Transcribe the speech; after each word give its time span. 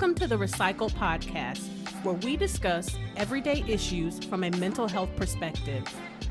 Welcome 0.00 0.14
to 0.14 0.26
the 0.28 0.36
Recycle 0.36 0.90
Podcast, 0.92 1.60
where 2.04 2.14
we 2.14 2.34
discuss 2.34 2.96
everyday 3.18 3.62
issues 3.68 4.18
from 4.24 4.44
a 4.44 4.50
mental 4.52 4.88
health 4.88 5.14
perspective. 5.14 5.84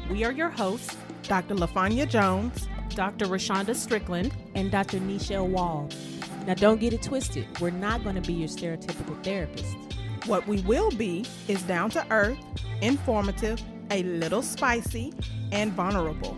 We 0.10 0.24
are 0.24 0.32
your 0.32 0.50
hosts, 0.50 0.98
Dr. 1.22 1.54
LaFanya 1.54 2.10
Jones, 2.10 2.68
Dr. 2.96 3.28
Rashonda 3.28 3.76
Strickland, 3.76 4.36
and 4.56 4.72
Dr. 4.72 4.98
Nichelle 4.98 5.48
Wall. 5.48 5.88
Now, 6.48 6.56
don't 6.56 6.80
get 6.80 6.94
it 6.94 7.04
twisted. 7.04 7.46
We're 7.62 7.70
not 7.70 8.04
going 8.04 8.16
to 8.16 8.24
be 8.24 8.34
your 8.34 8.48
stereotypical 8.48 9.24
therapist. 9.24 9.78
What 10.26 10.48
we 10.48 10.62
will 10.62 10.90
be 10.90 11.28
is 11.48 11.62
down 11.62 11.92
to 11.92 12.04
earth, 12.10 12.40
informative, 12.82 13.62
a 13.92 14.02
little 14.02 14.42
spicy, 14.42 15.14
and 15.52 15.72
vulnerable. 15.74 16.36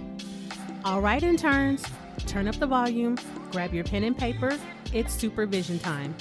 All 0.83 0.99
right, 0.99 1.23
interns, 1.23 1.85
turn 2.27 2.49
up 2.49 2.55
the 2.55 2.67
volume, 2.67 3.17
grab 3.53 3.73
your 3.73 3.85
pen 3.85 4.03
and 4.03 4.17
paper. 4.17 4.57
It's 4.91 5.13
supervision 5.13 5.79
time. 5.79 6.13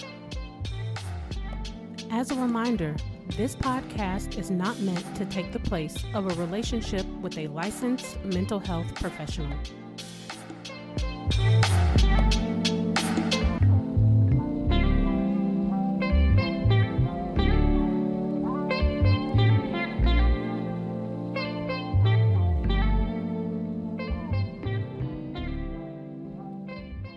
As 2.13 2.33
a 2.33 2.35
reminder, 2.35 2.97
this 3.37 3.55
podcast 3.55 4.37
is 4.37 4.51
not 4.51 4.81
meant 4.81 5.15
to 5.15 5.25
take 5.27 5.53
the 5.53 5.61
place 5.61 5.95
of 6.13 6.27
a 6.27 6.35
relationship 6.41 7.07
with 7.23 7.39
a 7.39 7.47
licensed 7.47 8.23
mental 8.25 8.59
health 8.59 8.93
professional. 8.97 9.57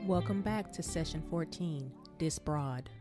Welcome 0.06 0.44
back 0.44 0.72
to 0.74 0.84
session 0.84 1.24
14, 1.32 1.92
Dis-Bra'd. 2.20 2.92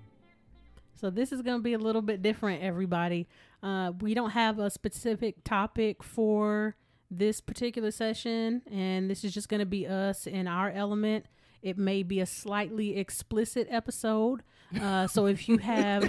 So 1.02 1.10
this 1.10 1.32
is 1.32 1.42
going 1.42 1.58
to 1.58 1.62
be 1.64 1.72
a 1.72 1.78
little 1.78 2.00
bit 2.00 2.22
different, 2.22 2.62
everybody. 2.62 3.26
Uh, 3.60 3.90
we 4.00 4.14
don't 4.14 4.30
have 4.30 4.60
a 4.60 4.70
specific 4.70 5.42
topic 5.42 6.00
for 6.00 6.76
this 7.10 7.40
particular 7.40 7.90
session, 7.90 8.62
and 8.70 9.10
this 9.10 9.24
is 9.24 9.34
just 9.34 9.48
going 9.48 9.58
to 9.58 9.66
be 9.66 9.84
us 9.84 10.28
in 10.28 10.46
our 10.46 10.70
element. 10.70 11.26
It 11.60 11.76
may 11.76 12.04
be 12.04 12.20
a 12.20 12.26
slightly 12.26 12.96
explicit 12.96 13.66
episode, 13.68 14.44
uh, 14.80 15.08
so 15.08 15.26
if 15.26 15.48
you 15.48 15.58
have 15.58 16.08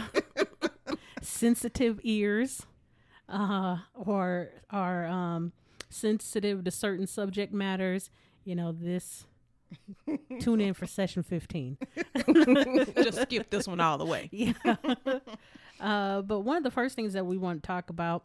sensitive 1.23 1.99
ears 2.03 2.61
uh, 3.27 3.77
or 3.95 4.51
are 4.69 5.07
um, 5.07 5.53
sensitive 5.89 6.63
to 6.65 6.69
certain 6.69 7.07
subject 7.07 7.51
matters, 7.51 8.11
you 8.43 8.53
know 8.53 8.71
this. 8.71 9.25
Tune 10.39 10.61
in 10.61 10.73
for 10.73 10.85
session 10.85 11.23
15. 11.23 11.77
Just 12.95 13.21
skip 13.21 13.49
this 13.49 13.67
one 13.67 13.79
all 13.79 13.97
the 13.97 14.05
way. 14.05 14.29
Yeah. 14.33 14.75
uh, 15.79 16.21
but 16.21 16.39
one 16.41 16.57
of 16.57 16.63
the 16.63 16.71
first 16.71 16.95
things 16.95 17.13
that 17.13 17.25
we 17.25 17.37
want 17.37 17.63
to 17.63 17.67
talk 17.67 17.89
about. 17.89 18.23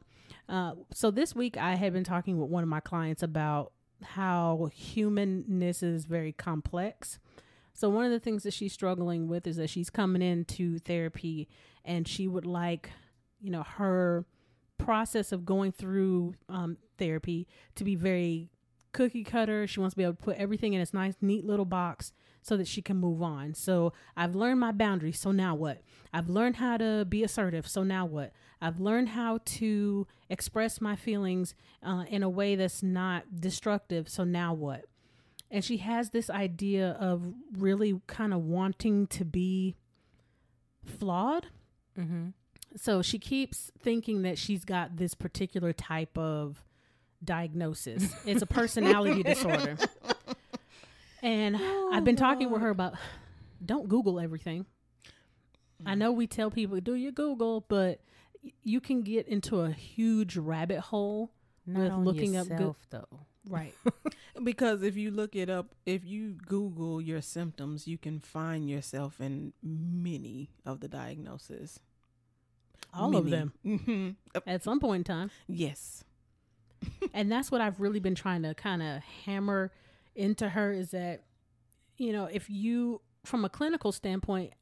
Uh, 0.48 0.72
so 0.92 1.10
this 1.10 1.34
week 1.34 1.56
I 1.56 1.74
had 1.74 1.92
been 1.92 2.04
talking 2.04 2.38
with 2.38 2.50
one 2.50 2.62
of 2.62 2.68
my 2.68 2.80
clients 2.80 3.22
about 3.22 3.72
how 4.02 4.70
humanness 4.72 5.82
is 5.82 6.04
very 6.04 6.32
complex. 6.32 7.18
So 7.74 7.88
one 7.88 8.04
of 8.04 8.10
the 8.10 8.20
things 8.20 8.42
that 8.42 8.52
she's 8.52 8.72
struggling 8.72 9.28
with 9.28 9.46
is 9.46 9.56
that 9.56 9.70
she's 9.70 9.90
coming 9.90 10.22
into 10.22 10.78
therapy 10.80 11.48
and 11.84 12.06
she 12.08 12.26
would 12.26 12.46
like, 12.46 12.90
you 13.40 13.50
know, 13.50 13.62
her 13.62 14.24
process 14.78 15.32
of 15.32 15.44
going 15.44 15.72
through 15.72 16.34
um, 16.48 16.76
therapy 16.98 17.46
to 17.76 17.84
be 17.84 17.94
very 17.94 18.50
cookie 18.98 19.22
cutter. 19.22 19.64
She 19.68 19.78
wants 19.78 19.94
to 19.94 19.96
be 19.96 20.02
able 20.02 20.14
to 20.14 20.22
put 20.22 20.36
everything 20.38 20.72
in 20.72 20.80
its 20.80 20.92
nice, 20.92 21.14
neat 21.20 21.44
little 21.44 21.64
box 21.64 22.12
so 22.42 22.56
that 22.56 22.66
she 22.66 22.82
can 22.82 22.96
move 22.96 23.22
on. 23.22 23.54
So 23.54 23.92
I've 24.16 24.34
learned 24.34 24.58
my 24.58 24.72
boundaries. 24.72 25.20
So 25.20 25.30
now 25.30 25.54
what? 25.54 25.82
I've 26.12 26.28
learned 26.28 26.56
how 26.56 26.78
to 26.78 27.04
be 27.04 27.22
assertive. 27.22 27.68
So 27.68 27.84
now 27.84 28.04
what? 28.04 28.32
I've 28.60 28.80
learned 28.80 29.10
how 29.10 29.38
to 29.44 30.08
express 30.28 30.80
my 30.80 30.96
feelings 30.96 31.54
uh, 31.80 32.06
in 32.08 32.24
a 32.24 32.28
way 32.28 32.56
that's 32.56 32.82
not 32.82 33.40
destructive. 33.40 34.08
So 34.08 34.24
now 34.24 34.52
what? 34.52 34.86
And 35.48 35.64
she 35.64 35.76
has 35.76 36.10
this 36.10 36.28
idea 36.28 36.96
of 36.98 37.22
really 37.56 38.00
kind 38.08 38.34
of 38.34 38.40
wanting 38.40 39.06
to 39.06 39.24
be 39.24 39.76
flawed. 40.84 41.46
Mm-hmm. 41.96 42.30
So 42.76 43.00
she 43.02 43.20
keeps 43.20 43.70
thinking 43.78 44.22
that 44.22 44.38
she's 44.38 44.64
got 44.64 44.96
this 44.96 45.14
particular 45.14 45.72
type 45.72 46.18
of 46.18 46.64
diagnosis. 47.24 48.14
It's 48.24 48.42
a 48.42 48.46
personality 48.46 49.22
disorder. 49.22 49.76
And 51.22 51.56
Oh, 51.58 51.90
I've 51.92 52.04
been 52.04 52.14
talking 52.16 52.48
with 52.50 52.60
her 52.62 52.70
about 52.70 52.94
don't 53.64 53.88
Google 53.88 54.20
everything. 54.20 54.66
I 55.84 55.94
know 55.96 56.12
we 56.12 56.26
tell 56.28 56.50
people 56.50 56.78
do 56.80 56.94
your 56.94 57.10
Google, 57.12 57.64
but 57.68 58.00
you 58.62 58.80
can 58.80 59.02
get 59.02 59.26
into 59.26 59.60
a 59.60 59.70
huge 59.72 60.36
rabbit 60.36 60.78
hole 60.78 61.32
Not 61.66 61.98
with 61.98 62.06
looking 62.06 62.36
up 62.36 62.46
good 62.46 62.52
yourself, 62.52 62.76
though. 62.90 63.20
right. 63.48 63.74
Because 64.44 64.84
if 64.84 64.96
you 64.96 65.10
look 65.10 65.34
it 65.34 65.50
up, 65.50 65.74
if 65.84 66.04
you 66.04 66.34
Google 66.46 67.00
your 67.00 67.20
symptoms, 67.20 67.88
you 67.88 67.98
can 67.98 68.20
find 68.20 68.70
yourself 68.70 69.20
in 69.20 69.52
many 69.60 70.50
of 70.64 70.78
the 70.78 70.86
diagnoses. 70.86 71.80
All 72.94 73.16
of 73.16 73.28
them 73.30 73.52
hmm 73.64 74.10
at 74.46 74.62
some 74.62 74.78
point 74.78 75.00
in 75.00 75.04
time. 75.04 75.30
Yes. 75.48 76.04
and 77.14 77.30
that's 77.30 77.50
what 77.50 77.60
I've 77.60 77.80
really 77.80 78.00
been 78.00 78.14
trying 78.14 78.42
to 78.42 78.54
kind 78.54 78.82
of 78.82 79.02
hammer 79.24 79.72
into 80.14 80.48
her 80.48 80.72
is 80.72 80.90
that, 80.90 81.24
you 81.96 82.12
know, 82.12 82.24
if 82.24 82.48
you, 82.50 83.00
from 83.24 83.44
a 83.44 83.48
clinical 83.48 83.92
standpoint, 83.92 84.52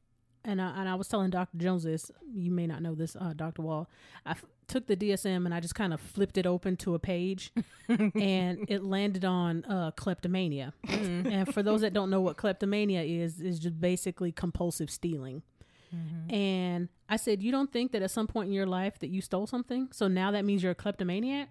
and 0.43 0.61
I, 0.61 0.79
and 0.79 0.87
I 0.87 0.95
was 0.95 1.07
telling 1.09 1.29
Dr. 1.29 1.57
Jones 1.57 1.83
this, 1.83 2.09
you 2.33 2.51
may 2.51 2.67
not 2.67 2.81
know 2.81 2.95
this, 2.95 3.17
uh, 3.19 3.33
Dr. 3.35 3.61
Wall. 3.63 3.89
I 4.25 4.31
f- 4.31 4.45
took 4.67 4.87
the 4.87 4.95
DSM 4.95 5.45
and 5.45 5.53
I 5.53 5.59
just 5.59 5.75
kind 5.75 5.93
of 5.93 5.99
flipped 5.99 6.37
it 6.37 6.45
open 6.45 6.77
to 6.77 6.95
a 6.95 6.99
page, 6.99 7.51
and 7.89 8.65
it 8.69 8.83
landed 8.83 9.25
on 9.25 9.65
uh, 9.65 9.91
kleptomania. 9.91 10.73
and 10.87 11.53
for 11.53 11.61
those 11.63 11.81
that 11.81 11.93
don't 11.93 12.09
know 12.09 12.21
what 12.21 12.37
kleptomania 12.37 13.01
is, 13.01 13.41
is 13.41 13.59
just 13.59 13.79
basically 13.81 14.31
compulsive 14.31 14.89
stealing. 14.89 15.41
And 16.29 16.89
I 17.09 17.15
said, 17.15 17.41
you 17.41 17.51
don't 17.51 17.71
think 17.71 17.91
that 17.93 18.01
at 18.01 18.11
some 18.11 18.27
point 18.27 18.47
in 18.47 18.53
your 18.53 18.65
life 18.65 18.99
that 18.99 19.07
you 19.07 19.21
stole 19.21 19.47
something, 19.47 19.89
so 19.91 20.07
now 20.07 20.31
that 20.31 20.43
means 20.45 20.61
you're 20.61 20.73
a 20.73 20.75
kleptomaniac? 20.75 21.49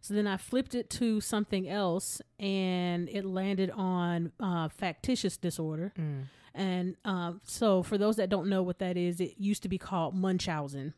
So 0.00 0.14
then 0.14 0.26
I 0.26 0.36
flipped 0.36 0.74
it 0.74 0.90
to 0.90 1.20
something 1.20 1.68
else, 1.68 2.22
and 2.38 3.08
it 3.08 3.24
landed 3.24 3.70
on 3.70 4.32
uh, 4.38 4.68
factitious 4.68 5.36
disorder. 5.36 5.92
Mm. 5.98 6.24
And 6.54 6.96
uh, 7.04 7.32
so, 7.44 7.82
for 7.82 7.98
those 7.98 8.16
that 8.16 8.28
don't 8.28 8.48
know 8.48 8.62
what 8.62 8.78
that 8.78 8.96
is, 8.96 9.20
it 9.20 9.34
used 9.38 9.62
to 9.64 9.68
be 9.68 9.78
called 9.78 10.14
Munchausen. 10.14 10.94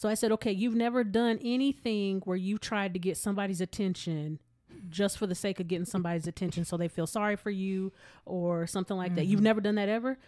So 0.00 0.08
I 0.08 0.14
said, 0.14 0.32
okay, 0.32 0.52
you've 0.52 0.74
never 0.74 1.04
done 1.04 1.38
anything 1.44 2.22
where 2.24 2.36
you 2.36 2.56
tried 2.56 2.94
to 2.94 2.98
get 2.98 3.18
somebody's 3.18 3.60
attention 3.60 4.38
just 4.88 5.18
for 5.18 5.26
the 5.26 5.34
sake 5.34 5.60
of 5.60 5.68
getting 5.68 5.84
somebody's 5.84 6.26
attention 6.26 6.64
so 6.64 6.78
they 6.78 6.88
feel 6.88 7.06
sorry 7.06 7.36
for 7.36 7.50
you 7.50 7.92
or 8.24 8.66
something 8.66 8.96
like 8.96 9.14
that. 9.16 9.26
You've 9.26 9.42
never 9.42 9.60
done 9.60 9.74
that 9.74 9.90
ever? 9.90 10.18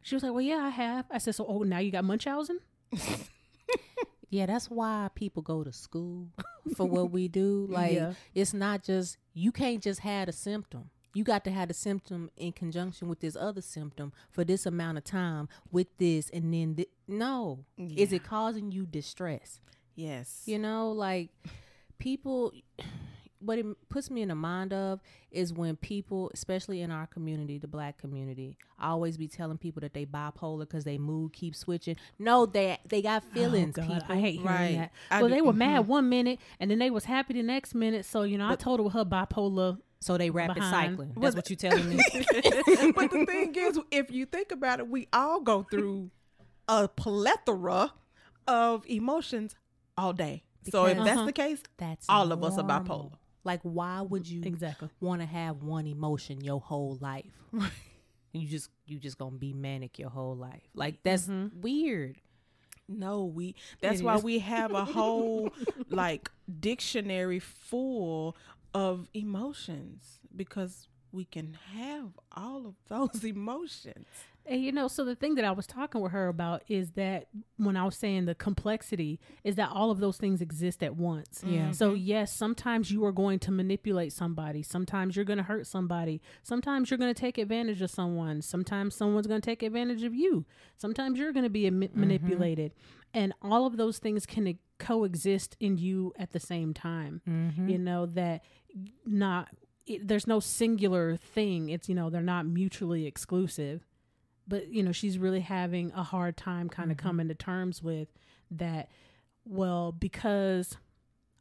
She 0.00 0.14
was 0.14 0.22
like, 0.22 0.32
well, 0.32 0.40
yeah, 0.40 0.58
I 0.58 0.70
have. 0.70 1.04
I 1.10 1.18
said, 1.18 1.34
so, 1.34 1.44
oh, 1.46 1.62
now 1.62 1.78
you 1.78 1.90
got 1.90 2.04
Munchausen? 2.04 2.60
Yeah, 4.30 4.46
that's 4.46 4.70
why 4.70 5.08
people 5.14 5.42
go 5.42 5.64
to 5.64 5.72
school 5.72 6.28
for 6.76 6.86
what 6.86 7.10
we 7.10 7.28
do. 7.28 7.66
Like, 7.70 7.92
Yeah. 7.94 8.12
it's 8.34 8.52
not 8.54 8.82
just, 8.82 9.16
you 9.34 9.52
can't 9.52 9.82
just 9.82 10.00
have 10.00 10.28
a 10.28 10.32
symptom. 10.32 10.90
You 11.14 11.24
got 11.24 11.42
to 11.44 11.50
have 11.50 11.68
the 11.68 11.74
symptom 11.74 12.30
in 12.36 12.52
conjunction 12.52 13.08
with 13.08 13.20
this 13.20 13.34
other 13.34 13.62
symptom 13.62 14.12
for 14.30 14.44
this 14.44 14.66
amount 14.66 14.98
of 14.98 15.04
time 15.04 15.48
with 15.72 15.88
this 15.98 16.28
and 16.30 16.52
then 16.52 16.74
thi- 16.74 16.86
no. 17.08 17.64
Is 17.78 18.12
it 18.12 18.22
causing 18.24 18.70
you 18.70 18.84
distress? 18.86 19.60
Yes. 19.96 20.42
You 20.46 20.58
know, 20.58 20.92
like 20.92 21.30
people, 21.98 22.52
what 23.40 23.58
it 23.58 23.66
puts 23.88 24.10
me 24.10 24.22
in 24.22 24.28
the 24.28 24.34
mind 24.34 24.72
of 24.72 25.00
is 25.30 25.52
when 25.52 25.76
people, 25.76 26.30
especially 26.34 26.80
in 26.80 26.90
our 26.90 27.06
community, 27.06 27.58
the 27.58 27.68
black 27.68 27.98
community, 27.98 28.56
always 28.80 29.16
be 29.16 29.28
telling 29.28 29.58
people 29.58 29.80
that 29.80 29.94
they 29.94 30.04
bipolar 30.06 30.60
because 30.60 30.84
they 30.84 30.98
mood 30.98 31.32
keeps 31.32 31.58
switching. 31.58 31.96
No, 32.18 32.46
they 32.46 32.78
they 32.88 33.00
got 33.02 33.22
feelings. 33.24 33.76
Oh, 33.78 33.82
God, 33.82 34.00
people. 34.00 34.16
I 34.16 34.20
hate 34.20 34.32
hearing 34.40 34.46
Right. 34.46 34.76
that. 34.76 34.92
I 35.10 35.20
well, 35.20 35.28
do- 35.28 35.34
they 35.34 35.40
were 35.42 35.52
mad 35.52 35.86
one 35.86 36.08
minute 36.08 36.38
and 36.60 36.70
then 36.70 36.78
they 36.78 36.90
was 36.90 37.04
happy 37.04 37.34
the 37.34 37.42
next 37.42 37.74
minute. 37.74 38.04
So 38.04 38.22
you 38.22 38.38
know, 38.38 38.48
I 38.48 38.56
told 38.56 38.80
her 38.80 38.84
with 38.84 38.94
her 38.94 39.04
bipolar. 39.04 39.78
so 40.00 40.16
they 40.18 40.30
rapid 40.30 40.54
Behind. 40.56 40.90
cycling. 40.96 41.12
That's 41.20 41.36
what 41.36 41.48
you 41.50 41.56
telling 41.56 41.88
me. 41.88 41.96
but 42.94 43.10
the 43.10 43.24
thing 43.26 43.54
is, 43.56 43.78
if 43.90 44.10
you 44.10 44.26
think 44.26 44.52
about 44.52 44.78
it, 44.80 44.88
we 44.88 45.08
all 45.12 45.40
go 45.40 45.62
through 45.62 46.10
a 46.68 46.88
plethora 46.88 47.92
of 48.46 48.84
emotions 48.86 49.54
all 49.96 50.12
day. 50.12 50.44
so 50.70 50.84
if 50.86 50.96
that's 50.98 51.10
Uh-huh. 51.10 51.24
the 51.26 51.32
case, 51.32 51.62
That's 51.78 52.06
all 52.08 52.30
of 52.32 52.42
us 52.44 52.58
are 52.58 52.64
bipolar. 52.64 53.12
Like, 53.44 53.60
why 53.62 54.00
would 54.00 54.28
you 54.28 54.42
Exactly. 54.44 54.88
want 55.00 55.20
to 55.22 55.26
have 55.26 55.62
one 55.62 55.86
emotion 55.86 56.40
your 56.40 56.60
whole 56.60 56.98
life? 57.00 57.32
you 58.32 58.46
just 58.46 58.70
you 58.86 58.98
just 58.98 59.18
gonna 59.18 59.36
be 59.36 59.52
manic 59.52 59.98
your 59.98 60.10
whole 60.10 60.36
life. 60.36 60.62
Like 60.74 61.02
that's 61.02 61.26
mm-hmm. 61.26 61.60
weird. 61.60 62.20
No, 62.88 63.24
we. 63.24 63.54
That's 63.80 64.00
It 64.00 64.04
why 64.04 64.16
is. 64.16 64.22
we 64.22 64.38
have 64.38 64.72
a 64.72 64.84
whole 64.84 65.50
like 65.90 66.30
dictionary 66.60 67.38
full 67.38 68.36
of 68.74 69.08
emotions 69.14 70.20
because 70.34 70.88
we 71.12 71.24
can 71.24 71.56
have 71.74 72.10
all 72.32 72.66
of 72.66 72.74
those 72.88 73.24
emotions. 73.24 74.06
And 74.48 74.62
you 74.62 74.72
know, 74.72 74.88
so 74.88 75.04
the 75.04 75.14
thing 75.14 75.34
that 75.34 75.44
I 75.44 75.50
was 75.50 75.66
talking 75.66 76.00
with 76.00 76.12
her 76.12 76.28
about 76.28 76.62
is 76.68 76.92
that 76.92 77.28
when 77.58 77.76
I 77.76 77.84
was 77.84 77.96
saying 77.96 78.24
the 78.24 78.34
complexity 78.34 79.20
is 79.44 79.56
that 79.56 79.68
all 79.70 79.90
of 79.90 80.00
those 80.00 80.16
things 80.16 80.40
exist 80.40 80.82
at 80.82 80.96
once. 80.96 81.42
Yeah. 81.46 81.70
So 81.72 81.92
yes, 81.92 82.32
sometimes 82.32 82.90
you 82.90 83.04
are 83.04 83.12
going 83.12 83.40
to 83.40 83.50
manipulate 83.50 84.12
somebody. 84.12 84.62
Sometimes 84.62 85.16
you're 85.16 85.26
going 85.26 85.36
to 85.36 85.42
hurt 85.42 85.66
somebody. 85.66 86.22
Sometimes 86.42 86.90
you're 86.90 86.98
going 86.98 87.12
to 87.12 87.20
take 87.20 87.36
advantage 87.36 87.82
of 87.82 87.90
someone. 87.90 88.40
Sometimes 88.40 88.94
someone's 88.94 89.26
going 89.26 89.40
to 89.40 89.44
take 89.44 89.62
advantage 89.62 90.02
of 90.02 90.14
you. 90.14 90.46
Sometimes 90.78 91.18
you're 91.18 91.32
going 91.32 91.44
to 91.44 91.50
be 91.50 91.70
emi- 91.70 91.94
manipulated. 91.94 92.72
And 93.12 93.34
all 93.42 93.66
of 93.66 93.76
those 93.76 93.98
things 93.98 94.24
can 94.24 94.58
coexist 94.78 95.56
in 95.60 95.76
you 95.76 96.12
at 96.18 96.32
the 96.32 96.40
same 96.40 96.72
time. 96.72 97.20
Mm-hmm. 97.28 97.68
You 97.68 97.78
know 97.78 98.06
that 98.06 98.44
not 99.04 99.48
it, 99.86 100.06
there's 100.06 100.26
no 100.26 100.40
singular 100.40 101.16
thing. 101.16 101.70
It's 101.70 101.88
you 101.88 101.94
know 101.94 102.10
they're 102.10 102.22
not 102.22 102.46
mutually 102.46 103.06
exclusive 103.06 103.86
but 104.48 104.68
you 104.72 104.82
know 104.82 104.92
she's 104.92 105.18
really 105.18 105.40
having 105.40 105.92
a 105.92 106.02
hard 106.02 106.36
time 106.36 106.68
kind 106.68 106.90
of 106.90 106.96
Mm-hmm. 106.96 107.06
coming 107.08 107.28
to 107.28 107.34
terms 107.34 107.82
with 107.82 108.08
that 108.50 108.88
well 109.44 109.92
because 109.92 110.76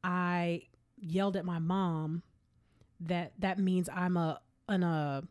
i 0.04 0.62
yelled 0.98 1.36
at 1.38 1.46
my 1.46 1.60
mom 1.60 2.22
that 3.00 3.34
that 3.40 3.58
means 3.60 3.90
i'm 3.94 4.18
a 4.18 4.40
an 4.68 4.84
uh, 4.84 5.22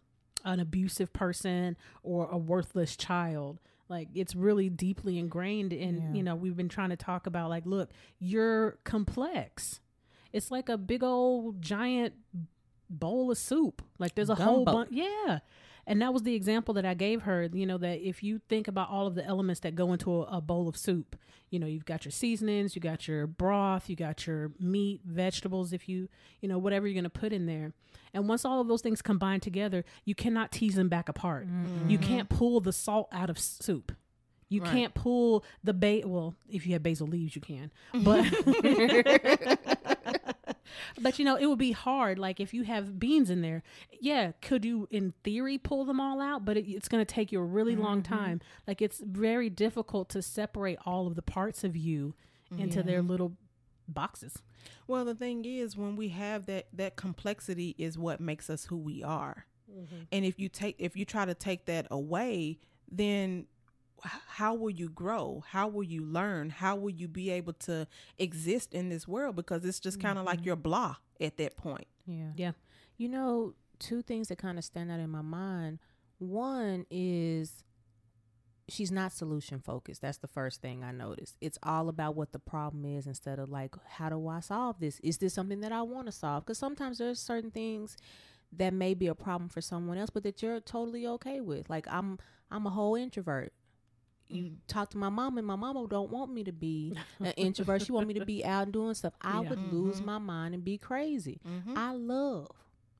an 0.45 0.61
abusive 0.61 1.13
person 1.13 1.77
or 2.03 2.29
a 2.31 2.39
worthless 2.39 2.97
child 2.97 3.59
like 3.89 4.09
it's 4.15 4.35
really 4.35 4.69
deeply 4.69 5.19
ingrained 5.19 5.73
in 5.73 5.97
Yeah. 5.99 6.13
you 6.15 6.23
know 6.23 6.35
we've 6.35 6.57
been 6.57 6.69
trying 6.69 6.91
to 6.91 6.97
talk 6.97 7.27
about 7.27 7.51
like 7.51 7.67
look 7.67 7.91
you're 8.19 8.79
complex 8.85 9.81
it's 10.33 10.51
like 10.51 10.69
a 10.69 10.77
big 10.79 11.03
old 11.03 11.61
giant 11.63 12.15
bowl 12.89 13.31
of 13.31 13.39
soup 13.39 13.83
like 13.99 14.15
there's 14.15 14.31
a 14.31 14.35
whole 14.35 14.65
bunch 14.65 14.91
yeah 14.93 15.39
and 15.87 16.03
that 16.03 16.13
was 16.13 16.23
the 16.23 16.35
example 16.35 16.75
that 16.75 16.85
I 16.85 16.95
gave 16.95 17.23
her, 17.23 17.49
you 17.53 17.65
know, 17.65 17.79
that 17.79 18.01
if 18.01 18.21
you 18.23 18.41
think 18.49 18.67
about 18.67 18.91
all 18.91 19.07
of 19.07 19.15
the 19.15 19.25
elements 19.25 19.61
that 19.61 19.77
go 19.77 19.93
into 19.93 20.23
a, 20.23 20.39
a 20.39 20.41
bowl 20.41 20.69
of 20.69 20.77
soup, 20.77 21.15
you 21.49 21.61
know, 21.61 21.67
you've 21.67 21.85
got 21.85 22.05
your 22.05 22.11
seasonings, 22.11 22.75
you 22.75 22.83
got 22.83 23.07
your 23.07 23.29
broth, 23.29 23.89
you 23.89 23.95
got 23.95 24.27
your 24.27 24.51
meat, 24.59 25.03
vegetables, 25.05 25.73
if 25.73 25.89
you, 25.89 26.09
you 26.41 26.49
know, 26.49 26.59
whatever 26.59 26.89
you're 26.89 26.95
going 26.95 27.05
to 27.05 27.09
put 27.11 27.33
in 27.33 27.47
there. 27.47 27.73
And 28.13 28.29
once 28.29 28.45
all 28.45 28.61
of 28.61 28.67
those 28.67 28.83
things 28.83 29.01
combine 29.01 29.39
together, 29.39 29.85
you 30.05 30.17
cannot 30.17 30.51
tease 30.51 30.75
them 30.75 30.89
back 30.89 31.09
apart. 31.09 31.47
Mm-hmm. 31.47 31.89
You 31.89 31.99
can't 31.99 32.29
pull 32.29 32.59
the 32.61 32.73
salt 32.73 33.09
out 33.13 33.31
of 33.31 33.39
soup. 33.39 33.93
You 34.49 34.63
Right. 34.63 34.73
can't 34.73 34.95
pull 34.95 35.45
the 35.63 35.75
ba 35.75 36.03
well, 36.05 36.35
if 36.49 36.67
you 36.67 36.73
have 36.73 36.83
basil 36.83 37.07
leaves 37.07 37.35
you 37.37 37.43
can. 37.43 37.73
But 37.95 38.25
But 41.01 41.19
you 41.19 41.25
know, 41.25 41.37
it 41.37 41.47
would 41.47 41.59
be 41.59 41.73
hard 41.73 42.19
like 42.19 42.41
if 42.41 42.53
you 42.55 42.65
have 42.65 42.99
beans 42.99 43.31
in 43.31 43.43
there. 43.43 43.63
Yeah, 44.01 44.33
could 44.43 44.65
you 44.65 44.89
in 44.91 45.15
theory 45.25 45.59
pull 45.59 45.85
them 45.85 46.01
all 46.01 46.21
out, 46.21 46.45
but 46.45 46.57
it, 46.57 46.69
it's 46.69 46.89
going 46.89 47.05
to 47.05 47.15
take 47.15 47.33
you 47.33 47.41
a 47.41 47.45
really 47.45 47.77
long 47.77 48.03
mm-hmm. 48.03 48.15
time. 48.15 48.41
Like 48.67 48.83
it's 48.83 49.01
very 49.01 49.51
difficult 49.51 50.09
to 50.11 50.23
separate 50.23 50.79
all 50.85 51.07
of 51.07 51.15
the 51.15 51.23
parts 51.23 51.65
of 51.65 51.77
you 51.77 52.15
into 52.57 52.83
their 52.83 53.03
little 53.03 53.37
boxes. 53.89 54.43
Well, 54.87 55.05
the 55.05 55.15
thing 55.15 55.45
is, 55.45 55.77
when 55.77 55.97
we 55.97 56.09
have 56.09 56.47
that 56.47 56.67
that 56.73 56.97
complexity 56.97 57.75
is 57.79 57.99
what 57.99 58.21
makes 58.21 58.49
us 58.51 58.67
who 58.67 58.77
we 58.77 59.03
are. 59.03 59.47
Mm-hmm. 59.71 60.03
And 60.13 60.25
if 60.25 60.39
you 60.39 60.49
take 60.49 60.77
if 60.79 60.97
you 60.97 61.05
try 61.05 61.25
to 61.25 61.35
take 61.35 61.67
that 61.67 61.87
away, 61.91 62.59
then 62.91 63.47
how 64.03 64.55
will 64.55 64.71
you 64.71 64.89
grow? 64.89 65.43
How 65.49 65.69
will 65.69 65.83
you 65.83 66.05
learn? 66.05 66.51
How 66.51 66.77
will 66.77 66.91
you 66.91 67.09
be 67.09 67.31
able 67.31 67.55
to 67.55 67.87
exist 68.19 68.75
in 68.75 68.89
this 68.89 69.09
world? 69.09 69.37
Because 69.37 69.65
it's 69.65 69.81
just 69.81 70.01
kind 70.01 70.19
of 70.19 70.25
like 70.25 70.39
mm-hmm. 70.39 70.47
you're 70.47 70.57
blah 70.57 70.97
at 71.21 71.37
that 71.39 71.57
point. 71.57 71.87
Yeah. 72.07 72.31
Yeah. 72.37 72.53
You 72.99 73.09
know, 73.09 73.55
two 73.79 74.03
things 74.03 74.29
that 74.29 74.39
kind 74.39 74.59
of 74.59 74.65
stand 74.65 74.91
out 74.91 75.01
in 75.01 75.11
my 75.11 75.23
mind. 75.23 75.79
One 76.19 76.87
is 76.91 77.65
she's 78.69 78.91
not 78.91 79.13
solution 79.13 79.61
focused. 79.61 80.03
That's 80.03 80.19
the 80.19 80.29
first 80.29 80.61
thing 80.61 80.83
I 80.83 80.93
noticed. 80.93 81.37
It's 81.41 81.59
all 81.63 81.89
about 81.89 82.17
what 82.17 82.33
the 82.33 82.39
problem 82.39 82.85
is 82.85 83.07
instead 83.07 83.39
of 83.39 83.49
like, 83.49 83.75
how 83.89 84.09
do 84.09 84.29
I 84.29 84.41
solve 84.41 84.81
this? 84.81 84.99
Is 85.01 85.19
this 85.19 85.35
something 85.35 85.61
that 85.61 85.73
I 85.73 85.83
want 85.83 86.07
to 86.07 86.13
solve? 86.13 86.45
Because 86.45 86.59
sometimes 86.59 86.99
there's 86.99 87.21
certain 87.21 87.51
things 87.51 87.97
that 88.53 88.73
may 88.73 88.95
be 88.95 89.07
a 89.07 89.15
problem 89.15 89.49
for 89.49 89.61
someone 89.61 89.99
else, 89.99 90.11
but 90.11 90.23
that 90.23 90.43
you're 90.43 90.61
totally 90.61 91.07
okay 91.07 91.41
with. 91.41 91.69
Like 91.69 91.87
I'm, 91.89 92.19
I'm 92.51 92.67
a 92.67 92.71
whole 92.71 92.95
introvert. 92.97 93.53
You 94.29 94.53
talk 94.67 94.91
to 94.91 94.99
my 94.99 95.09
mom, 95.09 95.39
and 95.39 95.47
my 95.47 95.57
mama 95.57 95.87
don't 95.89 96.11
want 96.11 96.33
me 96.33 96.45
to 96.45 96.53
be 96.53 96.97
an 97.21 97.27
introvert. 97.37 97.83
She 97.83 97.93
want 97.93 98.09
me 98.09 98.15
to 98.15 98.25
be 98.25 98.45
out 98.45 98.65
and 98.65 98.73
doing 98.73 98.95
stuff. 98.95 99.15
I 99.23 99.41
Yeah. 99.43 99.51
would 99.51 99.73
lose 99.73 99.97
mm-hmm. 99.97 100.07
my 100.07 100.19
mind 100.19 100.55
and 100.55 100.65
be 100.65 100.79
crazy. 100.79 101.41
Mm-hmm. 101.47 101.77
I 101.77 101.93
love 101.93 102.49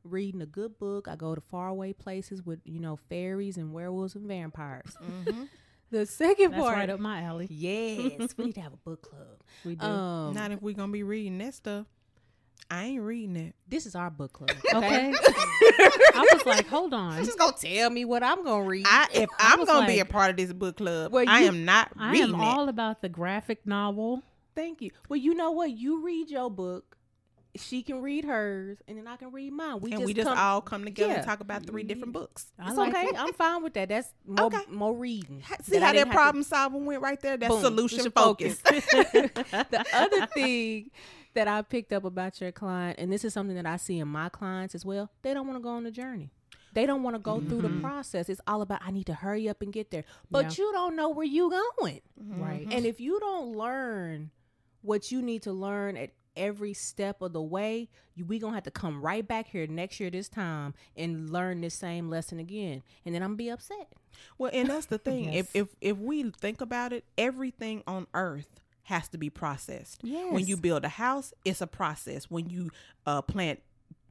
reading 0.05 0.41
a 0.41 0.47
good 0.47 0.79
book. 0.79 1.09
I 1.09 1.17
go 1.17 1.35
to 1.35 1.41
faraway 1.41 1.93
places 1.93 2.45
with 2.45 2.61
you 2.65 2.79
know 2.81 2.97
fairies 2.97 3.57
and 3.57 3.73
werewolves 3.73 4.15
and 4.15 4.27
vampires. 4.27 4.97
Mm-hmm. 5.03 5.45
The 5.91 6.05
second 6.05 6.51
That's 6.51 6.63
part, 6.63 6.77
right 6.77 6.91
up 6.91 6.99
my 6.99 7.23
alley. 7.23 7.47
yes, 7.49 8.35
we 8.37 8.47
need 8.47 8.57
to 8.57 8.61
have 8.61 8.73
a 8.73 8.77
book 8.79 9.03
club. 9.09 9.41
We 9.65 9.77
do. 9.77 9.87
Um, 9.87 10.35
Not 10.35 10.51
if 10.51 10.61
we're 10.61 10.75
gonna 10.75 10.91
be 10.91 11.05
reading 11.05 11.39
that 11.39 11.55
stuff. 11.55 11.87
I 12.71 12.85
ain't 12.85 13.03
reading 13.03 13.37
it. 13.37 13.55
this 13.69 13.87
is 13.87 13.95
our 13.95 14.11
book 14.11 14.33
club. 14.33 14.51
okay. 14.75 15.13
I 15.15 16.27
was 16.33 16.45
like, 16.47 16.67
hold 16.67 16.93
on. 16.95 17.25
Just 17.25 17.39
gonna 17.39 17.53
tell 17.61 17.91
me 17.91 18.05
what 18.05 18.23
I'm 18.23 18.45
gonna 18.45 18.65
read. 18.65 18.87
I 18.89 19.07
if 19.15 19.29
I 19.39 19.55
I'm 19.59 19.65
gonna 19.65 19.87
be 19.87 20.01
a 20.01 20.05
part 20.05 20.31
of 20.31 20.37
this 20.37 20.53
book 20.53 20.77
club, 20.79 21.13
Well, 21.13 21.25
I 21.29 21.43
am 21.43 21.65
not 21.65 21.91
I 21.99 22.13
reading 22.13 22.35
am 22.35 22.41
it. 22.41 22.45
all 22.45 22.69
about 22.69 23.03
the 23.03 23.09
graphic 23.09 23.67
novel. 23.67 24.23
Thank 24.55 24.81
you. 24.83 24.91
Well, 25.09 25.19
you 25.19 25.35
know 25.35 25.51
what? 25.53 25.71
You 25.71 26.03
read 26.05 26.31
your 26.31 26.51
book. 26.51 26.97
She 27.59 27.83
can 27.83 28.03
read 28.03 28.27
hers, 28.27 28.77
and 28.87 28.99
then 28.99 29.07
I 29.07 29.17
can 29.17 29.33
read 29.33 29.51
mine. 29.53 29.81
We 29.81 29.91
and 29.93 30.01
just 30.01 30.07
we 30.07 30.13
just 30.13 30.29
come- 30.29 30.37
all 30.37 30.61
come 30.61 30.85
together 30.85 31.13
Yeah. 31.13 31.19
and 31.21 31.27
talk 31.27 31.41
about 31.41 31.65
three 31.65 31.85
different 31.85 32.13
books. 32.13 32.47
I 32.59 32.69
It's 32.69 32.77
like 32.77 32.93
okay. 32.95 33.07
it. 33.07 33.15
I'm 33.19 33.33
fine 33.33 33.63
with 33.63 33.73
that. 33.75 33.89
That's 33.89 34.09
more 34.27 34.47
Okay. 34.47 34.61
more 34.69 34.95
reading. 34.95 35.43
See 35.63 35.77
I 35.79 35.81
how 35.81 35.93
that 35.93 35.99
have 35.99 36.09
to- 36.09 36.13
problem 36.15 36.43
solving 36.43 36.85
went 36.85 37.01
right 37.01 37.19
there? 37.21 37.37
That's 37.39 37.55
Boom. 37.55 37.63
solution 37.63 37.99
Solution 38.01 38.13
focused. 38.13 38.63
the 38.65 39.85
other 39.95 40.27
thing 40.27 40.91
that 41.37 41.47
I 41.47 41.61
picked 41.61 41.93
up 41.93 42.05
about 42.05 42.41
your 42.41 42.51
client, 42.51 42.99
and 42.99 43.13
this 43.13 43.23
is 43.23 43.35
something 43.35 43.57
that 43.57 43.67
I 43.67 43.77
see 43.77 43.99
in 43.99 44.09
my 44.09 44.31
clients 44.31 44.75
as 44.75 44.85
well, 44.85 45.11
they 45.23 45.35
don't 45.35 45.47
want 45.47 45.59
to 45.59 45.63
go 45.63 45.69
on 45.69 45.85
the 45.85 45.91
journey. 45.91 46.31
They 46.73 46.87
don't 46.87 47.03
want 47.03 47.15
to 47.15 47.21
go 47.21 47.41
through 47.41 47.63
the 47.63 47.69
mm-hmm. 47.69 47.83
process. 47.83 48.29
It's 48.29 48.41
all 48.47 48.63
about 48.63 48.81
I 48.85 48.91
need 48.91 49.07
to 49.07 49.15
hurry 49.15 49.49
up 49.49 49.63
and 49.63 49.73
get 49.73 49.91
there. 49.91 50.05
But 50.31 50.59
Yeah. 50.59 50.65
you 50.65 50.73
don't 50.73 50.97
know 50.97 51.11
where 51.11 51.27
you 51.27 51.51
going. 51.51 52.01
Mm-hmm. 52.21 52.43
Right. 52.43 52.67
And 52.71 52.85
if 52.85 53.01
you 53.01 53.21
don't 53.21 53.53
learn 53.53 54.31
what 54.83 55.11
you 55.11 55.23
need 55.23 55.43
to 55.43 55.53
learn 55.53 55.97
at 55.97 56.11
every 56.37 56.75
step 56.75 57.23
of 57.23 57.33
the 57.33 57.43
way, 57.43 57.89
you, 58.15 58.25
we 58.25 58.39
gonna 58.39 58.55
have 58.55 58.65
to 58.65 58.71
come 58.71 59.01
right 59.01 59.27
back 59.27 59.49
here 59.49 59.67
next 59.67 60.01
year 60.01 60.11
this 60.11 60.29
time 60.29 60.75
and 60.97 61.31
learn 61.31 61.61
this 61.61 61.75
same 61.75 62.11
lesson 62.11 62.39
again. 62.39 62.83
And 63.05 63.15
then 63.15 63.23
I'm 63.23 63.31
gonna 63.31 63.37
be 63.37 63.51
upset. 63.51 63.93
Well, 64.39 64.51
and 64.53 64.69
that's 64.69 64.87
the 64.87 64.99
thing. 64.99 65.25
Yes. 65.33 65.49
If 65.55 65.57
if 65.57 65.69
if 65.81 65.99
we 65.99 66.31
think 66.31 66.61
about 66.61 66.93
it, 66.93 67.05
everything 67.17 67.83
on 67.87 68.07
earth 68.13 68.61
has 68.87 69.09
to 69.11 69.19
be 69.19 69.31
processed. 69.31 70.01
When 70.33 70.47
you 70.47 70.57
build 70.57 70.85
a 70.85 70.89
house, 70.89 71.33
it's 71.45 71.61
a 71.61 71.67
process. 71.67 72.31
When 72.31 72.49
you 72.51 72.71
uh, 73.07 73.23
plant 73.23 73.61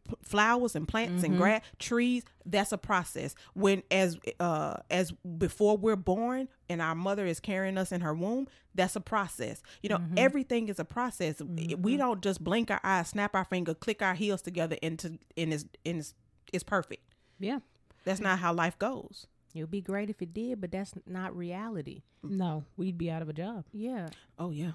p- 0.07 0.15
flowers 0.21 0.75
and 0.75 0.87
plants 0.87 1.23
and 1.23 1.37
grass, 1.37 1.61
trees, 1.79 2.23
that's 2.45 2.71
a 2.71 2.77
process. 2.77 3.35
When 3.53 3.83
as 3.89 4.17
uh 4.39 4.77
as 4.91 5.11
before 5.37 5.77
we're 5.77 5.95
born 5.95 6.47
and 6.69 6.81
our 6.81 6.93
mother 6.95 7.25
is 7.25 7.39
carrying 7.39 7.77
us 7.77 7.91
in 7.91 8.01
her 8.01 8.13
womb, 8.13 8.47
that's 8.73 8.95
a 8.95 9.01
process. 9.01 9.63
You 9.81 9.89
know, 9.89 10.01
everything 10.17 10.69
is 10.69 10.79
a 10.79 10.85
process. 10.85 11.41
We 11.41 11.97
don't 11.97 12.21
just 12.21 12.43
blink 12.43 12.69
our 12.69 12.81
eyes, 12.83 13.07
snap 13.09 13.33
our 13.35 13.45
finger, 13.45 13.73
click 13.73 14.01
our 14.01 14.13
heels 14.13 14.41
together 14.41 14.77
into 14.81 15.17
and 15.37 15.53
it's 15.53 15.65
and 15.85 15.97
it's, 15.99 16.13
it's 16.53 16.63
perfect. 16.63 17.03
Yeah. 17.39 17.59
That's 18.03 18.19
not 18.19 18.39
how 18.39 18.53
life 18.53 18.77
goes. 18.77 19.27
It 19.55 19.61
would 19.61 19.71
be 19.71 19.81
great 19.81 20.09
if 20.09 20.21
it 20.21 20.33
did, 20.33 20.59
but 20.61 20.71
that's 20.71 20.93
not 21.07 21.35
reality. 21.35 22.03
No, 22.21 22.65
we'd 22.77 22.97
be 22.97 23.09
out 23.09 23.21
of 23.21 23.29
a 23.29 23.33
job. 23.33 23.65
Yeah. 23.71 24.09
Oh 24.37 24.51
yeah. 24.51 24.71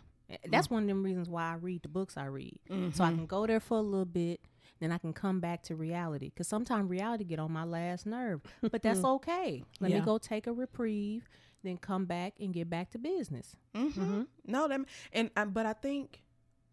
That's 0.48 0.70
one 0.70 0.84
of 0.84 0.88
them 0.88 1.02
reasons 1.04 1.28
why 1.28 1.50
I 1.50 1.54
read 1.54 1.82
the 1.82 1.88
books 1.88 2.16
I 2.16 2.26
read. 2.26 2.58
So 2.92 3.02
I 3.04 3.10
can 3.10 3.26
go 3.26 3.46
there 3.46 3.58
for 3.60 3.78
a 3.78 3.82
little 3.82 4.04
bit, 4.04 4.40
then 4.78 4.92
I 4.92 4.98
can 4.98 5.12
come 5.12 5.40
back 5.40 5.62
to 5.64 5.74
reality. 5.74 6.26
Because 6.26 6.46
sometimes 6.46 6.88
reality 6.88 7.24
get 7.24 7.38
on 7.40 7.50
my 7.52 7.64
last 7.64 8.06
nerve, 8.06 8.40
but 8.62 8.80
that's 8.82 9.04
okay. 9.04 9.64
Let 9.80 9.90
Yeah. 9.90 9.98
me 9.98 10.04
go 10.04 10.18
take 10.18 10.46
a 10.46 10.52
reprieve, 10.52 11.28
then 11.64 11.76
come 11.78 12.04
back 12.06 12.34
and 12.40 12.54
get 12.54 12.70
back 12.70 12.90
to 12.92 12.98
business. 12.98 13.56
Mm-hmm. 13.74 14.22
No, 14.46 14.68
that 14.68 14.80
and 15.12 15.30
uh, 15.36 15.46
but 15.46 15.66
I 15.66 15.72
think 15.72 16.22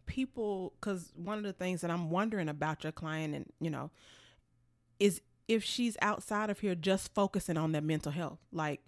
people 0.06 0.74
because 0.80 1.12
one 1.16 1.38
of 1.40 1.44
the 1.44 1.52
things 1.54 1.82
that 1.82 1.90
I'm 1.92 2.10
wondering 2.12 2.48
about 2.50 2.84
your 2.84 2.94
client 2.94 3.34
and 3.36 3.46
you 3.60 3.70
know 3.72 3.90
is 5.00 5.22
if 5.48 5.64
she's 5.64 5.98
outside 6.02 6.50
of 6.50 6.60
here 6.60 6.76
just 6.76 7.14
focusing 7.14 7.58
on 7.58 7.72
their 7.72 7.82
mental 7.82 8.12
health, 8.12 8.40
like. 8.52 8.82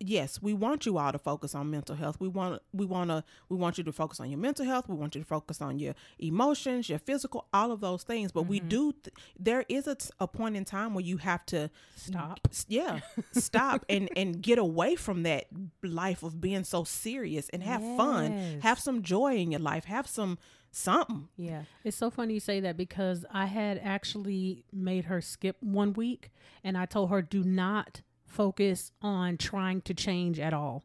Yes, 0.00 0.40
we 0.40 0.54
want 0.54 0.86
you 0.86 0.96
all 0.96 1.10
to 1.10 1.18
focus 1.18 1.56
on 1.56 1.72
mental 1.72 1.96
health. 1.96 2.20
We 2.20 2.28
want 2.28 2.62
we 2.72 2.86
want 2.86 3.10
to 3.10 3.24
we 3.48 3.56
want 3.56 3.78
you 3.78 3.82
to 3.82 3.90
focus 3.92 4.20
on 4.20 4.30
your 4.30 4.38
mental 4.38 4.64
health. 4.64 4.88
We 4.88 4.94
want 4.94 5.16
you 5.16 5.22
to 5.22 5.26
focus 5.26 5.60
on 5.60 5.80
your 5.80 5.96
emotions, 6.20 6.88
your 6.88 7.00
physical, 7.00 7.48
all 7.52 7.72
of 7.72 7.80
those 7.80 8.04
things. 8.04 8.30
But 8.30 8.44
we 8.44 8.60
mm-hmm. 8.60 8.68
do 8.68 8.92
th- 8.92 9.16
there 9.36 9.64
is 9.68 9.88
a, 9.88 9.96
t- 9.96 10.10
a 10.20 10.28
point 10.28 10.56
in 10.56 10.64
time 10.64 10.94
where 10.94 11.04
you 11.04 11.16
have 11.16 11.44
to 11.46 11.68
Stop. 11.96 12.38
yeah 12.68 13.00
stop 13.32 13.84
and 13.88 14.08
and 14.16 14.40
get 14.40 14.58
away 14.58 14.94
from 14.94 15.24
that 15.24 15.46
life 15.82 16.22
of 16.22 16.40
being 16.40 16.62
so 16.62 16.84
serious 16.84 17.48
and 17.48 17.64
have 17.64 17.82
fun 17.96 18.60
have 18.62 18.78
some 18.78 19.02
joy 19.02 19.34
in 19.34 19.50
your 19.50 19.60
life 19.60 19.84
have 19.86 20.06
some 20.06 20.38
something. 20.70 21.28
Yeah. 21.36 21.62
It's 21.84 21.96
so 21.96 22.10
funny 22.10 22.34
you 22.34 22.40
say 22.40 22.60
that 22.60 22.76
because 22.76 23.24
I 23.32 23.46
had 23.46 23.80
actually 23.82 24.64
made 24.72 25.06
her 25.06 25.20
skip 25.20 25.56
one 25.60 25.92
week 25.92 26.30
and 26.62 26.76
I 26.76 26.86
told 26.86 27.10
her 27.10 27.22
do 27.22 27.42
not 27.42 28.02
focus 28.26 28.92
on 29.02 29.36
trying 29.38 29.80
to 29.82 29.94
change 29.94 30.38
at 30.38 30.52
all. 30.52 30.84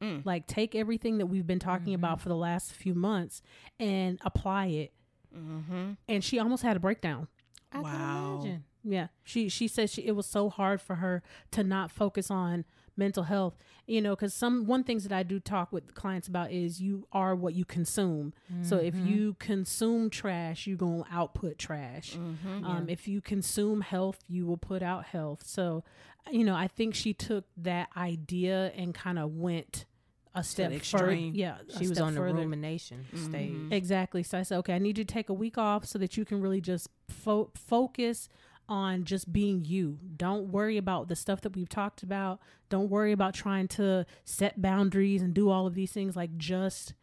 Mm. 0.00 0.24
Like 0.24 0.46
take 0.46 0.74
everything 0.74 1.18
that 1.18 1.26
we've 1.26 1.46
been 1.46 1.58
talking 1.58 1.92
about 1.94 2.20
for 2.20 2.28
the 2.28 2.36
last 2.36 2.72
few 2.72 2.94
months 2.94 3.42
and 3.80 4.18
apply 4.24 4.66
it. 4.66 4.92
Mm-hmm. 5.36 5.92
And 6.08 6.24
she 6.24 6.38
almost 6.38 6.62
had 6.62 6.76
a 6.76 6.80
breakdown. 6.80 7.28
I 7.72 7.80
Wow. 7.80 7.90
can 7.92 8.34
imagine. 8.46 8.64
Yeah. 8.84 9.06
She 9.24 9.48
she 9.48 9.68
said 9.68 9.90
she, 9.90 10.06
it 10.06 10.12
was 10.16 10.24
so 10.26 10.48
hard 10.48 10.80
for 10.80 10.96
her 10.96 11.22
to 11.50 11.62
not 11.64 11.90
focus 11.90 12.30
on 12.30 12.64
mental 12.98 13.22
health. 13.22 13.56
You 13.86 14.02
know, 14.02 14.14
cuz 14.16 14.34
some 14.34 14.66
one 14.66 14.84
things 14.84 15.04
that 15.04 15.12
I 15.12 15.22
do 15.22 15.40
talk 15.40 15.72
with 15.72 15.94
clients 15.94 16.28
about 16.28 16.50
is 16.52 16.82
you 16.82 17.06
are 17.12 17.34
what 17.34 17.54
you 17.54 17.64
consume. 17.64 18.34
So 18.62 18.76
if 18.76 18.94
Mm-hmm. 18.94 19.06
you 19.06 19.34
consume 19.38 20.10
trash, 20.10 20.66
you're 20.66 20.76
going 20.76 21.04
to 21.04 21.10
output 21.10 21.56
trash. 21.58 22.16
Mm-hmm. 22.16 22.64
Um, 22.66 22.88
if 22.88 23.08
you 23.08 23.20
consume 23.22 23.80
health, 23.80 24.18
you 24.28 24.44
will 24.44 24.58
put 24.58 24.82
out 24.82 25.06
health. 25.06 25.46
So, 25.46 25.84
you 26.30 26.44
know, 26.44 26.54
I 26.54 26.68
think 26.68 26.94
she 26.94 27.14
took 27.14 27.44
that 27.56 27.88
idea 27.96 28.72
and 28.76 28.94
kind 28.94 29.18
of 29.18 29.34
went 29.36 29.86
a 30.34 30.44
step 30.44 30.66
further. 30.66 30.76
extreme. 30.76 31.34
Yeah, 31.34 31.56
She 31.78 31.88
was 31.88 31.96
step 31.96 32.04
on 32.06 32.14
the 32.14 32.20
further. 32.20 32.34
rumination 32.40 33.06
stage. 33.16 33.56
Exactly. 33.72 34.22
So 34.22 34.38
I 34.38 34.42
said, 34.42 34.58
okay, 34.58 34.74
I 34.74 34.78
need 34.78 34.98
you 34.98 35.04
to 35.04 35.12
take 35.12 35.30
a 35.30 35.34
week 35.34 35.56
off 35.56 35.86
so 35.86 35.98
that 35.98 36.16
you 36.18 36.24
can 36.24 36.40
really 36.40 36.60
just 36.60 36.88
fo- 37.08 37.50
focus 37.54 38.28
on 38.68 39.04
just 39.04 39.32
being 39.32 39.64
you. 39.64 39.98
Don't 40.16 40.48
worry 40.48 40.76
about 40.76 41.08
the 41.08 41.16
stuff 41.16 41.40
that 41.42 41.54
we've 41.56 41.68
talked 41.68 42.02
about. 42.02 42.40
Don't 42.68 42.90
worry 42.90 43.12
about 43.12 43.34
trying 43.34 43.68
to 43.68 44.04
set 44.24 44.60
boundaries 44.60 45.22
and 45.22 45.32
do 45.34 45.48
all 45.50 45.66
of 45.66 45.74
these 45.74 45.92
things. 45.92 46.16
Like 46.16 46.36
just 46.36 46.94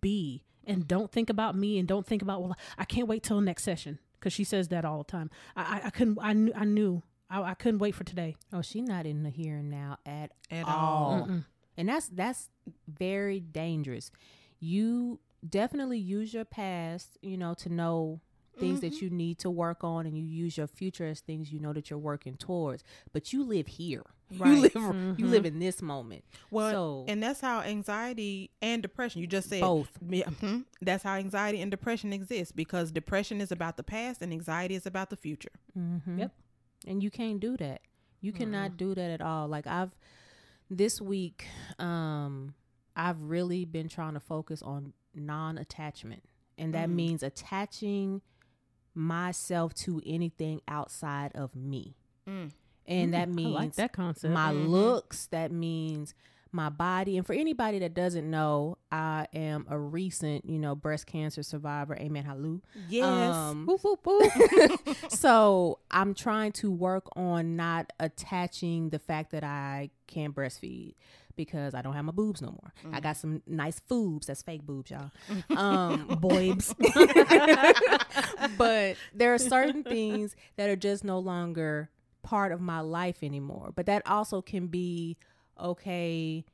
be 0.00 0.44
and 0.66 0.86
don't 0.86 1.10
think 1.10 1.30
about 1.30 1.56
me 1.56 1.78
and 1.78 1.88
don't 1.88 2.06
think 2.06 2.22
about 2.22 2.42
well, 2.42 2.56
I 2.76 2.84
can't 2.84 3.08
wait 3.08 3.22
till 3.22 3.40
next 3.40 3.64
session 3.64 3.98
because 4.18 4.32
she 4.32 4.44
says 4.44 4.68
that 4.68 4.84
all 4.84 4.98
the 4.98 5.04
time. 5.10 5.30
I 5.56 5.62
I, 5.62 5.86
I 5.86 5.90
couldn't. 5.90 6.18
I 6.20 6.32
knew. 6.34 6.52
I 6.54 6.64
knew. 6.64 7.02
I, 7.30 7.42
I 7.42 7.54
couldn't 7.54 7.78
wait 7.80 7.94
for 7.94 8.04
today. 8.04 8.36
Oh, 8.52 8.62
she's 8.62 8.86
not 8.86 9.04
in 9.06 9.22
the 9.22 9.30
here 9.30 9.56
and 9.56 9.70
now 9.70 9.98
at, 10.06 10.32
At 10.50 10.66
all. 10.66 10.74
all. 11.28 11.28
And 11.76 11.88
that's 11.88 12.08
that's 12.08 12.48
very 12.86 13.40
dangerous. 13.40 14.10
You 14.60 15.20
definitely 15.48 15.98
use 15.98 16.34
your 16.34 16.44
past, 16.44 17.16
you 17.22 17.36
know, 17.36 17.54
to 17.54 17.68
know 17.68 18.20
things 18.60 18.80
that 18.80 19.00
you 19.00 19.10
need 19.10 19.38
to 19.40 19.50
work 19.50 19.82
on 19.84 20.06
and 20.06 20.16
you 20.18 20.24
use 20.24 20.56
your 20.56 20.66
future 20.66 21.06
as 21.06 21.20
things 21.20 21.52
you 21.52 21.58
know 21.60 21.72
that 21.72 21.90
you're 21.90 21.98
working 21.98 22.36
towards. 22.36 22.82
But 23.12 23.32
you 23.32 23.42
live 23.44 23.66
here. 23.66 24.04
You 24.30 24.44
Right. 24.44 24.74
live 24.74 25.18
you 25.18 25.26
live 25.26 25.46
in 25.46 25.58
this 25.58 25.80
moment. 25.80 26.22
Well, 26.50 26.70
so 26.70 27.04
and 27.10 27.22
that's 27.22 27.40
how 27.40 27.62
anxiety 27.62 28.50
and 28.60 28.82
depression. 28.82 29.22
You 29.22 29.26
just 29.26 29.48
said 29.48 29.62
Both. 29.62 29.88
Yeah, 30.06 30.26
mhm. 30.26 30.64
that's 30.82 31.02
how 31.02 31.14
anxiety 31.14 31.62
and 31.62 31.70
depression 31.70 32.12
exist 32.12 32.54
because 32.54 32.92
depression 32.92 33.40
is 33.40 33.50
about 33.50 33.78
the 33.78 33.82
past 33.82 34.20
and 34.20 34.30
anxiety 34.30 34.74
is 34.74 34.84
about 34.84 35.08
the 35.08 35.16
future. 35.16 35.52
Mhm. 35.74 36.18
Yep. 36.18 36.32
And 36.86 37.02
you 37.02 37.10
can't 37.10 37.40
do 37.40 37.56
that. 37.56 37.80
You 38.20 38.32
cannot 38.32 38.76
do 38.76 38.94
that 38.94 39.10
at 39.10 39.22
all. 39.22 39.48
Like 39.48 39.66
I've 39.66 39.96
this 40.68 41.00
week, 41.00 41.46
um, 41.78 42.52
I've 42.94 43.22
really 43.22 43.64
been 43.64 43.88
trying 43.88 44.12
to 44.12 44.20
focus 44.20 44.60
on 44.60 44.92
non-attachment, 45.14 46.22
and 46.58 46.74
that 46.74 46.90
Mm. 46.90 46.94
means 46.94 47.22
attaching 47.22 48.20
myself 48.98 49.72
to 49.74 50.02
anything 50.04 50.60
outside 50.68 51.32
of 51.34 51.54
me. 51.54 51.94
Mm. 52.28 52.50
And 52.86 53.14
that 53.14 53.28
I 53.28 53.30
means 53.32 53.54
like 53.54 53.74
that 53.74 53.92
concept. 53.92 54.32
my 54.34 54.52
Mhm. 54.52 54.68
looks. 54.68 55.26
That 55.26 55.52
means 55.52 56.14
my 56.50 56.70
body. 56.70 57.18
And 57.18 57.26
for 57.26 57.34
anybody 57.34 57.78
that 57.80 57.92
doesn't 57.92 58.28
know, 58.28 58.78
I 58.90 59.26
am 59.34 59.66
a 59.68 59.78
recent, 59.78 60.46
you 60.48 60.58
know, 60.58 60.74
breast 60.74 61.06
cancer 61.06 61.42
survivor. 61.42 61.94
Amen. 61.96 62.24
Hallelujah. 62.24 62.60
Yes. 62.88 63.34
Um, 63.34 63.66
Whoop, 63.66 63.82
whoop, 63.84 64.00
whoop. 64.06 64.32
so 65.10 65.78
I'm 65.90 66.14
trying 66.14 66.52
to 66.52 66.70
work 66.70 67.04
on 67.14 67.54
not 67.56 67.92
attaching 68.00 68.88
the 68.88 68.98
fact 68.98 69.30
that 69.32 69.44
I 69.44 69.90
can't 70.06 70.34
breastfeed 70.34 70.94
because 71.38 71.72
I 71.72 71.80
don't 71.80 71.94
have 71.94 72.04
my 72.04 72.12
boobs 72.12 72.42
no 72.42 72.48
more. 72.48 72.74
I 72.92 73.00
got 73.00 73.16
some 73.16 73.40
nice 73.46 73.80
boobs. 73.80 74.26
That's 74.26 74.42
fake 74.42 74.66
boobs, 74.66 74.90
y'all. 74.90 75.10
Um, 75.56 76.18
boobs. 76.20 76.74
but 78.58 78.96
there 79.14 79.32
are 79.32 79.38
certain 79.38 79.82
things 79.82 80.36
that 80.56 80.68
are 80.68 80.76
just 80.76 81.04
no 81.04 81.18
longer 81.18 81.88
part 82.22 82.52
of 82.52 82.60
my 82.60 82.80
life 82.80 83.22
anymore. 83.22 83.72
But 83.74 83.86
that 83.86 84.02
also 84.06 84.42
can 84.42 84.66
be 84.66 85.16
okay 85.58 86.44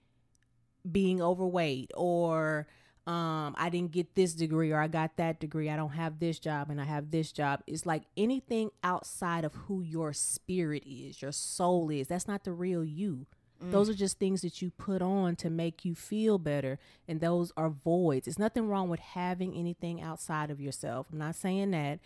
being 0.90 1.20
overweight 1.20 1.90
or 1.94 2.66
um 3.06 3.54
I 3.58 3.68
didn't 3.70 3.92
get 3.92 4.14
this 4.14 4.34
degree 4.34 4.70
or 4.70 4.78
I 4.80 4.88
got 4.88 5.16
that 5.16 5.40
degree. 5.40 5.70
I 5.70 5.76
don't 5.76 5.90
have 5.90 6.20
this 6.20 6.38
job 6.38 6.70
and 6.70 6.80
I 6.80 6.84
have 6.84 7.10
this 7.10 7.32
job. 7.32 7.62
It's 7.66 7.86
like 7.86 8.02
anything 8.16 8.70
outside 8.82 9.44
of 9.44 9.54
who 9.54 9.80
your 9.80 10.12
spirit 10.12 10.84
is, 10.86 11.22
your 11.22 11.32
soul 11.32 11.90
is. 11.90 12.08
That's 12.08 12.28
not 12.28 12.44
the 12.44 12.52
real 12.52 12.84
you. 12.84 13.26
Those 13.60 13.88
are 13.88 13.94
just 13.94 14.18
things 14.18 14.42
that 14.42 14.60
you 14.60 14.70
put 14.70 15.00
on 15.00 15.36
to 15.36 15.48
make 15.48 15.86
you 15.86 15.94
feel 15.94 16.36
better 16.36 16.78
and 17.08 17.20
those 17.20 17.50
are 17.56 17.70
voids. 17.70 18.28
It's 18.28 18.38
nothing 18.38 18.68
wrong 18.68 18.90
with 18.90 19.00
having 19.00 19.54
anything 19.54 20.02
outside 20.02 20.50
of 20.50 20.60
yourself. 20.60 21.06
I'm 21.10 21.18
not 21.18 21.34
saying 21.34 21.70
that, 21.70 22.00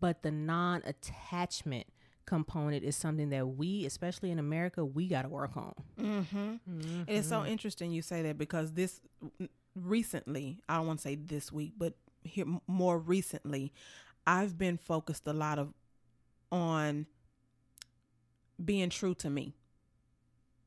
but 0.00 0.24
the 0.24 0.32
non-attachment 0.32 1.86
component 2.26 2.82
is 2.82 2.96
something 2.96 3.30
that 3.30 3.46
we, 3.46 3.86
especially 3.86 4.32
in 4.32 4.40
America, 4.40 4.84
we 4.84 5.06
got 5.06 5.22
to 5.22 5.28
work 5.28 5.56
on. 5.56 5.74
Mm-hmm. 6.00 6.54
And 6.66 7.08
it's 7.08 7.28
so 7.28 7.44
interesting 7.44 7.92
you 7.92 8.02
say 8.02 8.22
that 8.22 8.36
because 8.36 8.72
this 8.72 9.00
recently, 9.76 10.58
I 10.68 10.78
don't 10.78 10.86
want 10.86 10.98
to 10.98 11.02
say 11.02 11.14
this 11.14 11.52
week, 11.52 11.74
but 11.78 11.94
here 12.24 12.46
more 12.66 12.98
recently, 12.98 13.72
I've 14.26 14.58
been 14.58 14.78
focused 14.78 15.28
a 15.28 15.32
lot 15.32 15.58
of 15.60 15.74
on 16.50 17.06
being 18.64 18.90
true 18.90 19.14
to 19.14 19.30
me. 19.30 19.54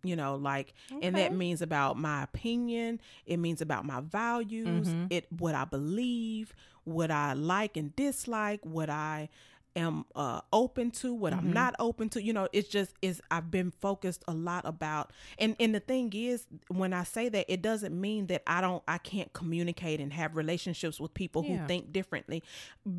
You 0.04 0.16
know, 0.16 0.36
like, 0.36 0.74
and 1.02 1.16
that 1.16 1.34
means 1.34 1.62
about 1.62 1.98
my 1.98 2.24
opinion. 2.24 3.02
It 3.26 3.38
means 3.38 3.62
about 3.62 3.86
my 3.86 4.00
values. 4.02 4.88
Mhm. 4.88 5.08
It 5.10 5.26
what 5.32 5.56
I 5.56 5.66
believe, 5.66 6.54
what 6.84 7.12
I 7.12 7.34
like 7.34 7.76
and 7.78 7.96
dislike, 7.96 8.60
what 8.64 8.90
I 8.90 9.30
am 9.78 10.04
uh 10.16 10.42
open 10.52 10.92
to 10.92 11.14
what 11.14 11.32
i'm 11.34 11.54
not 11.54 11.74
open 11.80 12.10
to 12.10 12.22
you 12.22 12.34
know 12.34 12.48
it's 12.52 12.68
just 12.68 12.94
is 13.02 13.22
i've 13.32 13.50
been 13.52 13.72
focused 13.72 14.24
a 14.28 14.34
lot 14.34 14.66
about 14.66 15.12
and 15.40 15.56
and 15.60 15.74
the 15.74 15.80
thing 15.80 16.12
is 16.14 16.46
when 16.68 16.92
i 16.94 17.04
say 17.04 17.30
that 17.30 17.46
it 17.48 17.62
doesn't 17.62 18.00
mean 18.00 18.28
that 18.28 18.42
i 18.48 18.60
don't 18.60 18.84
i 18.88 18.98
can't 18.98 19.32
communicate 19.34 20.00
and 20.00 20.12
have 20.14 20.36
relationships 20.36 21.00
with 21.00 21.14
people 21.14 21.44
Yeah. 21.46 21.58
who 21.58 21.68
think 21.68 21.94
differently 21.94 22.44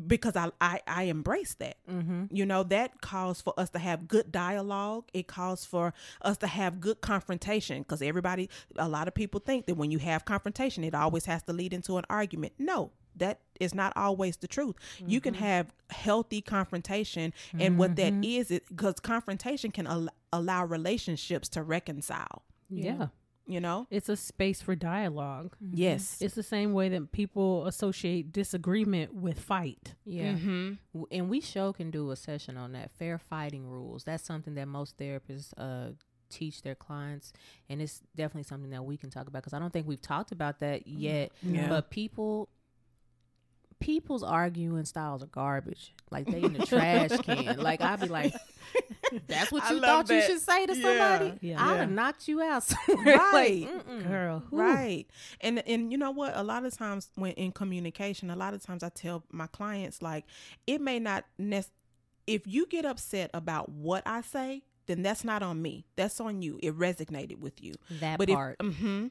because 0.07 0.35
i 0.35 0.49
i, 0.61 0.79
I 0.87 1.03
embrace 1.03 1.53
that. 1.55 1.77
Mm-hmm. 1.89 2.25
you 2.31 2.45
know 2.45 2.63
that 2.63 3.01
calls 3.01 3.41
for 3.41 3.53
us 3.59 3.69
to 3.71 3.79
have 3.79 4.07
good 4.07 4.31
dialogue. 4.31 5.05
It 5.13 5.27
calls 5.27 5.65
for 5.65 5.93
us 6.21 6.37
to 6.37 6.47
have 6.47 6.79
good 6.79 7.01
confrontation 7.01 7.81
because 7.81 8.01
everybody 8.01 8.49
a 8.77 8.87
lot 8.87 9.07
of 9.07 9.13
people 9.13 9.39
think 9.39 9.65
that 9.65 9.75
when 9.75 9.91
you 9.91 9.99
have 9.99 10.25
confrontation 10.25 10.83
it 10.83 10.93
always 10.95 11.25
has 11.25 11.43
to 11.43 11.53
lead 11.53 11.73
into 11.73 11.97
an 11.97 12.05
argument. 12.09 12.53
No 12.57 12.91
that 13.19 13.39
is 13.59 13.73
not 13.73 13.93
always 13.95 14.37
the 14.37 14.47
truth 14.47 14.75
you 15.05 15.19
can 15.21 15.33
have 15.33 15.73
healthy 15.89 16.41
confrontation 16.41 17.33
and 17.59 17.77
what 17.77 17.95
that 17.95 18.13
is 18.23 18.51
it 18.51 18.63
because 18.69 18.99
confrontation 18.99 19.71
can 19.71 19.85
al- 19.87 20.09
allow 20.33 20.65
relationships 20.65 21.47
to 21.49 21.61
reconcile 21.63 22.43
yeah. 22.69 23.07
you 23.45 23.59
know 23.59 23.87
It's 23.89 24.09
a 24.09 24.15
space 24.15 24.61
for 24.61 24.75
dialogue. 24.75 25.55
yes 25.59 26.17
It's 26.21 26.35
the 26.35 26.43
same 26.43 26.73
way 26.73 26.89
that 26.89 27.11
people 27.11 27.65
associate 27.67 28.31
disagreement 28.31 29.13
with 29.13 29.39
fight. 29.39 29.95
Yeah. 30.05 30.33
mm-hmm. 30.33 31.03
And 31.11 31.29
we 31.29 31.41
show 31.41 31.73
can 31.73 31.89
do 31.91 32.11
a 32.11 32.15
session 32.15 32.57
on 32.57 32.73
that 32.73 32.91
fair 32.91 33.17
fighting 33.17 33.65
rules. 33.67 34.03
That's 34.03 34.23
something 34.23 34.53
that 34.55 34.67
most 34.67 34.97
therapists 34.97 35.51
uh, 35.57 35.93
teach 36.29 36.61
their 36.61 36.75
clients, 36.75 37.33
and 37.69 37.81
it's 37.81 38.01
definitely 38.15 38.43
something 38.43 38.69
that 38.69 38.83
we 38.85 38.97
can 38.97 39.09
talk 39.09 39.27
about 39.27 39.41
because 39.41 39.53
I 39.53 39.59
don't 39.59 39.73
think 39.73 39.87
we've 39.87 39.99
talked 40.01 40.31
about 40.31 40.59
that 40.59 40.85
yet. 40.87 41.31
Yeah. 41.41 41.67
But 41.67 41.89
people, 41.89 42.49
people's 43.79 44.23
arguing 44.23 44.85
styles 44.85 45.23
are 45.23 45.27
garbage. 45.27 45.93
Like 46.11 46.25
they 46.27 46.41
in 46.43 46.53
the 46.53 46.65
trash 46.65 47.11
can. 47.23 47.57
Like 47.57 47.81
I'd 47.81 47.99
be 48.01 48.07
like, 48.07 48.33
"That's 49.27 49.51
what 49.51 49.69
you 49.69 49.79
love 49.79 50.07
thought 50.07 50.15
you 50.15 50.21
should 50.21 50.41
say 50.41 50.65
to 50.65 50.73
somebody? 50.75 51.37
Yeah. 51.41 51.63
I'd 51.63 51.71
Yeah. 51.73 51.77
have 51.81 51.91
knocked 51.91 52.27
you 52.27 52.41
out." 52.41 52.63
somewhere. 52.63 53.05
Right. 53.17 53.67
mm-mm. 53.69 54.07
Girl, 54.07 54.43
whew. 54.49 54.59
right 54.59 55.05
and 55.41 55.59
and 55.67 55.91
you 55.91 55.97
know 55.97 56.11
what 56.11 56.35
a 56.35 56.43
lot 56.43 56.65
of 56.65 56.75
times 56.75 57.09
when 57.15 57.31
in 57.33 57.51
communication 57.51 58.29
a 58.29 58.35
lot 58.35 58.53
of 58.53 58.63
times 58.63 58.81
i 58.83 58.89
tell 58.89 59.23
my 59.31 59.47
clients 59.47 60.01
like 60.01 60.25
it 60.67 60.81
may 60.81 60.99
not 60.99 61.25
nec- 61.37 61.65
if 62.27 62.45
you 62.47 62.65
get 62.67 62.85
upset 62.85 63.29
about 63.33 63.69
what 63.69 64.03
i 64.05 64.21
say 64.21 64.63
then 64.87 65.01
that's 65.03 65.23
not 65.23 65.43
on 65.43 65.61
me 65.61 65.85
that's 65.95 66.19
on 66.19 66.41
you 66.41 66.59
it 66.63 66.75
resonated 66.77 67.39
with 67.39 67.61
you 67.63 67.73
that 67.99 68.17
but 68.17 68.29
part. 68.29 68.55
if 68.59 68.75
hmm 68.77 69.07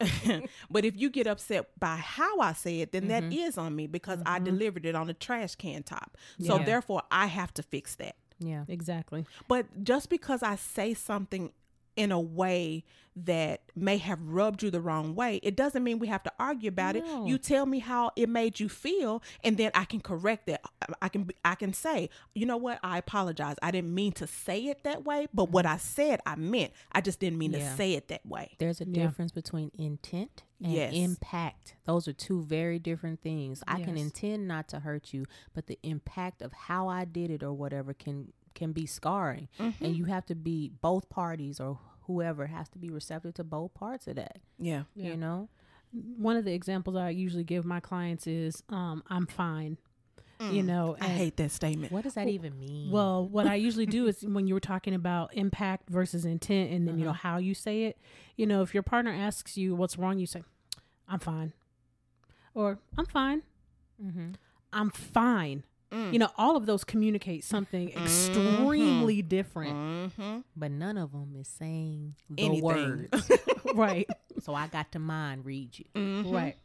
but 0.70 0.84
if 0.84 0.96
you 0.96 1.10
get 1.10 1.26
upset 1.26 1.68
by 1.78 1.96
how 1.96 2.40
I 2.40 2.52
say 2.52 2.80
it, 2.80 2.92
then 2.92 3.08
that 3.08 3.22
Mm-hmm. 3.24 3.32
is 3.32 3.58
on 3.58 3.74
me 3.74 3.86
because 3.86 4.20
I 4.26 4.38
delivered 4.38 4.86
it 4.86 4.94
on 4.94 5.08
a 5.10 5.14
trash 5.14 5.54
can 5.56 5.82
top. 5.82 6.16
So 6.40 6.56
Yeah. 6.58 6.64
therefore, 6.64 7.02
I 7.10 7.26
have 7.26 7.52
to 7.54 7.62
fix 7.62 7.94
that. 7.96 8.16
yeah. 8.38 8.64
Exactly. 8.68 9.26
But 9.48 9.82
just 9.84 10.08
because 10.10 10.42
I 10.42 10.54
say 10.56 10.94
something 10.94 11.52
in 11.98 12.12
a 12.12 12.20
way 12.20 12.84
that 13.20 13.62
may 13.74 13.96
have 13.98 14.20
rubbed 14.22 14.62
you 14.62 14.70
the 14.70 14.80
wrong 14.80 15.12
way, 15.16 15.40
it 15.42 15.56
doesn't 15.56 15.82
mean 15.82 15.98
we 15.98 16.06
have 16.06 16.22
to 16.22 16.32
argue 16.38 16.68
about 16.68 16.94
No. 16.94 17.24
it. 17.24 17.28
You 17.28 17.36
tell 17.36 17.66
me 17.66 17.80
how 17.80 18.12
it 18.14 18.28
made 18.28 18.60
you 18.60 18.68
feel, 18.68 19.22
and 19.42 19.56
then 19.56 19.72
I 19.74 19.84
can 19.86 20.00
correct 20.00 20.48
it. 20.48 20.60
I 21.02 21.08
can 21.08 21.28
I 21.44 21.56
can 21.56 21.72
say, 21.72 22.10
you 22.34 22.46
know 22.46 22.56
what? 22.56 22.78
I 22.84 22.96
apologize. 22.98 23.56
I 23.60 23.72
didn't 23.72 23.92
mean 23.92 24.12
to 24.12 24.26
say 24.28 24.66
it 24.66 24.84
that 24.84 25.04
way, 25.04 25.26
but 25.34 25.50
what 25.50 25.66
I 25.66 25.78
said, 25.78 26.20
I 26.26 26.36
meant. 26.36 26.72
I 26.92 27.00
just 27.00 27.18
didn't 27.18 27.38
mean 27.38 27.52
Yeah. 27.52 27.58
to 27.70 27.76
say 27.76 27.94
it 27.94 28.06
that 28.08 28.24
way. 28.24 28.54
There's 28.58 28.80
a 28.80 28.84
Yeah. 28.86 29.06
difference 29.06 29.32
between 29.32 29.72
intent 29.76 30.44
and 30.62 30.72
Yes. 30.72 30.94
impact. 30.94 31.74
Those 31.86 32.06
are 32.06 32.12
two 32.12 32.42
very 32.42 32.78
different 32.78 33.20
things. 33.20 33.64
I 33.66 33.82
can 33.82 33.96
intend 33.96 34.46
not 34.46 34.68
to 34.68 34.80
hurt 34.80 35.12
you, 35.12 35.24
but 35.54 35.66
the 35.66 35.78
impact 35.82 36.40
of 36.40 36.52
how 36.52 36.86
I 36.88 37.04
did 37.04 37.30
it 37.32 37.42
or 37.42 37.52
whatever 37.52 37.94
can 37.94 38.32
can 38.54 38.72
be 38.72 38.86
scarring. 38.86 39.48
Mm-hmm. 39.58 39.84
And 39.84 39.96
you 39.96 40.04
have 40.06 40.26
to 40.26 40.34
be 40.34 40.70
both 40.80 41.08
parties 41.08 41.60
or 41.60 41.78
whoever 42.02 42.46
has 42.46 42.68
to 42.70 42.78
be 42.78 42.88
receptive 42.90 43.34
to 43.34 43.44
both 43.44 43.74
parts 43.74 44.06
of 44.06 44.16
that. 44.16 44.38
Yeah. 44.58 44.84
Yeah. 44.94 45.10
You 45.10 45.16
know? 45.16 45.48
One 45.92 46.36
of 46.36 46.44
the 46.44 46.52
examples 46.52 46.96
I 46.96 47.10
usually 47.10 47.44
give 47.44 47.64
my 47.64 47.80
clients 47.80 48.26
is, 48.26 48.62
um, 48.68 49.02
"I'm 49.08 49.26
fine." 49.26 49.78
You 50.40 50.62
know, 50.62 50.94
Mm. 51.00 51.02
I 51.04 51.08
hate 51.08 51.36
that 51.38 51.50
statement. 51.50 51.90
What 51.90 52.04
does 52.04 52.14
that 52.14 52.28
even 52.28 52.56
mean? 52.60 52.92
Well, 52.92 53.26
what 53.26 53.48
I 53.48 53.56
usually 53.56 53.86
do 53.86 54.06
is 54.10 54.24
when 54.24 54.46
you 54.46 54.54
were 54.54 54.60
talking 54.60 54.94
about 54.94 55.34
impact 55.34 55.90
versus 55.90 56.24
intent 56.24 56.70
and 56.70 56.86
then, 56.86 56.96
you 56.98 57.04
know, 57.04 57.10
Uh-huh. 57.10 57.30
how 57.30 57.38
you 57.38 57.54
say 57.54 57.84
it, 57.86 57.98
you 58.36 58.46
know, 58.46 58.62
if 58.62 58.72
your 58.72 58.84
partner 58.84 59.10
asks 59.10 59.56
you 59.58 59.74
what's 59.74 59.98
wrong, 59.98 60.18
you 60.20 60.26
say, 60.26 60.44
I'm 61.08 61.18
fine. 61.18 61.54
Or 62.54 62.78
I'm 62.96 63.06
fine. 63.06 63.42
mm-hmm. 64.00 64.32
I'm 64.72 64.90
fine. 64.90 65.64
Mm. 65.90 66.12
You 66.12 66.18
know, 66.18 66.28
all 66.36 66.56
of 66.56 66.66
those 66.66 66.84
communicate 66.84 67.44
something 67.44 67.90
extremely 67.90 69.22
different. 69.22 69.74
Mm-hmm. 69.74 70.38
but 70.56 70.70
none 70.70 70.98
of 70.98 71.12
them 71.12 71.34
is 71.38 71.48
saying 71.48 72.14
the 72.28 72.42
Anything. 72.44 72.62
words. 73.12 73.30
right. 73.74 74.08
so 74.40 74.54
I 74.54 74.66
got 74.66 74.92
to 74.92 74.98
mind 74.98 75.44
read 75.44 75.78
you. 75.78 75.84
Mm-hmm. 75.94 76.30
Right. 76.30 76.56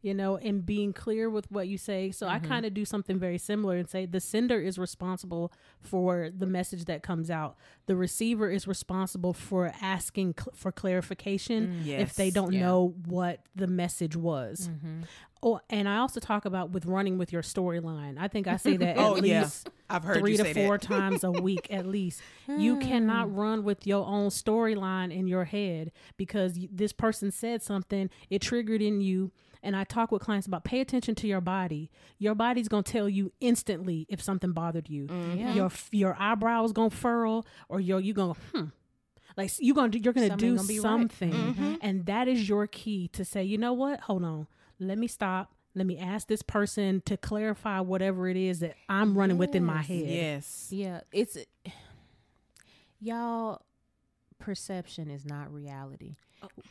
You 0.00 0.14
know, 0.14 0.36
and 0.36 0.64
being 0.64 0.92
clear 0.92 1.28
with 1.28 1.50
what 1.50 1.66
you 1.66 1.76
say. 1.76 2.12
So 2.12 2.28
I 2.28 2.38
mm-hmm. 2.38 2.46
kind 2.46 2.66
of 2.66 2.72
do 2.72 2.84
something 2.84 3.18
very 3.18 3.38
similar 3.38 3.76
and 3.76 3.88
say 3.88 4.06
the 4.06 4.20
sender 4.20 4.60
is 4.60 4.78
responsible 4.78 5.52
for 5.80 6.30
the 6.36 6.46
message 6.46 6.84
that 6.84 7.02
comes 7.02 7.30
out. 7.30 7.56
The 7.86 7.96
receiver 7.96 8.48
is 8.48 8.68
responsible 8.68 9.32
for 9.32 9.72
asking 9.82 10.34
cl- 10.38 10.54
for 10.54 10.70
clarification 10.70 11.82
mm, 11.84 11.98
if 11.98 12.14
they 12.14 12.30
don't 12.30 12.52
Yeah. 12.52 12.60
know 12.60 12.94
what 13.06 13.40
the 13.56 13.66
message 13.66 14.14
was. 14.14 14.68
Mm-hmm. 14.68 15.02
Oh, 15.42 15.60
and 15.70 15.88
I 15.88 15.98
also 15.98 16.18
talk 16.18 16.44
about 16.44 16.70
with 16.70 16.84
running 16.84 17.16
with 17.16 17.32
your 17.32 17.42
storyline. 17.42 18.16
I 18.18 18.28
think 18.28 18.48
I 18.48 18.56
say 18.56 18.76
that 18.76 18.88
at 18.96 18.98
Oh, 18.98 19.16
yeah. 19.16 19.42
least 19.42 19.70
I've 19.88 20.02
heard 20.02 20.18
three 20.18 20.36
to 20.36 20.52
four 20.52 20.78
times 20.78 21.22
a 21.22 21.30
week 21.30 21.68
at 21.70 21.86
least. 21.86 22.22
You 22.48 22.74
hmm. 22.74 22.80
cannot 22.80 23.34
run 23.34 23.62
with 23.62 23.86
your 23.86 24.04
own 24.04 24.30
storyline 24.30 25.14
in 25.16 25.28
your 25.28 25.44
head 25.44 25.92
because 26.16 26.58
this 26.72 26.92
person 26.92 27.30
said 27.30 27.62
something, 27.62 28.10
it 28.30 28.42
triggered 28.42 28.82
in 28.82 29.00
you. 29.00 29.30
And 29.62 29.76
I 29.76 29.84
talk 29.84 30.12
with 30.12 30.22
clients 30.22 30.46
about 30.46 30.64
pay 30.64 30.80
attention 30.80 31.14
to 31.16 31.26
your 31.26 31.40
body. 31.40 31.90
Your 32.18 32.34
body's 32.34 32.68
gonna 32.68 32.82
tell 32.82 33.08
you 33.08 33.32
instantly 33.40 34.06
if 34.08 34.22
something 34.22 34.52
bothered 34.52 34.88
you. 34.88 35.08
Yeah. 35.34 35.54
Your 35.54 35.70
your 35.90 36.16
eyebrows 36.18 36.72
gonna 36.72 36.90
furl, 36.90 37.46
or 37.68 37.80
your 37.80 38.00
you 38.00 38.12
gonna 38.12 38.34
hmm. 38.54 38.64
Like 39.36 39.52
you 39.60 39.72
gonna 39.72 39.88
do, 39.90 39.98
you're 39.98 40.12
gonna 40.12 40.28
Something 40.28 40.50
do 40.50 40.56
gonna 40.56 40.68
be 40.68 40.80
right. 40.80 40.82
something, 40.82 41.78
and 41.80 42.06
that 42.06 42.26
is 42.26 42.48
your 42.48 42.66
key 42.66 43.08
to 43.12 43.24
say, 43.24 43.44
you 43.44 43.56
know 43.56 43.72
what? 43.72 44.00
Hold 44.00 44.24
on, 44.24 44.46
let 44.80 44.98
me 44.98 45.06
stop. 45.06 45.54
Let 45.74 45.86
me 45.86 45.96
ask 45.96 46.26
this 46.26 46.42
person 46.42 47.02
to 47.06 47.16
clarify 47.16 47.78
whatever 47.78 48.26
it 48.26 48.36
is 48.36 48.60
that 48.60 48.74
I'm 48.88 49.16
running 49.16 49.38
with 49.38 49.54
in 49.54 49.64
my 49.64 49.82
head. 49.82 50.08
Yes. 50.08 50.68
Yeah, 50.72 51.02
it's 51.12 51.36
y'all 53.00 53.62
perception 54.40 55.08
is 55.08 55.24
not 55.24 55.52
reality. 55.52 56.16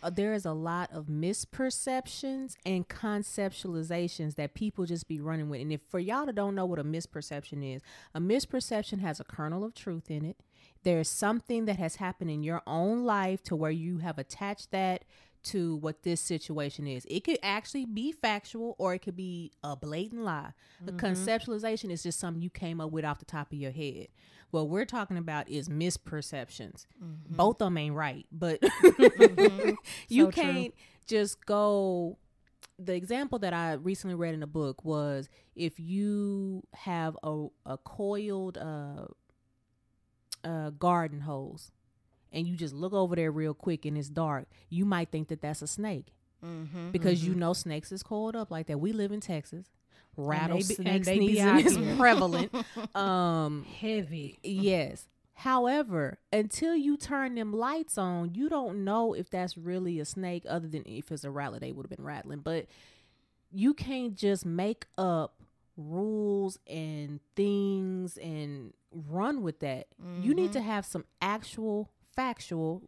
Uh, 0.02 0.10
there 0.10 0.34
is 0.34 0.46
a 0.46 0.54
lot 0.54 0.90
of 0.94 1.08
misperceptions 1.08 2.56
and 2.66 2.88
conceptualizations 2.88 4.36
that 4.36 4.54
people 4.54 4.86
just 4.86 5.08
be 5.08 5.20
running 5.20 5.50
with. 5.50 5.62
And 5.62 5.74
if 5.74 5.82
for 5.82 6.00
y'all 6.00 6.26
that 6.26 6.36
don't 6.36 6.56
know 6.56 6.66
what 6.66 6.80
a 6.80 6.84
misperception 6.84 7.76
is, 7.76 7.82
a 8.14 8.20
misperception 8.20 9.00
has 9.00 9.20
a 9.20 9.24
kernel 9.24 9.64
of 9.64 9.74
truth 9.74 10.10
in 10.10 10.24
it. 10.26 10.38
There's 10.84 11.10
something 11.10 11.66
that 11.66 11.78
has 11.78 11.98
happened 11.98 12.30
in 12.32 12.44
your 12.44 12.62
own 12.66 13.04
life 13.04 13.44
to 13.44 13.56
where 13.56 13.72
you 13.72 13.98
have 13.98 14.18
attached 14.18 14.72
that 14.72 15.04
to 15.48 15.76
what 15.78 16.04
this 16.04 16.22
situation 16.22 16.88
is. 16.88 17.06
It 17.10 17.24
could 17.24 17.38
actually 17.44 17.86
be 17.86 18.12
factual 18.12 18.76
or 18.78 18.94
it 18.94 19.00
could 19.00 19.16
be 19.16 19.52
a 19.64 19.76
blatant 19.76 20.24
lie. 20.24 20.54
The 20.84 20.92
conceptualization 20.98 21.90
is 21.92 22.04
just 22.04 22.20
something 22.20 22.42
you 22.42 22.50
came 22.50 22.80
up 22.82 22.92
with 22.92 23.06
off 23.06 23.20
the 23.20 23.26
top 23.26 23.52
of 23.52 23.58
your 23.58 23.72
head. 23.72 24.08
What 24.52 24.70
we're 24.70 24.86
talking 24.86 25.18
about 25.18 25.50
is 25.50 25.68
misperceptions. 25.70 26.86
Both 27.30 27.62
of 27.62 27.66
them 27.68 27.78
ain't 27.78 27.96
right, 27.96 28.26
but 28.32 28.62
you 30.08 30.26
So 30.26 30.32
can't 30.32 30.74
just 31.06 31.46
go. 31.46 32.18
The 32.80 32.94
example 32.96 33.40
that 33.40 33.54
I 33.54 33.74
recently 33.74 34.16
read 34.16 34.34
in 34.36 34.44
a 34.44 34.48
book 34.48 34.86
was 34.86 35.28
if 35.56 35.80
you 35.80 36.64
have 36.74 37.18
a, 37.24 37.48
a 37.66 37.78
coiled 37.78 38.58
uh, 38.58 39.06
uh, 40.44 40.70
garden 40.72 41.22
hose 41.22 41.72
and 42.32 42.48
you 42.48 42.56
just 42.56 42.74
look 42.74 42.94
over 42.94 43.16
there 43.16 43.32
real 43.32 43.54
quick 43.54 43.86
and 43.86 43.98
it's 43.98 44.10
dark, 44.10 44.48
you 44.70 44.86
might 44.86 45.10
think 45.12 45.28
that 45.30 45.42
that's 45.42 45.62
a 45.62 45.68
snake 45.68 46.08
Mm-hmm. 46.46 46.92
because 46.92 47.26
you 47.26 47.34
know 47.34 47.54
snakes 47.54 47.92
is 47.92 48.04
coiled 48.04 48.36
up 48.36 48.52
like 48.52 48.68
that. 48.68 48.78
We 48.80 48.94
live 48.94 49.12
in 49.12 49.20
Texas. 49.22 49.66
they 50.16 50.22
be- 50.22 50.28
Rattlesnake 50.28 50.88
and 50.88 51.04
they 51.06 51.18
be 51.18 51.40
sneezing 51.40 51.84
is 51.84 51.98
prevalent. 51.98 52.54
Um, 52.96 53.66
Heavy. 53.80 54.38
yes. 54.44 55.08
However, 55.34 56.20
until 56.32 56.76
you 56.76 56.96
turn 56.96 57.34
them 57.36 57.54
lights 57.54 57.98
on, 57.98 58.36
you 58.36 58.50
don't 58.50 58.84
know 58.86 59.14
if 59.14 59.30
that's 59.32 59.58
really 59.58 60.00
a 60.00 60.06
snake, 60.06 60.44
other 60.48 60.68
than 60.68 60.84
if 60.86 61.12
it's 61.12 61.24
a 61.24 61.32
rattler, 61.32 61.58
they 61.60 61.72
would 61.72 61.88
have 61.90 61.96
been 61.98 62.06
rattling. 62.06 62.40
But 62.42 62.68
you 63.52 63.74
can't 63.74 64.16
just 64.16 64.46
make 64.46 64.86
up 64.98 65.42
rules 65.76 66.60
and 66.68 67.20
things 67.36 68.18
and 68.18 68.74
run 68.92 69.42
with 69.42 69.60
that. 69.62 69.88
You 70.22 70.34
need 70.34 70.54
to 70.54 70.62
have 70.62 70.86
some 70.86 71.06
actual 71.22 71.90
factual. 72.18 72.84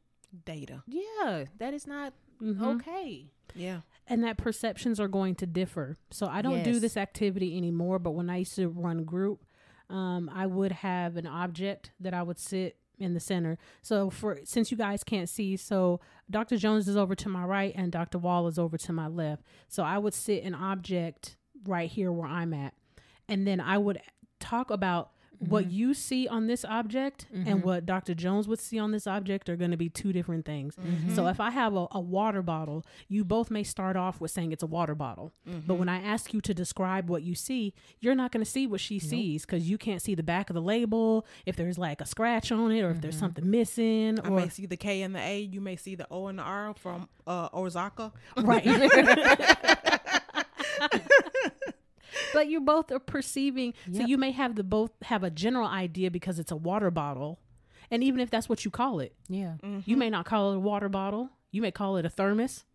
Data. 0.45 0.83
Yeah, 0.85 1.45
that 1.57 1.73
is 1.73 1.87
not 1.87 2.13
Mhm. 2.41 2.61
okay. 2.75 3.31
Yeah. 3.55 3.81
and 4.11 4.23
that 4.23 4.37
perceptions 4.37 4.99
are 4.99 5.07
going 5.07 5.35
to 5.35 5.45
differ. 5.45 5.95
So 6.11 6.25
I 6.27 6.41
don't 6.41 6.63
do 6.63 6.79
this 6.79 6.95
activity 6.97 7.55
anymore, 7.57 7.97
but 7.99 8.11
when 8.11 8.27
I 8.29 8.37
used 8.37 8.55
to 8.55 8.67
run 8.67 9.03
group, 9.05 9.43
um, 9.89 10.29
I 10.33 10.45
would 10.47 10.71
have 10.71 11.15
an 11.17 11.25
object 11.27 11.91
that 11.99 12.13
I 12.13 12.21
would 12.23 12.37
sit 12.39 12.77
in 12.97 13.13
the 13.15 13.19
center. 13.19 13.57
So 13.83 14.09
for 14.09 14.39
since 14.45 14.71
you 14.71 14.77
guys 14.77 15.03
can't 15.03 15.29
see, 15.29 15.55
so 15.57 15.99
Dr. 16.29 16.57
Jones 16.57 16.87
is 16.87 16.97
over 16.97 17.13
to 17.15 17.29
my 17.29 17.43
right 17.45 17.71
and 17.75 17.91
Dr. 17.91 18.17
Wall 18.19 18.47
is 18.47 18.57
over 18.59 18.77
to 18.77 18.93
my 18.93 19.07
left. 19.07 19.43
So 19.67 19.83
I 19.83 19.97
would 19.99 20.13
sit 20.13 20.43
an 20.43 20.53
object 20.55 21.37
right 21.65 21.89
here 21.89 22.11
where 22.11 22.27
I'm 22.27 22.53
at. 22.53 22.73
And 23.27 23.45
then 23.47 23.59
I 23.59 23.77
would 23.77 23.99
talk 24.39 24.69
about 24.71 25.11
what 25.39 25.65
mm-hmm. 25.65 25.73
you 25.73 25.93
see 25.93 26.27
on 26.27 26.47
this 26.47 26.65
object 26.65 27.25
and 27.33 27.45
mm-hmm. 27.45 27.59
what 27.61 27.85
Dr. 27.85 28.13
Jones 28.13 28.47
would 28.47 28.59
see 28.59 28.77
on 28.77 28.91
this 28.91 29.07
object 29.07 29.47
are 29.49 29.55
going 29.55 29.71
to 29.71 29.77
be 29.77 29.89
two 29.89 30.11
different 30.11 30.45
things. 30.45 30.75
Mm-hmm. 30.75 31.15
So 31.15 31.27
if 31.27 31.39
I 31.39 31.49
have 31.49 31.75
a, 31.75 31.87
a 31.91 31.99
water 31.99 32.41
bottle, 32.41 32.85
you 33.07 33.23
both 33.23 33.49
may 33.49 33.63
start 33.63 33.95
off 33.95 34.19
with 34.19 34.31
saying 34.31 34.51
it's 34.51 34.63
a 34.63 34.67
water 34.67 34.95
bottle. 34.95 35.31
But 35.65 35.75
when 35.75 35.89
I 35.89 36.01
ask 36.01 36.33
you 36.33 36.41
to 36.41 36.53
describe 36.53 37.09
what 37.09 37.23
you 37.23 37.35
see, 37.35 37.73
you're 37.99 38.15
not 38.15 38.31
going 38.31 38.43
to 38.43 38.49
see 38.49 38.67
what 38.67 38.81
she 38.81 38.99
sees 38.99 39.45
because 39.45 39.69
you 39.69 39.77
can't 39.77 40.01
see 40.01 40.15
the 40.15 40.23
back 40.23 40.49
of 40.49 40.53
the 40.53 40.61
label, 40.61 41.25
if 41.45 41.55
there's 41.55 41.77
like 41.77 42.01
a 42.01 42.05
scratch 42.05 42.51
on 42.51 42.71
it 42.71 42.81
or 42.81 42.91
if 42.91 43.01
there's 43.01 43.17
something 43.17 43.49
missing 43.49 44.19
I 44.19 44.27
or 44.27 44.31
may 44.31 44.49
see 44.49 44.65
the 44.65 44.77
K 44.77 45.01
and 45.01 45.15
the 45.15 45.19
A. 45.19 45.39
You 45.39 45.61
may 45.61 45.75
see 45.75 45.95
the 45.95 46.07
O 46.11 46.27
and 46.27 46.37
the 46.39 46.43
R 46.43 46.73
from 46.75 47.07
uh, 47.25 47.49
Ozarka. 47.49 48.11
right. 48.37 48.65
but 52.33 52.47
you 52.47 52.61
both 52.61 52.91
are 52.91 52.99
perceiving 52.99 53.73
so 53.91 54.01
you 54.01 54.17
may 54.17 54.31
have 54.31 54.55
the 54.55 54.63
both 54.63 54.91
have 55.03 55.23
a 55.23 55.29
general 55.29 55.67
idea 55.67 56.09
because 56.11 56.39
it's 56.39 56.51
a 56.51 56.55
water 56.55 56.91
bottle 56.91 57.39
and 57.91 58.03
even 58.03 58.19
if 58.19 58.29
that's 58.29 58.47
what 58.49 58.65
you 58.65 58.71
call 58.71 58.99
it 58.99 59.13
Yeah. 59.27 59.55
you 59.85 59.97
may 59.97 60.09
not 60.09 60.25
call 60.25 60.53
it 60.53 60.57
a 60.57 60.59
water 60.59 60.89
bottle 60.89 61.29
you 61.51 61.61
may 61.61 61.71
call 61.71 61.97
it 61.97 62.05
a 62.05 62.09
thermos 62.09 62.65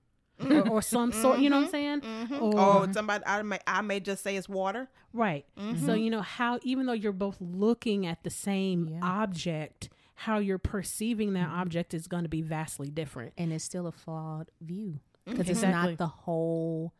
or, 0.40 0.68
or 0.68 0.82
some 0.82 1.12
mm-hmm. 1.12 1.22
sort 1.22 1.38
you 1.38 1.48
know 1.48 1.60
what 1.62 1.74
i'm 1.74 2.00
mm-hmm. 2.00 2.00
saying 2.02 2.28
mm-hmm. 2.28 2.42
or 2.42 2.52
Oh, 2.56 2.92
somebody. 2.92 3.24
I 3.26 3.42
may. 3.42 3.58
I 3.66 3.82
may 3.82 4.00
just 4.00 4.22
say 4.24 4.36
it's 4.36 4.48
water. 4.48 4.88
right 5.12 5.44
so 5.86 5.94
you 5.94 6.10
know 6.10 6.22
how 6.22 6.58
even 6.62 6.86
though 6.86 6.92
you're 6.92 7.12
both 7.12 7.36
looking 7.40 8.06
at 8.06 8.24
the 8.24 8.30
same 8.30 8.88
Yeah. 8.88 9.00
object 9.02 9.90
how 10.16 10.38
you're 10.38 10.58
perceiving 10.58 11.32
that 11.34 11.48
object 11.48 11.92
is 11.94 12.06
going 12.06 12.22
to 12.22 12.28
be 12.28 12.42
vastly 12.42 12.88
different 12.88 13.32
and 13.36 13.52
it's 13.52 13.64
still 13.64 13.86
a 13.86 13.92
flawed 13.92 14.50
view 14.60 15.00
because 15.24 15.48
Exactly. 15.48 15.92
it's 15.92 15.98
not 15.98 15.98
the 15.98 16.06
whole 16.06 16.92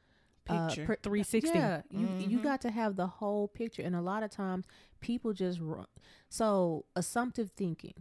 uh, 0.48 0.66
Picture. 0.68 0.84
per- 0.86 0.96
360 1.02 1.50
Yeah, 1.58 1.82
you 1.90 2.06
you 2.28 2.38
got 2.42 2.60
to 2.62 2.70
have 2.70 2.96
the 2.96 3.06
whole 3.06 3.48
picture, 3.48 3.82
and 3.82 3.94
a 3.96 4.00
lot 4.02 4.22
of 4.22 4.30
times 4.30 4.66
people 5.00 5.32
just 5.32 5.58
run. 5.60 5.86
So 6.28 6.84
assumptive 6.96 7.50
thinking 7.56 7.94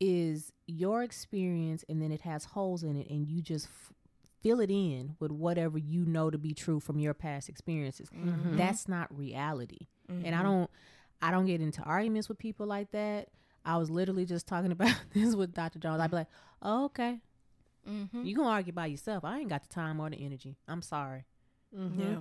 is 0.00 0.52
your 0.66 1.02
experience, 1.02 1.84
and 1.88 2.00
then 2.00 2.12
it 2.12 2.20
has 2.22 2.44
holes 2.44 2.82
in 2.82 2.96
it, 2.96 3.08
and 3.10 3.26
you 3.26 3.42
just 3.42 3.66
f- 3.66 3.92
fill 4.42 4.60
it 4.60 4.70
in 4.70 5.16
with 5.18 5.32
whatever 5.32 5.78
you 5.78 6.04
know 6.04 6.30
to 6.30 6.38
be 6.38 6.54
true 6.54 6.78
from 6.78 6.98
your 7.00 7.14
past 7.14 7.48
experiences. 7.48 8.08
That's 8.56 8.86
not 8.88 9.16
reality, 9.16 9.88
and 10.08 10.34
I 10.34 10.42
don't 10.42 10.70
I 11.20 11.30
don't 11.32 11.46
get 11.46 11.60
into 11.60 11.82
arguments 11.82 12.28
with 12.28 12.38
people 12.38 12.66
like 12.66 12.90
that. 12.92 13.28
I 13.64 13.76
was 13.76 13.90
literally 13.90 14.24
just 14.24 14.46
talking 14.46 14.72
about 14.78 14.94
this 15.12 15.34
with 15.34 15.52
Dr. 15.54 15.78
Jones. 15.80 16.00
I'd 16.00 16.10
be 16.10 16.16
like, 16.18 16.28
oh, 16.62 16.84
okay. 16.86 17.20
Mm-hmm. 17.88 18.22
You 18.24 18.36
gonna 18.36 18.48
argue 18.50 18.72
by 18.72 18.86
yourself. 18.86 19.24
I 19.24 19.38
ain't 19.40 19.48
got 19.48 19.62
the 19.62 19.68
time 19.74 19.98
or 20.00 20.10
the 20.10 20.16
energy. 20.24 20.56
I'm 20.68 20.82
sorry. 20.82 21.24
Mm-hmm. 21.76 22.00
Yeah. 22.02 22.20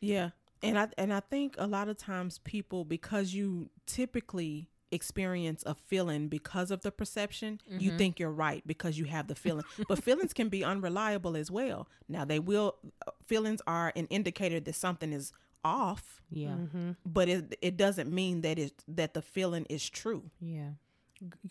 Yeah. 0.00 0.30
And 0.62 0.78
I 0.78 0.88
and 0.98 1.12
I 1.12 1.20
think 1.20 1.54
a 1.58 1.66
lot 1.66 1.88
of 1.88 1.96
times 1.96 2.38
people 2.38 2.84
because 2.84 3.34
you 3.34 3.70
typically 3.86 4.68
experience 4.92 5.62
a 5.66 5.74
feeling 5.74 6.28
because 6.28 6.70
of 6.70 6.80
the 6.82 6.90
perception, 6.92 7.60
you 7.68 7.90
Mhm. 7.92 7.98
think 7.98 8.18
you're 8.20 8.30
right 8.30 8.64
because 8.66 8.98
you 8.98 9.04
have 9.06 9.26
the 9.28 9.34
feeling. 9.34 9.64
but 9.88 10.02
feelings 10.02 10.32
can 10.32 10.48
be 10.48 10.64
unreliable 10.64 11.36
as 11.36 11.50
well. 11.50 11.88
Now 12.08 12.24
they 12.24 12.38
will 12.38 12.76
uh, 13.06 13.10
feelings 13.26 13.60
are 13.66 13.92
an 13.96 14.06
indicator 14.06 14.60
that 14.60 14.74
something 14.74 15.12
is 15.12 15.32
off, 15.64 16.22
Yeah. 16.30 16.50
Mm-hmm. 16.56 16.92
but 17.04 17.28
it 17.28 17.58
it 17.60 17.76
doesn't 17.76 18.10
mean 18.12 18.40
that 18.42 18.58
it 18.58 18.82
that 18.88 19.12
the 19.14 19.22
feeling 19.22 19.66
is 19.68 19.88
true. 19.90 20.30
Yeah. 20.40 20.70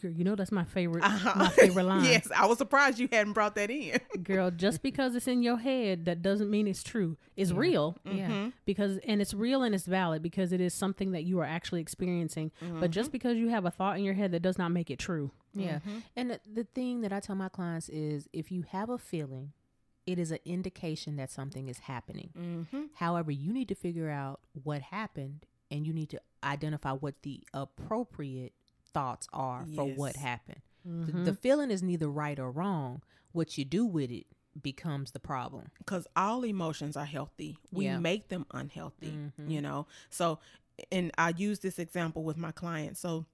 You 0.02 0.24
know 0.24 0.36
that's 0.36 0.52
my 0.52 0.64
favorite. 0.64 1.04
Uh-huh. 1.04 1.34
My 1.36 1.50
favorite 1.62 1.86
line. 1.86 2.04
yes, 2.06 2.30
I 2.36 2.46
was 2.46 2.58
surprised 2.60 3.00
you 3.00 3.10
hadn't 3.12 3.34
brought 3.34 3.56
that 3.56 3.72
in. 3.72 4.00
Girl, 4.24 4.52
just 4.52 4.82
because 4.84 5.16
it's 5.16 5.28
in 5.28 5.42
your 5.42 5.58
head, 5.58 6.06
that 6.06 6.22
doesn't 6.22 6.50
mean 6.52 6.68
it's 6.68 6.84
true. 6.84 7.18
It's 7.36 7.52
Yeah. 7.52 7.58
real 7.58 7.98
Yeah. 8.06 8.30
Mhm. 8.30 8.54
because, 8.66 8.98
and 9.00 9.22
it's 9.22 9.34
real 9.34 9.64
and 9.64 9.74
it's 9.74 9.86
valid 9.86 10.22
because 10.22 10.52
it 10.52 10.62
is 10.62 10.74
something 10.74 11.12
that 11.14 11.24
you 11.24 11.40
are 11.40 11.46
actually 11.46 11.82
experiencing. 11.82 12.52
But 12.80 12.92
just 12.92 13.12
because 13.12 13.38
you 13.38 13.48
have 13.50 13.66
a 13.66 13.72
thought 13.72 13.98
in 13.98 14.04
your 14.04 14.14
head, 14.14 14.32
that 14.34 14.42
does 14.42 14.58
not 14.58 14.70
make 14.70 14.92
it 14.92 15.00
true. 15.00 15.32
Yeah. 15.54 15.80
And 16.16 16.32
the, 16.32 16.40
the 16.52 16.64
thing 16.66 17.02
that 17.02 17.12
I 17.12 17.20
tell 17.20 17.36
my 17.36 17.50
clients 17.50 17.90
is 17.90 18.28
if 18.34 18.52
you 18.52 18.64
have 18.70 18.90
a 18.90 18.98
feeling, 18.98 19.54
it 20.06 20.20
is 20.20 20.30
an 20.30 20.40
indication 20.46 21.16
that 21.16 21.32
something 21.32 21.68
is 21.68 21.80
happening. 21.80 22.30
Mm-hmm. 22.38 22.84
However, 22.96 23.32
you 23.32 23.52
need 23.52 23.68
to 23.70 23.76
figure 23.76 24.10
out 24.12 24.42
what 24.64 24.82
happened 24.84 25.48
and 25.72 25.88
you 25.88 25.94
need 25.94 26.12
to 26.12 26.22
identify 26.44 26.92
what 26.92 27.16
the 27.24 27.42
appropriate 27.56 28.54
thoughts 28.96 29.28
are 29.34 29.66
for 29.76 29.86
what 30.00 30.16
happened. 30.16 30.62
The, 30.86 30.90
Mm-hmm. 30.90 31.24
the 31.26 31.34
feeling 31.34 31.72
is 31.72 31.82
neither 31.84 32.10
right 32.10 32.40
or 32.40 32.50
wrong. 32.52 33.02
What 33.32 33.58
you 33.58 33.66
do 33.66 33.86
with 33.86 34.12
it 34.12 34.26
becomes 34.62 35.12
the 35.12 35.20
problem. 35.20 35.66
because 35.80 36.08
all 36.16 36.46
emotions 36.46 36.96
are 36.96 37.06
healthy. 37.18 37.58
We 37.72 37.86
Yeah. 37.86 38.00
make 38.00 38.30
them 38.30 38.46
unhealthy, 38.52 39.12
Mhm. 39.18 39.50
you 39.52 39.62
know. 39.62 39.88
So, 40.10 40.40
and 40.92 41.12
I 41.18 41.30
use 41.36 41.60
this 41.60 41.78
example 41.80 42.24
with 42.24 42.38
my 42.38 42.52
clients. 42.52 43.00
So, 43.02 43.26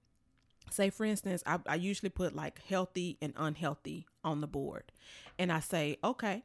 say 0.70 0.90
for 0.90 1.04
instance, 1.04 1.42
I, 1.46 1.58
I 1.66 1.74
usually 1.76 2.10
put 2.10 2.34
like 2.34 2.56
healthy 2.64 3.18
and 3.22 3.32
unhealthy 3.36 4.06
on 4.24 4.40
the 4.40 4.48
board, 4.48 4.90
and 5.38 5.52
I 5.52 5.60
say, 5.60 5.98
okay, 6.02 6.44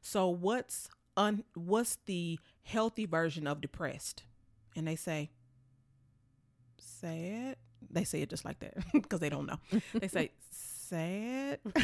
so 0.00 0.28
what's 0.28 0.88
un 1.16 1.44
what's 1.54 1.96
the 2.06 2.38
healthy 2.62 3.06
version 3.06 3.46
of 3.46 3.60
depressed? 3.60 4.22
And 4.76 4.86
they 4.88 4.96
say, 4.96 5.30
sad. 6.78 7.56
They 7.90 8.04
say 8.04 8.22
it 8.22 8.30
just 8.30 8.44
like 8.44 8.58
that 8.60 8.74
because 8.92 9.20
they 9.20 9.28
don't 9.28 9.46
know. 9.46 9.58
They 9.94 10.08
say 10.08 10.30
sad. 10.50 11.58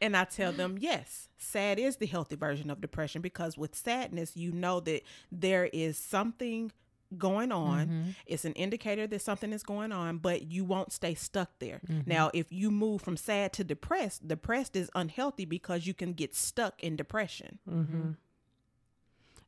and 0.00 0.16
I 0.16 0.24
tell 0.24 0.52
them, 0.52 0.76
yes, 0.80 1.28
sad 1.38 1.78
is 1.78 1.96
the 1.96 2.06
healthy 2.06 2.36
version 2.36 2.70
of 2.70 2.80
depression 2.80 3.22
because 3.22 3.56
with 3.58 3.74
sadness, 3.74 4.36
you 4.36 4.52
know 4.52 4.80
that 4.80 5.02
there 5.30 5.66
is 5.66 5.98
something 5.98 6.72
going 7.16 7.52
on. 7.52 7.86
Mhm. 7.86 8.14
It's 8.26 8.44
an 8.44 8.52
indicator 8.54 9.06
that 9.06 9.20
something 9.22 9.52
is 9.52 9.62
going 9.62 9.92
on, 9.92 10.18
but 10.18 10.50
you 10.50 10.64
won't 10.64 10.92
stay 10.92 11.14
stuck 11.14 11.56
there. 11.60 11.80
Mhm. 11.86 12.06
Now, 12.06 12.30
if 12.34 12.50
you 12.50 12.70
move 12.70 13.00
from 13.02 13.16
sad 13.16 13.52
to 13.54 13.64
depressed, 13.64 14.26
depressed 14.26 14.74
is 14.74 14.90
unhealthy 14.94 15.44
because 15.44 15.86
you 15.86 15.94
can 15.94 16.14
get 16.14 16.34
stuck 16.34 16.82
in 16.82 16.96
depression. 16.96 17.58
Mm-hmm. 17.70 18.10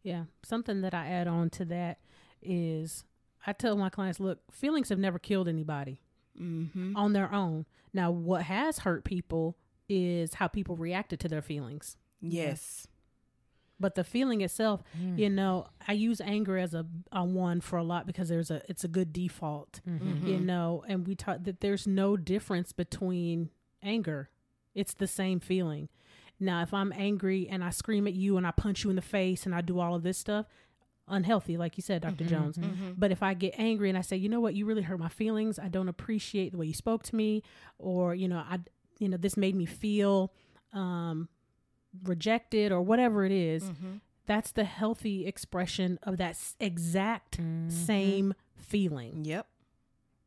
Yeah. 0.05 0.25
Something 0.45 0.83
that 0.83 0.95
I 0.95 1.09
add 1.09 1.27
on 1.27 1.51
to 1.51 1.65
that 1.67 1.99
is 2.41 3.05
I 3.47 3.53
tell 3.53 3.77
my 3.77 3.89
clients, 3.89 4.21
look, 4.21 4.41
feelings 4.51 4.89
have 4.91 4.99
never 4.99 5.19
killed 5.19 5.49
anybody 5.49 6.01
Mm-hmm. 6.41 6.97
on 6.97 7.15
their 7.15 7.33
own. 7.35 7.67
Now, 7.93 8.13
what 8.13 8.43
has 8.43 8.81
hurt 8.81 9.03
people 9.05 9.57
is 9.89 10.35
how 10.35 10.47
people 10.47 10.77
reacted 10.77 11.19
to 11.21 11.29
their 11.29 11.43
feelings. 11.43 11.97
Yes. 12.21 12.87
But 13.81 13.95
the 13.97 14.05
feeling 14.05 14.41
itself, 14.43 14.83
Mm. 15.01 15.19
you 15.19 15.31
know, 15.31 15.67
I 15.89 15.93
use 15.95 16.21
anger 16.21 16.57
as 16.57 16.75
a, 16.75 16.87
a 17.11 17.25
one 17.25 17.61
for 17.61 17.77
a 17.77 17.83
lot 17.83 18.07
because 18.07 18.29
there's 18.29 18.51
a 18.53 18.63
it's 18.69 18.85
a 18.85 18.89
good 18.89 19.13
default, 19.13 19.81
Mhm. 19.89 20.27
you 20.29 20.39
know, 20.41 20.85
and 20.87 21.07
we 21.09 21.15
taught 21.17 21.45
that 21.45 21.61
there's 21.61 21.87
no 21.89 22.17
difference 22.17 22.73
between 22.73 23.51
anger. 23.83 24.31
It's 24.75 24.95
the 24.95 25.07
same 25.09 25.41
feeling. 25.41 25.89
Now, 26.41 26.63
if 26.63 26.73
I'm 26.73 26.93
angry 26.93 27.49
and 27.49 27.65
I 27.65 27.71
scream 27.71 28.07
at 28.07 28.15
you 28.15 28.37
and 28.37 28.47
I 28.47 28.53
punch 28.53 28.85
you 28.85 28.91
in 28.91 28.97
the 28.97 29.03
face 29.03 29.45
and 29.47 29.55
I 29.55 29.61
do 29.61 29.81
all 29.81 29.95
of 29.97 30.03
this 30.05 30.19
stuff, 30.19 30.47
unhealthy, 31.11 31.57
like 31.57 31.77
you 31.77 31.83
said, 31.83 32.03
doctor 32.03 32.25
Mhm. 32.25 32.29
Jones. 32.29 32.57
Mm-hmm. 32.59 32.93
But 32.97 33.11
if 33.13 33.23
I 33.23 33.35
get 33.35 33.55
angry 33.59 33.89
and 33.89 33.99
I 33.99 34.03
say, 34.03 34.17
you 34.17 34.29
know 34.29 34.41
what, 34.41 34.55
you 34.55 34.65
really 34.67 34.83
hurt 34.83 34.99
my 34.99 35.09
feelings. 35.09 35.59
I 35.59 35.69
don't 35.69 35.89
appreciate 35.89 36.53
the 36.53 36.59
way 36.59 36.67
you 36.67 36.75
spoke 36.75 37.03
to 37.05 37.17
me, 37.17 37.43
or 37.79 38.15
you 38.15 38.29
know, 38.29 38.39
I, 38.39 38.59
you 38.99 39.09
know, 39.09 39.17
this 39.17 39.37
made 39.37 39.55
me 39.55 39.67
feel 39.67 40.33
um, 40.73 41.29
rejected, 42.05 42.73
or 42.73 42.83
whatever 42.83 43.25
it 43.25 43.33
is, 43.33 43.65
Mm-hmm. 43.65 43.97
That's 44.27 44.53
the 44.53 44.65
healthy 44.65 45.27
expression 45.27 45.99
of 46.03 46.19
that 46.19 46.31
s- 46.33 46.55
exact 46.61 47.39
Mhm. 47.41 47.73
same 47.73 48.35
feeling. 48.57 49.25
Yep. 49.25 49.47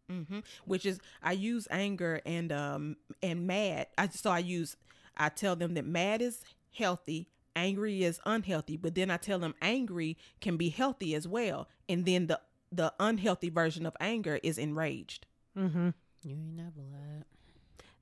hmm 0.09 0.39
Which 0.65 0.85
is 0.87 0.99
I 1.21 1.33
use 1.33 1.67
anger 1.69 2.19
and 2.25 2.51
um 2.51 2.97
and 3.21 3.45
mad. 3.45 3.87
I 3.99 4.07
so 4.09 4.31
I 4.31 4.39
use 4.39 4.75
I 5.15 5.29
tell 5.29 5.55
them 5.55 5.75
that 5.75 5.85
mad 5.85 6.21
is 6.23 6.43
healthy, 6.73 7.29
angry 7.55 8.03
is 8.03 8.19
unhealthy, 8.25 8.77
but 8.77 8.95
then 8.95 9.11
I 9.11 9.17
tell 9.17 9.39
them 9.39 9.55
angry 9.61 10.17
can 10.39 10.57
be 10.57 10.69
healthy 10.69 11.15
as 11.15 11.27
well. 11.27 11.67
And 11.87 12.05
then 12.05 12.27
the 12.27 12.39
the 12.71 12.93
unhealthy 12.99 13.49
version 13.49 13.85
of 13.85 13.95
anger 13.99 14.39
is 14.43 14.57
enraged. 14.57 15.25
Mm-hmm. 15.57 15.89
You 16.23 16.31
ain't 16.31 16.55
never 16.55 16.81
lied. 16.91 17.25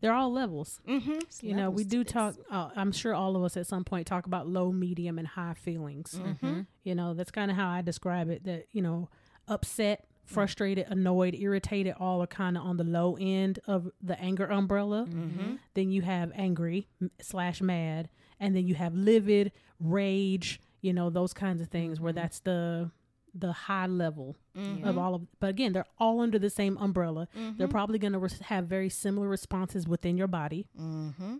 They're 0.01 0.13
all 0.13 0.31
levels. 0.31 0.79
Mm-hmm. 0.88 1.12
It's 1.12 1.43
You 1.43 1.55
know, 1.55 1.69
we 1.69 1.83
do 1.83 2.03
talk. 2.03 2.35
Uh, 2.49 2.69
I'm 2.75 2.91
sure 2.91 3.13
all 3.13 3.35
of 3.35 3.43
us 3.43 3.57
at 3.57 3.67
some 3.67 3.83
point 3.83 4.07
talk 4.07 4.25
about 4.25 4.47
low, 4.47 4.71
medium, 4.71 5.19
and 5.19 5.27
high 5.27 5.55
feelings. 5.55 6.19
Mm-hmm. 6.23 6.62
You 6.83 6.95
know, 6.95 7.13
that's 7.13 7.31
kind 7.31 7.51
of 7.51 7.57
how 7.57 7.69
I 7.69 7.81
describe 7.81 8.29
it. 8.29 8.45
That 8.45 8.67
you 8.71 8.81
know, 8.81 9.09
upset, 9.47 10.05
frustrated, 10.25 10.88
annoyed, 10.89 11.35
irritated, 11.35 11.95
all 11.99 12.21
are 12.21 12.27
kind 12.27 12.57
of 12.57 12.63
on 12.63 12.77
the 12.77 12.85
low 12.85 13.17
end 13.19 13.59
of 13.67 13.89
the 14.01 14.17
anger 14.21 14.45
umbrella. 14.45 15.05
Mm-hmm. 15.09 15.55
Then 15.73 15.91
you 15.91 16.01
have 16.03 16.31
angry 16.33 16.88
slash 17.21 17.62
mad, 17.62 18.09
and 18.39 18.56
then 18.56 18.65
you 18.67 18.75
have 18.75 18.93
livid, 18.95 19.52
rage. 19.80 20.62
You 20.82 20.93
know, 20.93 21.10
those 21.10 21.34
kinds 21.34 21.62
of 21.62 21.67
things 21.67 21.99
where 21.99 22.13
Mhm. 22.13 22.15
that's 22.15 22.39
the 22.39 22.91
the 23.36 23.52
high 23.52 23.86
level 23.86 24.36
Mm-hmm. 24.58 24.88
of 24.88 24.97
all 24.97 25.13
of. 25.15 25.28
But 25.39 25.52
again, 25.52 25.71
they're 25.71 25.86
all 25.99 26.19
under 26.19 26.39
the 26.39 26.49
same 26.49 26.78
umbrella. 26.80 27.28
They're 27.58 27.67
Mhm. 27.67 27.71
probably 27.71 27.99
going 27.99 28.13
to 28.13 28.19
res- 28.19 28.39
have 28.39 28.65
very 28.67 28.89
similar 28.89 29.28
responses 29.28 29.88
within 29.88 30.17
your 30.17 30.28
body. 30.28 30.67
Mm-hmm. 30.78 31.36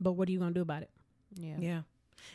But 0.00 0.12
what 0.12 0.28
are 0.28 0.32
you 0.32 0.38
going 0.38 0.54
to 0.54 0.58
do 0.58 0.62
about 0.62 0.82
it? 0.82 0.90
Yeah. 1.34 1.56
Yeah. 1.58 1.82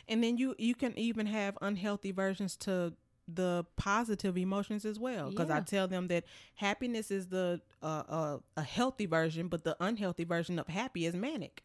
And 0.09 0.21
then 0.23 0.37
you 0.37 0.53
you 0.59 0.75
can 0.75 0.97
even 0.99 1.27
have 1.27 1.57
unhealthy 1.61 2.11
versions 2.11 2.57
to 2.57 2.93
the 3.31 3.63
positive 3.77 4.37
emotions 4.37 4.85
as 4.85 4.99
well 4.99 5.29
because 5.29 5.49
I 5.51 5.61
tell 5.61 5.87
them 5.87 6.07
that 6.07 6.25
happiness 6.55 7.09
is 7.11 7.27
the 7.27 7.61
uh, 7.81 8.03
uh, 8.09 8.37
a 8.57 8.63
healthy 8.63 9.05
version 9.05 9.47
but 9.47 9.63
the 9.63 9.77
unhealthy 9.79 10.23
version 10.25 10.59
of 10.59 10.67
happy 10.67 11.05
is 11.05 11.15
manic. 11.15 11.63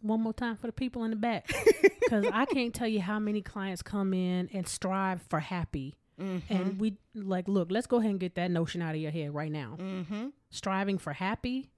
One 0.00 0.20
more 0.20 0.32
time 0.32 0.56
for 0.56 0.66
the 0.66 0.72
people 0.72 1.04
in 1.04 1.10
the 1.10 1.16
back. 1.16 1.50
Because 2.02 2.26
I 2.30 2.44
can't 2.44 2.74
tell 2.74 2.88
you 2.88 3.00
how 3.00 3.18
many 3.18 3.40
clients 3.40 3.80
come 3.80 4.12
in 4.12 4.50
and 4.52 4.68
strive 4.68 5.22
for 5.30 5.40
happy. 5.40 5.94
Mm-hmm. 6.20 6.52
And 6.52 6.80
we 6.80 6.98
like, 7.14 7.48
look, 7.48 7.70
let's 7.70 7.86
go 7.86 7.98
ahead 7.98 8.10
and 8.10 8.20
get 8.20 8.34
that 8.34 8.50
notion 8.50 8.82
out 8.82 8.94
of 8.94 9.00
your 9.00 9.10
head 9.10 9.32
right 9.32 9.50
now. 9.50 9.78
mm-hmm. 9.80 10.26
Striving 10.50 10.98
for 10.98 11.14
happy. 11.14 11.70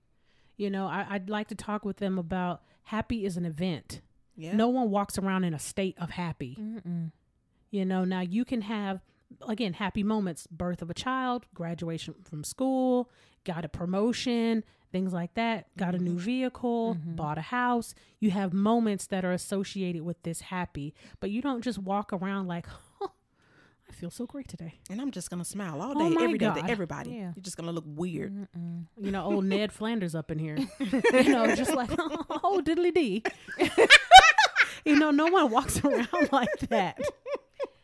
You 0.56 0.70
know, 0.70 0.86
I, 0.86 1.06
I'd 1.08 1.30
like 1.30 1.48
to 1.48 1.54
talk 1.54 1.84
with 1.84 1.98
them 1.98 2.18
about 2.18 2.62
happy 2.82 3.24
is 3.24 3.36
an 3.36 3.44
event. 3.44 4.00
Yeah. 4.36 4.56
No 4.56 4.68
one 4.68 4.90
walks 4.90 5.18
around 5.18 5.44
in 5.44 5.54
a 5.54 5.58
state 5.58 5.96
of 5.98 6.10
happy. 6.10 6.56
Mm-mm. 6.60 7.12
You 7.70 7.84
know, 7.84 8.04
now 8.04 8.20
you 8.20 8.44
can 8.44 8.62
have, 8.62 9.00
again, 9.46 9.72
happy 9.74 10.02
moments 10.02 10.48
birth 10.48 10.82
of 10.82 10.90
a 10.90 10.94
child, 10.94 11.46
graduation 11.54 12.14
from 12.24 12.42
school, 12.44 13.10
got 13.44 13.64
a 13.64 13.68
promotion, 13.68 14.64
things 14.94 15.12
like 15.12 15.34
that, 15.34 15.66
got 15.76 15.94
a 15.94 15.98
new 15.98 16.16
vehicle, 16.18 16.94
Mhm. 16.94 17.16
bought 17.16 17.36
a 17.36 17.40
house. 17.42 17.94
You 18.20 18.30
have 18.30 18.52
moments 18.52 19.08
that 19.08 19.24
are 19.24 19.32
associated 19.32 20.02
with 20.02 20.22
this 20.22 20.40
happy, 20.42 20.94
but 21.18 21.30
you 21.32 21.42
don't 21.42 21.62
just 21.62 21.78
walk 21.80 22.12
around 22.12 22.46
like, 22.46 22.66
oh, 23.02 23.10
I 23.88 23.92
feel 23.92 24.10
so 24.10 24.24
great 24.24 24.46
today. 24.46 24.74
And 24.88 25.00
I'm 25.00 25.10
just 25.10 25.30
gonna 25.30 25.44
smile 25.44 25.82
all 25.82 25.92
Oh 26.00 26.08
day, 26.08 26.14
my 26.14 26.22
every 26.24 26.38
day 26.38 26.46
God. 26.46 26.54
to 26.64 26.70
everybody. 26.70 27.10
Yeah. 27.10 27.32
You're 27.34 27.42
just 27.42 27.56
gonna 27.56 27.72
look 27.72 27.84
weird. 27.88 28.32
Mm-mm. 28.56 28.86
You 29.00 29.10
know, 29.10 29.24
old 29.24 29.44
Ned 29.54 29.72
Flanders 29.72 30.14
up 30.14 30.30
in 30.30 30.38
here. 30.38 30.56
You 30.80 31.24
know, 31.28 31.54
just 31.56 31.74
like, 31.74 31.90
oh, 31.98 32.62
diddly 32.64 32.94
dee. 32.94 33.24
you 34.84 34.96
know, 34.96 35.10
no 35.10 35.26
one 35.26 35.50
walks 35.50 35.84
around 35.84 36.28
like 36.32 36.58
that. 36.70 36.98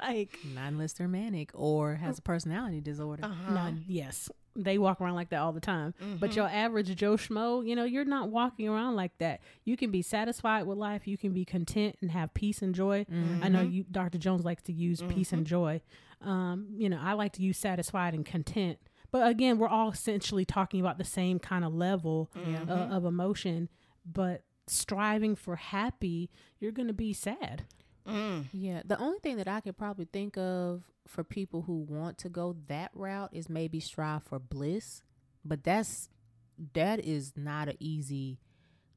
like, 0.01 0.39
Not 0.55 0.69
unless 0.69 0.93
they're 0.95 1.09
manic 1.09 1.51
or 1.55 1.97
has 1.97 2.19
a 2.19 2.23
personality 2.23 2.81
disorder. 2.81 3.25
Uh-huh. 3.25 3.53
no, 3.53 3.75
yes, 3.87 4.31
they 4.57 4.79
walk 4.79 5.01
around 5.01 5.15
like 5.15 5.31
that 5.31 5.41
all 5.41 5.53
the 5.53 5.61
time. 5.61 5.95
But 6.19 6.35
your 6.37 6.49
average 6.49 6.95
Joe 6.97 7.17
Schmo, 7.17 7.67
you 7.67 7.77
know, 7.77 7.85
you're 7.85 8.05
not 8.05 8.31
walking 8.31 8.69
around 8.69 8.97
like 8.97 9.17
that. 9.19 9.41
You 9.65 9.77
can 9.77 9.91
be 9.91 10.03
satisfied 10.03 10.65
with 10.67 10.77
life. 10.79 11.07
You 11.07 11.17
can 11.17 11.33
be 11.33 11.45
content 11.45 11.97
and 12.01 12.11
have 12.11 12.35
peace 12.35 12.61
and 12.63 12.75
joy. 12.75 13.07
I 13.43 13.49
know 13.49 13.63
you, 13.63 13.85
Dr. 13.91 14.19
Jones 14.19 14.45
likes 14.45 14.63
to 14.65 14.73
use 14.73 15.03
peace 15.03 15.33
and 15.33 15.47
joy. 15.47 15.81
Um, 16.21 16.67
you 16.77 16.89
know, 16.89 16.99
I 17.01 17.13
like 17.15 17.33
to 17.35 17.43
use 17.43 17.59
satisfied 17.59 18.13
and 18.15 18.27
content. 18.27 18.79
But 19.13 19.27
again, 19.29 19.59
we're 19.59 19.69
all 19.69 19.91
essentially 19.91 20.45
talking 20.45 20.81
about 20.81 20.99
the 20.99 21.05
same 21.05 21.39
kind 21.39 21.65
of 21.65 21.75
level 21.75 22.31
uh, 22.69 22.73
of 22.97 23.05
emotion. 23.05 23.69
But 24.05 24.43
striving 24.67 25.35
for 25.37 25.57
happy, 25.57 26.31
you're 26.61 26.73
going 26.73 26.89
to 26.89 26.95
be 26.95 27.13
sad. 27.13 27.65
Mm. 28.11 28.47
Yeah, 28.53 28.83
the 28.85 28.99
only 28.99 29.19
thing 29.21 29.37
that 29.37 29.49
I 29.49 29.61
could 29.61 29.77
probably 29.77 30.07
think 30.07 30.37
of 30.37 30.83
for 31.07 31.25
people 31.25 31.63
who 31.63 31.79
want 31.89 32.19
to 32.19 32.29
go 32.29 32.57
that 32.69 32.91
route 32.95 33.31
is 33.33 33.49
maybe 33.49 33.81
strive 33.81 34.23
for 34.23 34.39
bliss, 34.39 35.03
but 35.45 35.65
that's 35.65 36.09
that 36.75 37.05
is 37.05 37.33
not 37.37 37.69
an 37.69 37.77
easy 37.81 38.39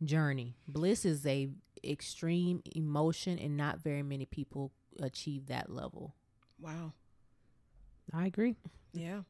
journey. 0.04 0.56
Bliss 0.68 1.06
is 1.06 1.26
a 1.26 1.50
extreme 1.84 2.62
emotion 2.76 3.38
and 3.38 3.58
not 3.58 3.80
very 3.80 4.04
many 4.04 4.26
people 4.26 4.72
achieve 5.02 5.48
that 5.48 5.70
level. 5.70 6.16
Wow. 6.60 6.94
I 8.14 8.26
agree. 8.28 8.56
Yeah. 8.94 9.22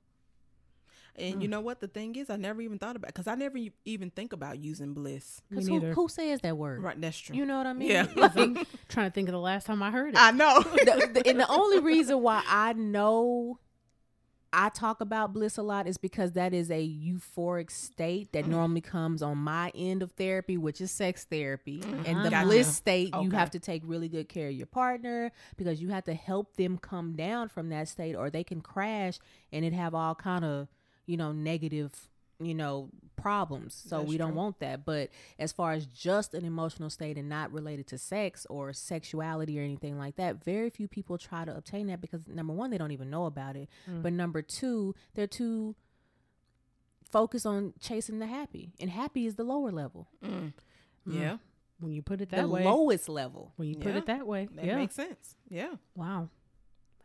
And 1.15 1.36
mm. 1.36 1.41
you 1.43 1.47
know 1.47 1.62
what 1.62 1.80
the 1.80 1.88
thing 1.88 2.15
is? 2.15 2.30
I 2.30 2.38
never 2.38 2.62
even 2.62 2.80
thought 2.80 2.95
about 2.95 3.08
because 3.08 3.28
I 3.28 3.36
never 3.36 3.58
e- 3.58 3.71
even 3.86 4.10
think 4.10 4.34
about 4.34 4.60
using 4.60 4.93
bliss. 4.93 5.41
Cuz 5.54 5.67
who, 5.67 5.80
who 5.80 6.08
says 6.08 6.41
that 6.41 6.58
word? 6.58 6.82
Right, 6.82 6.99
that's 6.99 7.17
true. 7.17 7.36
You 7.36 7.45
know 7.45 7.58
what 7.58 7.67
I 7.67 7.73
mean? 7.73 7.89
Yeah. 7.89 8.08
Like, 8.15 8.34
Trying 8.88 9.10
to 9.10 9.13
think 9.13 9.28
of 9.28 9.34
the 9.34 9.39
last 9.39 9.67
time 9.67 9.84
I 9.84 9.91
heard 9.91 10.13
it. 10.13 10.19
I 10.19 10.32
know. 10.32 10.62
the, 10.63 11.10
the- 11.13 11.28
and 11.28 11.39
the 11.39 11.47
only 11.47 11.80
reason 11.80 12.21
why 12.21 12.41
I 12.47 12.73
know 12.73 13.60
I 14.56 14.69
talk 14.69 15.02
about 15.02 15.34
bliss 15.34 15.58
a 15.58 15.63
lot 15.63 15.88
is 15.88 15.97
because 15.97 16.34
that 16.34 16.54
is 16.54 16.69
a 16.69 16.88
euphoric 16.88 17.71
state 17.71 18.32
that 18.34 18.45
mm. 18.45 18.49
normally 18.49 18.82
comes 18.82 19.23
on 19.23 19.39
my 19.39 19.71
end 19.73 20.04
of 20.04 20.12
therapy, 20.12 20.58
which 20.58 20.80
is 20.80 20.91
sex 20.91 21.26
therapy. 21.26 21.80
Mm-hmm. 21.80 22.06
And 22.06 22.23
the 22.23 22.30
Gotcha. 22.30 22.45
bliss 22.45 22.76
state, 22.76 23.13
you 23.19 23.32
have 23.32 23.49
to 23.52 23.60
take 23.60 23.82
really 23.84 24.08
good 24.08 24.30
care 24.30 24.49
of 24.49 24.54
your 24.54 24.67
partner 24.67 25.32
because 25.58 25.82
you 25.82 25.89
have 25.89 26.04
to 26.06 26.13
help 26.13 26.56
them 26.56 26.78
come 26.78 27.15
down 27.15 27.49
from 27.49 27.69
that 27.69 27.88
state 27.88 28.15
or 28.15 28.30
they 28.30 28.43
can 28.43 28.62
crash 28.62 29.17
and 29.52 29.65
it 29.65 29.73
have 29.73 29.95
all 29.95 30.13
kind 30.13 30.45
of, 30.45 30.67
you 31.05 31.17
know, 31.17 31.31
negative, 31.31 31.91
you 32.39 32.53
know, 32.53 32.89
problems. 33.15 33.83
So 33.87 33.99
That's 33.99 34.09
we 34.09 34.17
don't 34.17 34.31
true. 34.31 34.37
want 34.37 34.59
that. 34.59 34.85
But 34.85 35.09
as 35.39 35.51
far 35.51 35.73
as 35.73 35.85
just 35.85 36.33
an 36.33 36.45
emotional 36.45 36.89
state 36.89 37.17
and 37.17 37.29
not 37.29 37.51
related 37.51 37.87
to 37.87 37.97
sex 37.97 38.45
or 38.49 38.73
sexuality 38.73 39.59
or 39.59 39.63
anything 39.63 39.97
like 39.97 40.15
that, 40.17 40.43
very 40.43 40.69
few 40.69 40.87
people 40.87 41.17
try 41.17 41.45
to 41.45 41.55
obtain 41.55 41.87
that 41.87 42.01
because 42.01 42.27
number 42.27 42.53
one, 42.53 42.69
they 42.69 42.77
don't 42.77 42.91
even 42.91 43.09
know 43.09 43.25
about 43.25 43.55
it. 43.55 43.69
Mm. 43.89 44.03
But 44.03 44.13
number 44.13 44.41
two, 44.41 44.95
they're 45.13 45.27
too 45.27 45.75
focused 47.09 47.45
on 47.45 47.73
chasing 47.79 48.19
the 48.19 48.27
happy. 48.27 48.73
And 48.79 48.89
happy 48.89 49.25
is 49.25 49.35
the 49.35 49.43
lower 49.43 49.71
level. 49.71 50.07
Mm. 50.23 50.31
mm. 50.31 50.53
Yeah, 51.07 51.33
mm. 51.33 51.39
when 51.79 51.93
you 51.93 52.01
put 52.01 52.21
it 52.21 52.29
The 52.29 52.37
that 52.37 52.49
way. 52.49 52.63
lowest 52.63 53.07
level. 53.09 53.53
when 53.55 53.69
you 53.69 53.75
put 53.75 53.93
Yeah. 53.93 53.97
it 53.99 54.05
that 54.07 54.27
way. 54.27 54.47
that 54.55 54.65
yeah. 54.65 54.75
makes 54.75 54.95
sense. 54.95 55.35
Yeah, 55.49 55.75
wow. 55.95 56.29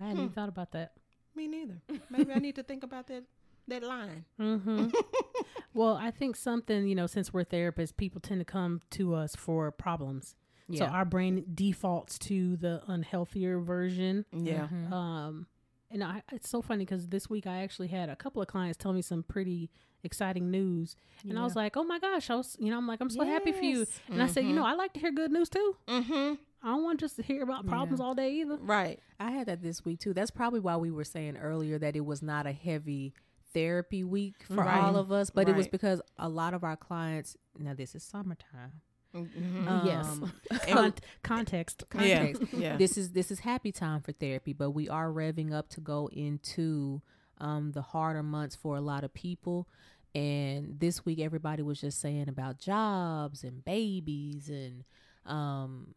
I 0.01 0.05
hadn't 0.05 0.19
even 0.19 0.29
hmm. 0.29 0.35
thought 0.35 0.49
about 0.49 0.73
that. 0.73 0.93
me 1.35 1.49
neither. 1.49 1.81
Maybe 2.11 2.33
I 2.33 2.39
need 2.39 2.55
to 2.55 2.63
think 2.63 2.85
about 2.85 3.09
that 3.09 3.25
that 3.69 3.83
line. 3.83 4.25
Mm-hmm. 4.41 4.89
well, 5.75 5.95
I 5.95 6.11
think 6.11 6.37
something, 6.37 6.87
you 6.87 6.95
know, 6.95 7.07
since 7.07 7.33
we're 7.33 7.45
therapists, 7.45 7.97
people 7.97 8.21
tend 8.21 8.41
to 8.41 8.45
come 8.45 8.81
to 8.91 9.15
us 9.15 9.35
for 9.37 9.71
problems. 9.71 10.35
So 10.77 10.85
our 10.85 11.07
brain 11.07 11.47
defaults 11.55 12.19
to 12.21 12.57
the 12.59 12.83
unhealthier 12.89 13.65
version. 13.65 14.27
Yeah. 14.33 14.69
Mhm. 14.69 14.93
Um, 14.93 15.47
and 15.91 16.05
I, 16.05 16.23
it's 16.31 16.51
so 16.51 16.61
funny 16.61 16.85
because 16.85 17.09
this 17.09 17.31
week 17.31 17.47
I 17.47 17.63
actually 17.63 17.89
had 17.89 18.11
a 18.11 18.17
couple 18.17 18.43
of 18.43 18.49
clients 18.49 18.77
tell 18.77 18.93
me 18.93 19.01
some 19.01 19.23
pretty 19.23 19.71
exciting 20.05 20.51
news, 20.51 20.95
and 21.27 21.39
I 21.39 21.43
was 21.45 21.57
like, 21.57 21.79
"Oh 21.79 21.85
my 21.85 21.99
gosh!" 21.99 22.29
I 22.29 22.35
was, 22.35 22.55
you 22.61 22.71
know, 22.71 22.77
I'm 22.77 22.87
like, 22.87 23.01
"I'm 23.01 23.09
so 23.09 23.25
happy 23.25 23.53
for 23.53 23.63
you." 23.65 23.79
Yes. 23.79 24.01
And 24.11 24.23
I 24.23 24.27
said, 24.27 24.45
"You 24.45 24.53
know, 24.53 24.65
I 24.67 24.75
like 24.75 24.93
to 24.93 25.01
hear 25.01 25.11
good 25.11 25.33
news 25.33 25.49
too. 25.49 25.77
Mm-hmm. 25.89 26.35
I 26.63 26.67
don't 26.69 26.85
want 26.85 27.01
just 27.01 27.17
to 27.17 27.23
hear 27.23 27.43
about 27.43 27.67
problems 27.67 27.99
all 28.01 28.15
day 28.15 28.35
either." 28.35 28.57
Right. 28.57 29.01
I 29.19 29.31
had 29.31 29.47
that 29.49 29.63
this 29.63 29.87
week 29.87 30.01
too. 30.01 30.13
That's 30.13 30.31
probably 30.31 30.61
why 30.61 30.77
we 30.77 30.91
were 30.91 31.05
saying 31.05 31.39
earlier 31.39 31.79
that 31.79 31.97
it 31.97 32.05
was 32.05 32.21
not 32.23 32.47
a 32.47 32.53
heavy 32.53 33.15
therapy 33.55 34.05
week 34.05 34.37
for 34.47 34.55
Right. 34.57 34.81
all 34.81 34.97
of 34.97 35.11
us, 35.13 35.31
but 35.31 35.49
it 35.49 35.57
was 35.57 35.69
because 35.69 36.01
a 36.19 36.29
lot 36.29 36.55
of 36.55 36.65
our 36.65 36.77
clients. 36.77 37.37
Now 37.59 37.75
this 37.75 37.95
is 37.95 38.03
summertime. 38.03 38.81
Mm-hmm. 39.15 39.87
yes. 39.87 40.07
Um, 40.07 40.33
Con- 40.69 40.95
context. 41.23 41.85
yeah. 41.99 42.27
context. 42.33 42.53
Yeah. 42.59 42.77
this 42.77 42.99
is 42.99 43.13
this 43.13 43.31
is 43.31 43.41
happy 43.41 43.73
time 43.73 44.01
for 44.03 44.13
therapy, 44.13 44.53
but 44.53 44.71
we 44.73 44.89
are 44.89 45.09
revving 45.09 45.53
up 45.53 45.69
to 45.71 45.81
go 45.81 46.09
into 46.13 47.01
um, 47.39 47.73
the 47.73 47.83
harder 47.83 48.23
months 48.23 48.55
for 48.57 48.77
a 48.77 48.81
lot 48.81 49.05
of 49.05 49.15
people. 49.15 49.69
And 50.15 50.81
this 50.81 51.05
week, 51.05 51.21
everybody 51.21 51.63
was 51.63 51.81
just 51.81 52.01
saying 52.01 52.29
about 52.29 52.59
jobs 52.59 53.45
and 53.45 53.65
babies 53.65 54.49
and 54.49 54.85
um, 55.29 55.95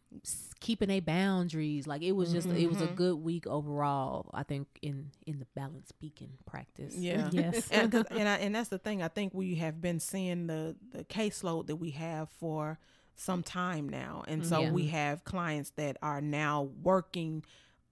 keeping 0.59 0.89
a 0.89 0.99
boundaries. 0.99 1.87
Like 1.87 2.03
it 2.03 2.11
was 2.13 2.31
just 2.31 2.47
it 2.49 2.67
was 2.67 2.81
a 2.81 2.87
Mhm. 2.87 2.95
good 2.95 3.15
week 3.17 3.47
overall. 3.47 4.29
I 4.33 4.43
think 4.43 4.67
in 4.81 5.11
in 5.25 5.39
the 5.39 5.47
balance 5.55 5.89
speaking 5.89 6.37
practice. 6.45 6.95
Yeah. 6.95 7.29
Yes. 7.33 7.67
and 7.71 7.93
and, 7.93 8.27
I, 8.29 8.35
and 8.37 8.55
that's 8.55 8.69
the 8.69 8.77
thing. 8.79 9.01
I 9.01 9.07
think 9.07 9.33
we 9.33 9.55
have 9.55 9.81
been 9.81 9.99
seeing 9.99 10.47
the 10.47 10.75
the 10.91 11.03
caseload 11.05 11.67
that 11.67 11.77
we 11.77 11.91
have 11.91 12.29
for 12.29 12.77
some 13.15 13.43
time 13.43 13.87
now, 13.89 14.23
and 14.27 14.45
so 14.45 14.61
Yeah. 14.61 14.71
we 14.71 14.87
have 14.87 15.23
clients 15.23 15.71
that 15.71 15.97
are 16.01 16.21
now 16.21 16.63
working 16.81 17.43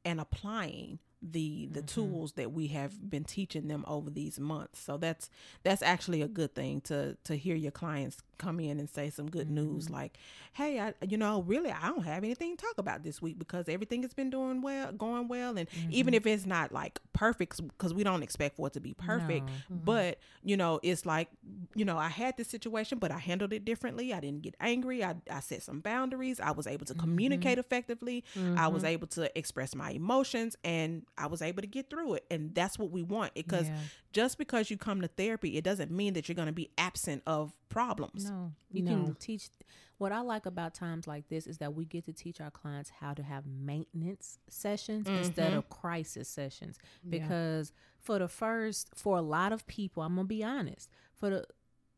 and 0.06 0.20
applying 0.20 1.00
the 1.22 1.68
the 1.72 1.82
tools 1.82 2.34
that 2.34 2.52
we 2.54 2.68
have 2.68 3.10
been 3.10 3.26
teaching 3.26 3.68
them 3.68 3.84
over 3.88 4.10
these 4.10 4.40
months. 4.40 4.80
So 4.80 4.98
that's 4.98 5.30
that's 5.64 5.82
actually 5.82 6.22
a 6.22 6.28
good 6.28 6.56
thing 6.56 6.82
to 6.82 7.18
to 7.26 7.36
hear 7.36 7.56
your 7.56 7.72
clients 7.72 8.18
come 8.40 8.60
in 8.60 8.80
and 8.80 8.90
say 8.90 9.12
some 9.12 9.30
good 9.30 9.50
news 9.50 9.86
mm-hmm. 9.86 9.94
like, 9.94 10.18
"Hey, 10.54 10.80
I 10.80 10.94
you 11.08 11.18
know, 11.18 11.44
really 11.44 11.70
I 11.72 11.90
don't 11.90 12.06
have 12.06 12.24
anything 12.24 12.58
to 12.58 12.66
talk 12.66 12.80
about 12.80 13.04
this 13.04 13.22
week 13.22 13.38
because 13.38 13.70
everything 13.70 14.02
has 14.02 14.14
been 14.14 14.32
doing 14.32 14.62
well, 14.62 14.92
going 14.92 15.28
well 15.28 15.58
and 15.58 15.68
even 15.92 16.14
mm-hmm. 16.14 16.18
if 16.18 16.26
it's 16.26 16.46
not 16.48 16.72
like 16.72 17.00
perfect 17.14 17.60
cuz 17.78 17.94
we 17.94 18.04
don't 18.04 18.24
expect 18.24 18.56
for 18.56 18.68
it 18.68 18.74
to 18.74 18.80
be 18.80 18.94
perfect, 18.94 19.46
No. 19.46 19.54
Mm-hmm. 19.76 19.86
but 19.86 20.20
you 20.44 20.58
know, 20.58 20.80
it's 20.82 21.06
like, 21.06 21.30
you 21.76 21.86
know, 21.86 21.98
I 21.98 22.08
had 22.10 22.38
this 22.38 22.48
situation, 22.48 22.98
but 22.98 23.12
I 23.12 23.20
handled 23.20 23.54
it 23.54 23.66
differently. 23.66 24.14
I 24.14 24.20
didn't 24.22 24.42
get 24.42 24.56
angry. 24.60 25.04
I, 25.04 25.16
I 25.30 25.42
set 25.42 25.62
some 25.64 25.82
boundaries. 25.82 26.40
I 26.40 26.52
was 26.52 26.66
able 26.66 26.86
to 26.88 26.94
communicate 26.94 27.58
effectively. 27.58 28.24
I 28.56 28.68
was 28.70 28.84
able 28.84 29.08
to 29.08 29.38
express 29.38 29.76
my 29.76 29.92
emotions 29.92 30.56
and 30.64 31.04
I 31.18 31.28
was 31.28 31.42
able 31.42 31.62
to 31.62 31.68
get 31.68 31.90
through 31.90 32.14
it. 32.16 32.26
And 32.32 32.56
that's 32.56 32.80
what 32.80 32.90
we 32.92 33.04
want 33.04 33.34
because 33.34 33.68
Yeah. 33.68 33.78
just 34.14 34.38
because 34.38 34.72
you 34.72 34.78
come 34.78 35.02
to 35.02 35.08
therapy, 35.08 35.58
it 35.58 35.64
doesn't 35.64 35.92
mean 35.92 36.14
that 36.14 36.28
you're 36.28 36.36
going 36.36 36.48
to 36.48 36.54
be 36.54 36.70
absent 36.78 37.22
of 37.28 37.54
problems. 37.70 38.29
No, 38.29 38.29
you 38.72 38.84
No. 38.84 38.92
can 38.92 39.16
teach. 39.16 39.50
What 39.98 40.12
I 40.12 40.22
like 40.22 40.46
about 40.46 40.74
times 40.74 41.08
like 41.08 41.28
this 41.28 41.46
is 41.46 41.58
that 41.58 41.74
we 41.74 41.86
get 41.86 42.06
to 42.06 42.14
teach 42.14 42.40
our 42.40 42.52
clients 42.52 42.90
how 42.90 43.14
to 43.14 43.22
have 43.24 43.46
maintenance 43.46 44.40
sessions 44.48 45.08
instead 45.08 45.50
mm-hmm. 45.50 45.58
of 45.58 45.70
crisis 45.70 46.30
sessions. 46.30 46.80
Because 47.08 47.74
for 48.00 48.18
the 48.18 48.30
first, 48.30 48.92
for 48.96 49.18
a 49.18 49.22
lot 49.22 49.52
of 49.52 49.68
people, 49.68 50.04
I'm 50.04 50.16
gonna 50.16 50.28
be 50.28 50.44
honest, 50.44 50.90
for 51.14 51.30
the 51.30 51.46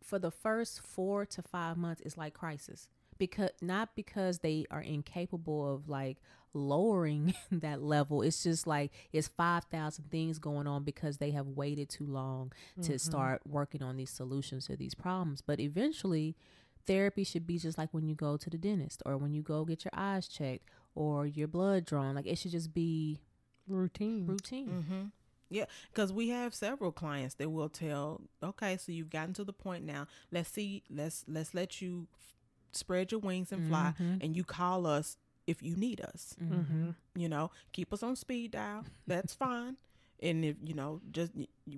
for 0.04 0.18
the 0.18 0.32
first 0.32 0.82
four 0.82 1.26
to 1.28 1.42
five 1.42 1.78
months, 1.78 2.02
it's 2.04 2.18
like 2.18 2.34
crisis. 2.34 2.88
Because 3.22 3.52
not 3.62 3.96
because 3.96 4.40
they 4.40 4.66
are 4.72 4.82
incapable 4.82 5.76
of 5.76 5.88
like 5.88 6.18
lowering 6.54 7.34
that 7.52 7.82
level. 7.82 8.24
It's 8.24 8.42
just 8.44 8.66
like 8.66 8.92
it's 9.14 9.28
five 9.28 9.66
thousand 9.66 10.10
things 10.10 10.40
going 10.40 10.66
on 10.68 10.84
because 10.84 11.18
they 11.18 11.32
have 11.32 11.48
waited 11.48 11.90
too 11.90 12.06
long 12.06 12.52
to 12.82 12.98
start 12.98 13.42
working 13.46 13.84
on 13.84 13.96
these 13.96 14.10
solutions 14.10 14.66
to 14.66 14.76
these 14.76 14.96
problems. 14.96 15.42
But 15.42 15.60
eventually, 15.60 16.36
therapy 16.88 17.24
should 17.24 17.46
be 17.46 17.60
just 17.60 17.78
like 17.78 17.94
when 17.94 18.08
you 18.08 18.16
go 18.16 18.38
to 18.38 18.50
the 18.50 18.58
dentist 18.58 19.04
or 19.06 19.18
when 19.18 19.34
you 19.34 19.44
go 19.44 19.66
get 19.66 19.86
your 19.86 19.92
eyes 19.94 20.28
checked 20.28 20.68
or 20.96 21.28
your 21.28 21.48
blood 21.48 21.86
drawn. 21.86 22.16
Like 22.16 22.26
it 22.28 22.38
should 22.40 22.52
just 22.52 22.74
be 22.74 23.20
Routine. 23.68 24.26
routine. 24.28 24.70
Mm-hmm. 24.70 25.02
Yeah, 25.50 25.66
because 25.94 26.12
we 26.14 26.30
have 26.30 26.56
several 26.56 26.92
clients 26.92 27.36
that 27.36 27.50
will 27.52 27.70
tell, 27.70 28.22
okay, 28.42 28.78
so 28.78 28.92
you've 28.92 29.10
gotten 29.10 29.34
to 29.36 29.44
the 29.44 29.54
point 29.54 29.86
now. 29.86 30.08
Let's 30.32 30.50
see, 30.50 30.84
let's 30.90 31.26
let's 31.28 31.54
let 31.54 31.82
you 31.82 32.08
f- 32.14 32.38
spread 32.72 33.12
your 33.12 33.20
wings 33.22 33.52
and 33.52 33.68
fly, 33.68 33.94
and 34.00 34.36
you 34.36 34.44
call 34.44 34.86
us 34.88 35.18
if 35.48 35.62
you 35.64 35.76
need 35.76 36.02
us. 36.02 36.36
Mm-hmm. 36.42 36.92
You 37.16 37.30
know, 37.30 37.52
keep 37.72 37.92
us 37.94 38.04
on 38.04 38.16
speed 38.16 38.52
dial. 38.52 38.86
That's 39.08 39.34
fine. 39.34 39.78
And 40.24 40.46
if 40.46 40.56
you 40.64 40.76
know, 40.76 41.02
just 41.12 41.32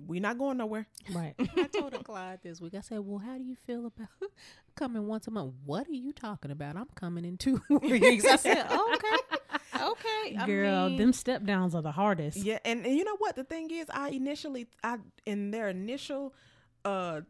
we're 0.06 0.20
not 0.20 0.36
going 0.38 0.58
nowhere. 0.58 0.86
Right. 1.10 1.34
I 1.56 1.64
told 1.64 1.94
a 1.94 2.02
client 2.02 2.42
this 2.42 2.60
week. 2.60 2.74
I 2.74 2.80
said, 2.80 3.00
"Well, 3.00 3.18
how 3.18 3.38
do 3.38 3.42
you 3.44 3.56
feel 3.66 3.86
about 3.86 4.08
coming 4.74 5.06
once 5.06 5.26
a 5.26 5.30
month?" 5.30 5.54
What 5.64 5.88
are 5.88 5.92
you 5.94 6.12
talking 6.12 6.50
about? 6.50 6.76
I'm 6.76 6.88
coming 6.94 7.24
in 7.24 7.38
two 7.38 7.62
weeks. 7.70 8.26
I 8.26 8.36
said, 8.36 8.66
"Okay, 8.70 9.82
okay, 9.82 10.36
I 10.38 10.46
Girl, 10.46 10.88
mean, 10.90 10.98
them 10.98 11.12
step 11.14 11.44
downs 11.44 11.74
are 11.74 11.80
the 11.80 11.92
hardest. 11.92 12.36
Yeah, 12.36 12.58
and, 12.66 12.84
and 12.84 12.94
you 12.94 13.04
know 13.04 13.16
what? 13.16 13.34
The 13.34 13.44
thing 13.44 13.70
is, 13.70 13.86
I 13.90 14.10
initially, 14.10 14.66
I 14.82 14.98
in 15.24 15.50
their 15.50 15.68
initial 15.70 16.34
uh 16.84 17.22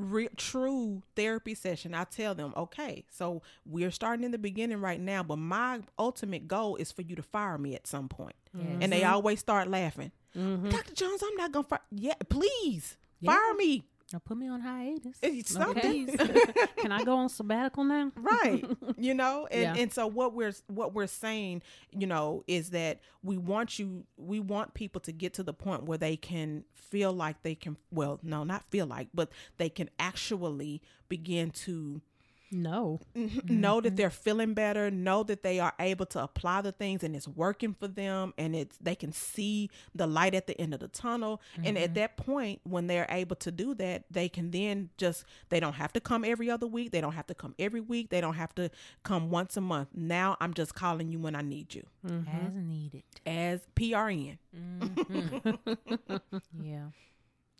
re- 0.00 0.28
true 0.36 1.02
therapy 1.16 1.54
session, 1.54 1.94
I 1.94 2.04
tell 2.04 2.34
them, 2.34 2.52
okay, 2.56 3.04
so 3.10 3.42
we're 3.64 3.90
starting 3.90 4.24
in 4.24 4.30
the 4.30 4.38
beginning 4.38 4.80
right 4.80 5.00
now, 5.00 5.22
but 5.22 5.38
my 5.38 5.80
ultimate 5.98 6.48
goal 6.48 6.76
is 6.76 6.92
for 6.92 7.02
you 7.02 7.16
to 7.16 7.22
fire 7.22 7.58
me 7.58 7.74
at 7.74 7.86
some 7.86 8.08
point. 8.08 8.36
And 8.80 8.92
they 8.92 9.00
mm-hmm. 9.00 9.12
always 9.12 9.40
start 9.40 9.68
laughing. 9.68 10.12
Mm-hmm. 10.36 10.70
Dr. 10.70 10.94
Jones, 10.94 11.22
I'm 11.24 11.36
not 11.36 11.52
gonna 11.52 11.64
fire. 11.64 11.80
Yeah, 11.90 12.14
please 12.28 12.96
fire 13.24 13.54
me. 13.54 13.84
Now 14.12 14.18
put 14.24 14.36
me 14.36 14.48
on 14.48 14.60
hiatus. 14.60 15.16
It's 15.22 15.56
Okay. 15.56 16.06
Can 16.78 16.90
I 16.92 17.04
go 17.04 17.16
on 17.16 17.28
sabbatical 17.28 17.84
now? 17.84 18.10
right 18.16 18.64
you 18.96 19.14
know 19.14 19.46
and 19.50 19.60
Yeah. 19.62 19.74
and 19.82 19.92
so 19.92 20.06
what 20.06 20.34
we're 20.34 20.52
what 20.66 20.92
we're 20.94 21.06
saying 21.06 21.62
you 21.92 22.06
know 22.06 22.42
is 22.46 22.70
that 22.70 23.00
we 23.22 23.36
want 23.36 23.78
you 23.78 24.04
we 24.16 24.40
want 24.40 24.74
people 24.74 25.00
to 25.02 25.12
get 25.12 25.34
to 25.34 25.42
the 25.42 25.52
point 25.54 25.84
where 25.84 25.98
they 25.98 26.16
can 26.16 26.64
feel 26.74 27.12
like 27.12 27.42
they 27.42 27.54
can 27.54 27.76
well 27.92 28.18
no 28.22 28.42
not 28.44 28.64
feel 28.70 28.86
like 28.86 29.08
but 29.14 29.30
they 29.58 29.68
can 29.68 29.88
actually 29.98 30.82
begin 31.08 31.50
to 31.50 32.00
No. 32.50 33.00
Mm-hmm. 33.16 33.60
know 33.60 33.80
that 33.80 33.96
they're 33.96 34.10
feeling 34.10 34.54
better. 34.54 34.90
Know 34.90 35.22
that 35.24 35.42
they 35.42 35.60
are 35.60 35.72
able 35.78 36.06
to 36.06 36.22
apply 36.22 36.62
the 36.62 36.72
things 36.72 37.04
and 37.04 37.14
it's 37.14 37.28
working 37.28 37.74
for 37.78 37.88
them 37.88 38.34
and 38.38 38.56
it's 38.56 38.76
they 38.78 38.94
can 38.94 39.12
see 39.12 39.70
the 39.94 40.06
light 40.06 40.34
at 40.34 40.46
the 40.46 40.60
end 40.60 40.74
of 40.74 40.80
the 40.80 40.88
tunnel. 40.88 41.40
And 41.56 41.78
at 41.78 41.84
mm-hmm. 41.84 41.94
that 41.94 42.16
point 42.16 42.60
when 42.64 42.86
they're 42.86 43.06
able 43.08 43.36
to 43.36 43.50
do 43.50 43.74
that 43.74 44.04
they 44.10 44.28
can 44.28 44.50
then 44.50 44.90
just 44.96 45.24
they 45.48 45.60
don't 45.60 45.74
have 45.74 45.92
to 45.94 46.00
come 46.00 46.24
every 46.24 46.50
other 46.50 46.66
week. 46.66 46.90
They 46.90 47.00
don't 47.00 47.12
have 47.12 47.26
to 47.28 47.34
come 47.34 47.54
every 47.58 47.80
week. 47.80 48.10
They 48.10 48.20
don't 48.20 48.34
have 48.34 48.54
to 48.56 48.70
come 49.02 49.30
once 49.30 49.56
a 49.56 49.60
month. 49.60 49.88
Now 49.94 50.36
i'm 50.40 50.54
just 50.54 50.74
calling 50.74 51.10
you 51.12 51.18
when 51.18 51.34
i 51.34 51.42
need 51.42 51.74
you. 51.74 51.84
Mm-hmm. 52.06 52.46
As 52.46 52.52
needed. 52.54 53.02
as 53.26 53.60
prn 53.76 54.38
Yeah. 56.62 56.86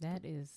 That 0.00 0.24
is 0.24 0.50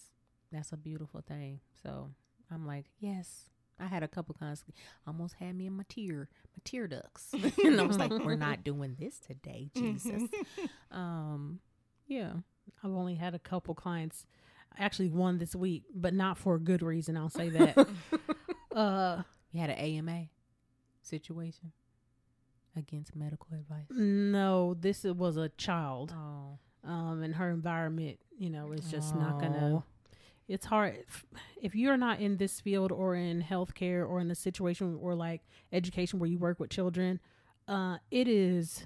that's 0.51 0.71
a 0.71 0.77
beautiful 0.77 1.21
thing. 1.21 1.59
So 1.81 2.09
I'm 2.51 2.67
like, 2.67 2.85
yes. 2.99 3.49
I 3.79 3.88
had 3.88 4.03
a 4.03 4.07
couple 4.07 4.36
cons 4.38 4.63
almost 5.07 5.36
had 5.36 5.55
me 5.55 5.65
in 5.67 5.73
my 5.73 5.83
tear, 5.89 6.29
my 6.55 6.62
tear 6.63 6.88
ducts. 6.88 7.33
and 7.63 7.79
I 7.79 7.83
was 7.83 7.97
like, 7.97 8.12
we're 8.12 8.36
not 8.36 8.63
doing 8.65 8.95
this 8.99 9.19
today, 9.19 9.69
Jesus. 9.75 10.23
um 10.91 11.59
yeah. 12.07 12.33
I've 12.83 12.91
only 12.91 13.15
had 13.15 13.33
a 13.36 13.39
couple 13.39 13.73
clients, 13.75 14.25
actually 14.77 15.09
one 15.09 15.38
this 15.38 15.55
week, 15.55 15.83
but 15.93 16.13
not 16.13 16.38
for 16.38 16.55
a 16.55 16.59
good 16.59 16.81
reason. 16.81 17.17
I'll 17.17 17.29
say 17.29 17.49
that. 17.49 17.88
uh, 18.73 19.23
You 19.51 19.59
had 19.59 19.69
an 19.69 19.77
AMA 19.77 20.27
situation 21.01 21.71
against 22.75 23.15
medical 23.15 23.47
advice. 23.53 23.86
no, 23.89 24.73
this 24.75 25.03
was 25.03 25.38
a 25.38 25.49
child, 25.49 26.13
Oh. 26.15 26.57
um, 26.83 27.21
and 27.21 27.36
her 27.36 27.49
environment, 27.51 28.19
you 28.38 28.49
know, 28.49 28.71
is 28.71 28.89
just 28.89 29.13
not 29.15 29.36
Oh. 29.36 29.39
gonna. 29.39 29.83
It's 30.47 30.65
hard 30.65 30.95
if, 31.08 31.25
if 31.62 31.75
you're 31.75 31.97
not 31.97 32.19
in 32.19 32.38
this 32.38 32.60
field 32.60 32.91
or 32.91 33.15
in 33.15 33.41
healthcare 33.41 34.08
or 34.08 34.19
in 34.19 34.29
a 34.29 34.36
situation 34.36 34.97
or 35.01 35.15
like 35.15 35.41
education 35.71 36.19
where 36.19 36.29
you 36.29 36.38
work 36.38 36.60
with 36.60 36.69
children. 36.69 37.19
Uh, 37.67 37.97
it 38.12 38.27
is 38.27 38.86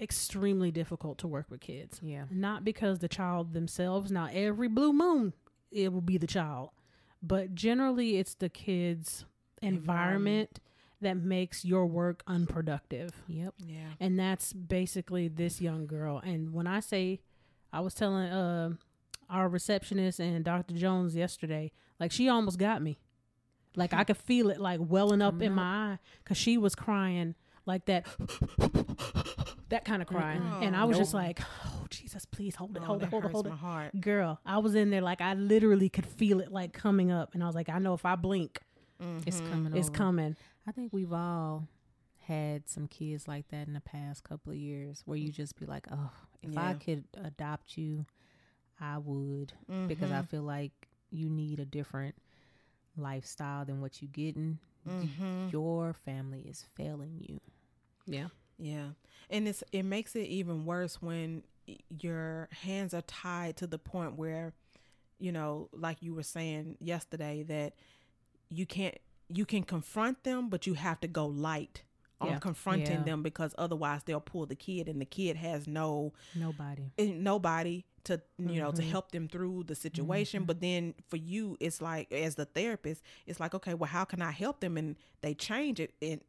extremely 0.00 0.70
difficult 0.72 1.18
to 1.18 1.28
work 1.28 1.46
with 1.50 1.60
kids. 1.60 2.00
Yeah. 2.02 2.24
not 2.30 2.64
because 2.64 2.98
the 2.98 3.08
child 3.08 3.52
themselves 3.52 4.10
now 4.10 4.28
every 4.32 4.68
blue 4.68 4.92
moon 4.92 5.32
it 5.70 5.92
will 5.92 6.00
be 6.00 6.18
the 6.18 6.26
child 6.26 6.70
but 7.22 7.54
generally 7.54 8.16
it's 8.18 8.34
the 8.34 8.48
kids 8.48 9.24
environment, 9.60 10.58
that 11.00 11.16
makes 11.16 11.64
your 11.64 11.86
work 11.86 12.24
unproductive 12.26 13.12
Yep. 13.28 13.54
yeah 13.64 13.90
and 14.00 14.18
that's 14.18 14.52
basically 14.52 15.28
this 15.28 15.60
young 15.60 15.86
girl 15.86 16.18
and 16.24 16.52
when 16.52 16.66
i 16.66 16.80
say 16.80 17.20
i 17.72 17.78
was 17.80 17.94
telling 17.94 18.26
uh 18.28 18.70
our 19.32 19.48
receptionist 19.48 20.20
and 20.20 20.44
dr 20.44 20.72
jones 20.74 21.16
yesterday 21.16 21.72
like 21.98 22.12
she 22.12 22.28
almost 22.28 22.58
got 22.58 22.80
me 22.82 22.98
like 23.74 23.92
i 23.94 24.04
could 24.04 24.16
feel 24.18 24.50
it 24.50 24.60
like 24.60 24.78
welling 24.80 25.20
up 25.22 25.34
Coming 25.34 25.46
in 25.46 25.52
up. 25.52 25.56
my 25.56 25.62
eye 25.92 25.98
because 26.22 26.36
she 26.36 26.56
was 26.58 26.74
crying 26.74 27.34
like 27.66 27.86
that 27.86 28.06
that 29.68 29.84
kind 29.84 30.02
of 30.02 30.08
crying 30.08 30.40
Mm-mm. 30.42 30.62
and 30.62 30.76
i 30.76 30.84
was 30.84 30.96
just 30.98 31.14
like 31.14 31.40
oh 31.64 31.86
jesus 31.88 32.24
please 32.26 32.54
hold 32.56 32.76
it 32.76 32.82
Oh, 32.82 32.86
hold 32.86 33.02
it 33.02 33.08
hold 33.08 33.22
it 33.24 33.26
hurts 33.26 33.32
hold 33.34 33.46
it 33.46 33.52
heart 33.52 34.00
girl 34.00 34.38
i 34.44 34.58
was 34.58 34.74
in 34.74 34.90
there 34.90 35.00
like 35.00 35.20
i 35.20 35.34
literally 35.34 35.88
could 35.88 36.06
feel 36.06 36.40
it 36.40 36.52
like 36.52 36.72
coming 36.72 37.10
up 37.10 37.34
and 37.34 37.42
i 37.42 37.46
was 37.46 37.54
like 37.54 37.68
i 37.68 37.78
know 37.78 37.94
if 37.94 38.04
i 38.04 38.14
blink 38.16 38.60
It's 39.26 39.40
Mhm. 39.40 39.48
coming 39.50 39.76
it's 39.76 39.88
over. 39.88 39.96
coming 39.96 40.36
I 40.64 40.70
think 40.70 40.92
we've 40.92 41.12
all 41.12 41.66
had 42.28 42.68
some 42.68 42.86
kids 42.86 43.26
like 43.26 43.48
that 43.48 43.66
in 43.66 43.72
the 43.72 43.80
past 43.80 44.22
couple 44.22 44.52
of 44.52 44.58
years 44.58 45.02
where 45.06 45.16
you 45.18 45.32
just 45.32 45.58
be 45.58 45.66
like, 45.66 45.88
oh, 45.90 46.12
if 46.40 46.56
I 46.56 46.74
could 46.74 47.02
adopt 47.20 47.76
you, 47.76 48.06
I 48.82 48.98
would. 48.98 49.52
Because 49.86 50.10
I 50.10 50.20
Mhm. 50.22 50.28
feel 50.28 50.42
like 50.42 50.88
you 51.10 51.30
need 51.30 51.60
a 51.60 51.64
different 51.64 52.16
lifestyle 52.96 53.64
than 53.64 53.80
what 53.80 54.02
you 54.02 54.08
getting. 54.08 54.58
Mhm. 54.86 55.52
Your 55.52 55.92
family 55.94 56.40
is 56.42 56.64
failing 56.74 57.18
you. 57.20 57.40
yeah 58.06 58.28
Yeah. 58.58 58.90
And 59.30 59.46
it's 59.46 59.62
it 59.72 59.84
makes 59.84 60.16
it 60.16 60.26
even 60.26 60.64
worse 60.66 61.00
when 61.00 61.44
your 61.88 62.48
hands 62.50 62.92
are 62.92 63.02
tied 63.02 63.56
to 63.58 63.66
the 63.68 63.78
point 63.78 64.16
where 64.16 64.52
you 65.18 65.30
know, 65.30 65.68
like 65.72 66.02
you 66.02 66.12
were 66.14 66.24
saying 66.24 66.76
yesterday 66.80 67.44
that 67.44 67.74
you 68.48 68.66
can't 68.66 68.98
you 69.28 69.46
can 69.46 69.62
confront 69.62 70.24
them 70.24 70.48
but 70.50 70.66
you 70.66 70.74
have 70.74 70.98
to 71.00 71.06
go 71.08 71.26
light 71.26 71.84
on 72.20 72.28
Yeah. 72.30 72.38
confronting 72.40 72.98
Yeah. 72.98 73.04
them 73.04 73.22
because 73.22 73.54
otherwise 73.56 74.02
they'll 74.04 74.20
pull 74.20 74.46
the 74.46 74.56
kid 74.56 74.88
and 74.88 75.00
the 75.00 75.04
kid 75.06 75.36
has 75.36 75.68
no 75.68 76.12
Nobody. 76.34 76.90
eh, 76.98 77.12
nobody 77.14 77.84
to 78.04 78.20
you 78.38 78.60
know 78.60 78.72
to 78.72 78.82
Mhm. 78.82 78.90
help 78.90 79.12
them 79.12 79.28
through 79.28 79.64
the 79.64 79.74
situation 79.74 80.42
Mhm. 80.42 80.46
but 80.46 80.60
then 80.60 80.94
for 81.08 81.16
you 81.16 81.56
it's 81.60 81.80
like 81.80 82.10
as 82.12 82.34
the 82.34 82.44
therapist 82.46 83.02
it's 83.26 83.38
like 83.40 83.54
okay 83.54 83.74
well 83.74 83.88
how 83.90 84.04
can 84.04 84.20
i 84.22 84.30
help 84.32 84.60
them 84.60 84.76
and 84.76 84.96
they 85.20 85.34
change 85.34 85.78
it 85.78 85.94
and 86.02 86.20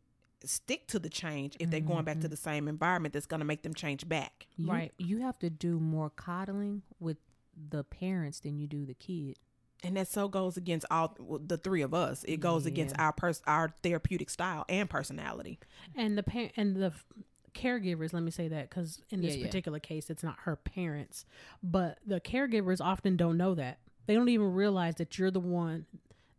stick 0.46 0.88
to 0.88 1.00
the 1.00 1.10
change 1.10 1.56
if 1.60 1.70
they're 1.72 1.80
going 1.80 2.04
back 2.04 2.20
to 2.20 2.28
the 2.28 2.36
same 2.38 2.68
environment 2.68 3.14
that's 3.14 3.26
going 3.26 3.40
to 3.40 3.46
make 3.46 3.62
them 3.64 3.74
change 3.74 4.08
back 4.08 4.46
You, 4.58 4.70
Right. 4.70 4.94
You 4.98 5.20
have 5.20 5.40
to 5.40 5.50
do 5.50 5.80
more 5.80 6.10
coddling 6.10 6.82
with 7.00 7.18
the 7.56 7.84
parents 7.84 8.40
than 8.42 8.60
you 8.60 8.68
do 8.68 8.86
the 8.86 8.94
kid. 8.96 9.38
and 9.86 9.96
that 9.98 10.08
so 10.08 10.28
goes 10.28 10.56
against 10.58 10.86
all 10.92 11.16
well, 11.20 11.40
the 11.40 11.58
three 11.58 11.82
of 11.82 11.94
us 11.94 12.24
it 12.26 12.40
goes 12.40 12.66
against 12.66 12.98
our 13.00 13.12
pers- 13.14 13.42
our 13.48 13.70
therapeutic 13.84 14.30
style 14.30 14.64
and 14.70 14.90
personality 14.90 15.60
and 15.96 16.18
the 16.18 16.24
parent 16.24 16.52
and 16.56 16.76
the 16.76 16.88
f- 16.88 17.06
caregivers 17.54 18.14
let 18.14 18.24
me 18.24 18.32
say 18.32 18.48
that 18.48 18.70
because 18.70 19.02
in 19.10 19.22
this 19.22 19.36
Yeah, 19.36 19.42
yeah. 19.42 19.46
particular 19.48 19.80
case 19.80 20.10
it's 20.10 20.24
not 20.24 20.38
her 20.42 20.56
parents 20.56 21.26
but 21.62 22.00
the 22.06 22.20
caregivers 22.20 22.80
often 22.82 23.16
don't 23.16 23.38
know 23.38 23.54
that 23.56 23.80
they 24.06 24.14
don't 24.16 24.30
even 24.30 24.54
realize 24.54 24.96
that 24.96 25.18
you're 25.18 25.32
the 25.32 25.40
one 25.40 25.86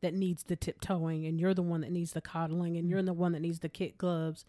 that 0.03 0.13
needs 0.15 0.43
the 0.43 0.57
tiptoeing 0.57 1.25
and 1.27 1.41
you're 1.41 1.55
the 1.55 1.63
one 1.63 1.81
that 1.81 1.91
needs 1.93 2.13
the 2.13 2.21
coddling 2.21 2.77
and 2.77 2.89
you're 2.91 3.03
the 3.03 3.13
one 3.15 3.33
that 3.33 3.41
needs 3.41 3.61
the 3.61 3.69
kid 3.69 3.97
gloves 3.99 4.45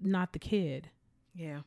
not 0.00 0.32
the 0.32 0.38
kid 0.38 0.90
yeah 1.34 1.60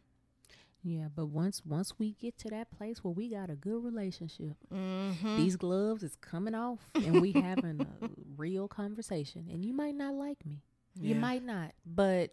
Yeah, 0.83 1.07
but 1.15 1.27
once 1.27 1.61
once 1.65 1.97
we 1.97 2.11
get 2.19 2.37
to 2.39 2.49
that 2.49 2.69
place 2.69 3.03
where 3.03 3.13
we 3.13 3.29
got 3.29 3.49
a 3.49 3.55
good 3.55 3.81
relationship, 3.85 4.57
mm-hmm. 4.71 5.37
these 5.37 5.55
gloves 5.55 6.03
is 6.03 6.17
coming 6.17 6.53
off 6.53 6.79
and 6.93 7.21
we 7.21 7.31
having 7.31 7.79
a 7.79 8.09
real 8.37 8.67
conversation. 8.67 9.47
And 9.49 9.63
you 9.63 9.73
might 9.73 9.95
not 9.95 10.13
like 10.15 10.45
me. 10.45 10.61
You 10.99 11.15
might 11.15 11.41
not, 11.45 11.71
but 11.85 12.31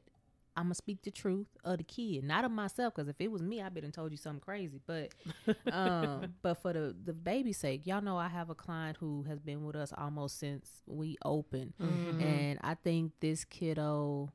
I'm 0.61 0.67
gonna 0.67 0.75
speak 0.75 1.03
the 1.03 1.11
truth 1.11 1.49
of 1.65 1.79
the 1.79 1.85
kid, 1.85 2.25
not 2.25 2.45
of 2.45 2.51
myself. 2.51 2.95
Because 2.95 3.09
if 3.09 3.21
it 3.21 3.31
was 3.31 3.43
me, 3.43 3.61
I'd 3.63 3.75
been 3.75 3.85
and 3.85 3.95
told 3.95 4.11
you 4.13 4.17
something 4.17 4.41
crazy. 4.41 4.81
But, 4.87 5.13
um, 5.73 6.35
but 6.43 6.55
for 6.63 6.73
the 6.73 6.95
the 7.05 7.13
baby's 7.13 7.59
sake, 7.59 7.87
y'all 7.87 8.03
know 8.03 8.17
I 8.17 8.29
have 8.29 8.51
a 8.51 8.55
client 8.55 8.99
who 9.01 9.25
has 9.25 9.41
been 9.41 9.65
with 9.65 9.77
us 9.77 9.93
almost 9.97 10.39
since 10.39 10.69
we 10.87 11.17
opened, 11.25 11.73
Mhm. 11.81 12.23
and 12.23 12.59
I 12.63 12.75
think 12.75 13.13
this 13.21 13.45
kiddo, 13.45 14.31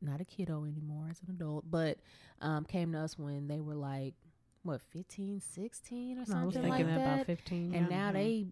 not 0.00 0.20
a 0.20 0.24
kiddo 0.24 0.64
anymore, 0.64 1.08
as 1.10 1.20
an 1.22 1.34
adult, 1.34 1.64
but 1.70 1.98
um, 2.40 2.64
came 2.64 2.92
to 2.92 2.98
us 2.98 3.18
when 3.18 3.48
they 3.48 3.60
were 3.60 3.74
like 3.74 4.14
what 4.62 4.80
15, 4.82 5.40
16 5.40 6.16
or 6.16 6.18
i 6.18 6.20
was 6.22 6.28
something 6.28 6.62
thinking 6.62 6.86
like 6.86 6.96
that 6.96 7.14
about 7.14 7.26
15 7.26 7.74
and 7.74 7.88
yeah. 7.90 7.96
now 7.96 8.12
they 8.12 8.46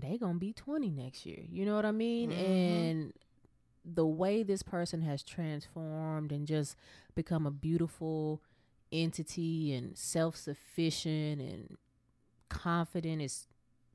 they 0.00 0.18
gonna 0.18 0.38
be 0.38 0.52
20 0.52 0.90
next 0.90 1.24
year 1.24 1.38
you 1.50 1.64
know 1.64 1.74
what 1.76 1.86
i 1.86 1.92
mean 1.92 2.30
Mhm. 2.30 2.34
and 2.36 3.12
the 3.84 4.06
way 4.06 4.42
this 4.42 4.62
person 4.62 5.02
has 5.02 5.22
transformed 5.22 6.30
and 6.32 6.46
just 6.46 6.76
become 7.14 7.46
a 7.46 7.50
beautiful 7.50 8.40
entity 8.92 9.72
and 9.74 9.96
self-sufficient 9.96 11.40
and 11.40 11.76
confident 12.48 13.22
is 13.22 13.46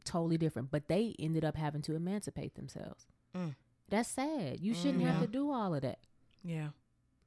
totally 0.04 0.38
different. 0.38 0.71
But 0.71 0.88
they 0.88 1.15
ended 1.19 1.45
up 1.45 1.56
having 1.56 1.82
to 1.84 1.95
emancipate 1.95 2.56
themselves. 2.56 3.08
Mm. 3.36 3.56
that's 3.89 4.10
sad. 4.10 4.60
You 4.60 4.73
shouldn't 4.73 5.04
have 5.04 5.15
Yeah. 5.15 5.21
to 5.21 5.28
do 5.28 5.52
all 5.52 5.73
of 5.76 5.82
that. 5.82 6.00
Yeah. 6.43 6.69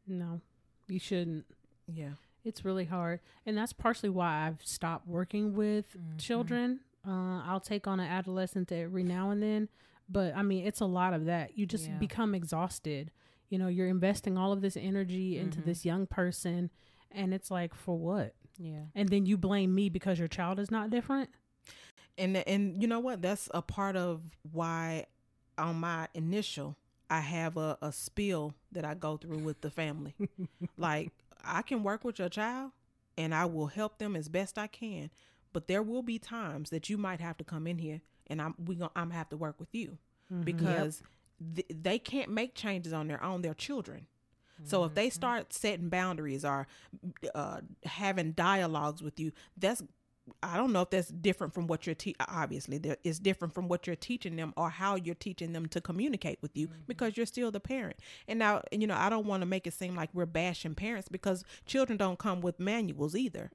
No 0.07 0.41
you 0.89 0.99
shouldn't. 0.99 1.47
Yeah. 1.87 2.14
It's 2.45 2.64
really 2.64 2.84
hard. 2.87 3.20
And 3.47 3.57
that's 3.57 3.72
partially 3.72 4.11
why 4.11 4.47
i've 4.47 4.62
stopped 4.66 5.07
working 5.07 5.55
with 5.55 5.97
Mhm. 5.97 6.18
children. 6.18 6.80
Uh, 7.07 7.41
i'll 7.45 7.61
take 7.61 7.87
on 7.87 7.99
an 8.01 8.07
adolescent 8.11 8.70
every 8.72 9.03
now 9.05 9.30
and 9.30 9.43
then 9.43 9.68
but 10.11 10.34
i 10.36 10.42
mean 10.42 10.66
it's 10.66 10.80
a 10.80 10.86
lot 10.86 11.12
of 11.14 11.26
that 11.26 11.56
you 11.56 11.66
just 11.66 11.88
Yeah. 11.88 11.98
become 11.98 12.34
exhausted 12.34 13.11
you 13.48 13.58
know 13.58 13.68
you're 13.68 13.88
investing 13.88 14.36
all 14.38 14.52
of 14.52 14.61
this 14.61 14.76
energy 14.76 15.38
into 15.38 15.61
Mhm. 15.61 15.64
this 15.66 15.84
young 15.84 16.06
person 16.06 16.70
and 17.11 17.32
it's 17.34 17.50
like 17.50 17.74
for 17.74 17.98
what 17.98 18.34
yeah 18.58 18.84
and 18.94 19.08
then 19.08 19.26
you 19.26 19.36
blame 19.38 19.74
me 19.74 19.88
because 19.88 20.18
your 20.18 20.28
child 20.28 20.58
is 20.58 20.70
not 20.70 20.90
different 20.90 21.30
And 22.18 22.36
and 22.36 22.82
you 22.82 22.88
know 22.88 23.00
what? 23.00 23.22
That's 23.22 23.48
a 23.54 23.62
part 23.62 23.96
of 23.96 24.22
why 24.52 25.06
on 25.56 25.76
my 25.80 26.08
initial 26.14 26.76
I 27.08 27.20
have 27.20 27.56
a, 27.56 27.78
a 27.82 27.92
spiel 27.92 28.54
that 28.72 28.84
I 28.84 28.94
go 28.94 29.16
through 29.16 29.38
with 29.38 29.61
the 29.62 29.70
family. 29.70 30.14
like 30.76 31.12
I 31.44 31.62
can 31.62 31.82
work 31.82 32.04
with 32.04 32.18
your 32.18 32.28
child 32.28 32.72
and 33.16 33.34
I 33.34 33.46
will 33.46 33.68
help 33.68 33.98
them 33.98 34.16
as 34.16 34.28
best 34.28 34.58
I 34.58 34.66
can. 34.66 35.11
But 35.52 35.66
there 35.68 35.82
will 35.82 36.02
be 36.02 36.18
times 36.18 36.70
that 36.70 36.88
you 36.90 36.98
might 36.98 37.20
have 37.20 37.36
to 37.38 37.44
come 37.44 37.66
in 37.66 37.78
here 37.78 38.02
and 38.31 38.41
I'm 38.41 38.55
we 38.64 38.76
gonna 38.76 38.91
I'm 38.97 39.09
gonna 39.09 39.18
have 39.18 39.28
to 39.31 39.37
work 39.37 39.61
with 39.61 39.74
you 39.74 39.99
mm-hmm. 40.33 40.43
because 40.43 41.03
th- 41.55 41.66
they 41.68 41.99
can't 41.99 42.31
make 42.31 42.55
changes 42.55 42.93
on 42.93 43.09
their 43.09 43.22
own. 43.22 43.43
They're 43.43 43.55
children. 43.55 44.07
So 44.64 44.85
if 44.85 44.95
they 44.95 45.09
mm-hmm. 45.09 45.14
start 45.14 45.53
setting 45.53 45.89
boundaries 45.89 46.45
or 46.45 46.66
uh, 47.35 47.61
having 47.85 48.33
dialogues 48.33 49.03
with 49.03 49.18
you, 49.18 49.33
that's 49.57 49.83
I 50.43 50.57
don't 50.57 50.72
know 50.72 50.83
if 50.83 50.91
that's 50.91 51.09
different 51.09 51.55
from 51.55 51.66
what 51.66 51.87
you're 51.87 51.95
te- 51.95 52.14
obviously 52.28 52.78
there 52.78 52.99
is 53.03 53.18
different 53.18 53.53
from 53.53 53.66
what 53.66 53.87
you're 53.87 53.97
teaching 53.97 54.37
them 54.37 54.53
or 54.57 54.70
how 54.70 54.95
you're 54.95 55.14
teaching 55.14 55.53
them 55.53 55.66
to 55.68 55.81
communicate 55.81 56.39
with 56.41 56.57
you 56.57 56.68
mm-hmm. 56.68 56.83
because 56.87 57.16
you're 57.16 57.26
still 57.26 57.51
the 57.51 57.59
parent. 57.59 57.97
And 58.28 58.39
now 58.39 58.62
you 58.70 58.87
know 58.87 58.95
I 58.97 59.09
don't 59.09 59.26
want 59.26 59.43
to 59.43 59.47
make 59.47 59.66
it 59.66 59.72
seem 59.72 59.97
like 59.97 60.11
we're 60.12 60.26
bashing 60.26 60.74
parents 60.74 61.09
because 61.09 61.45
children 61.66 61.97
don't 61.97 62.18
come 62.18 62.43
with 62.43 62.61
manuals 62.61 63.16
either. 63.16 63.51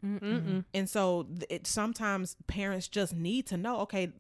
And 0.74 0.90
so 0.90 1.28
it, 1.50 1.68
sometimes 1.68 2.36
parents 2.48 2.88
just 2.88 3.16
need 3.16 3.46
to 3.48 3.58
know, 3.58 3.80
okay, 3.82 4.12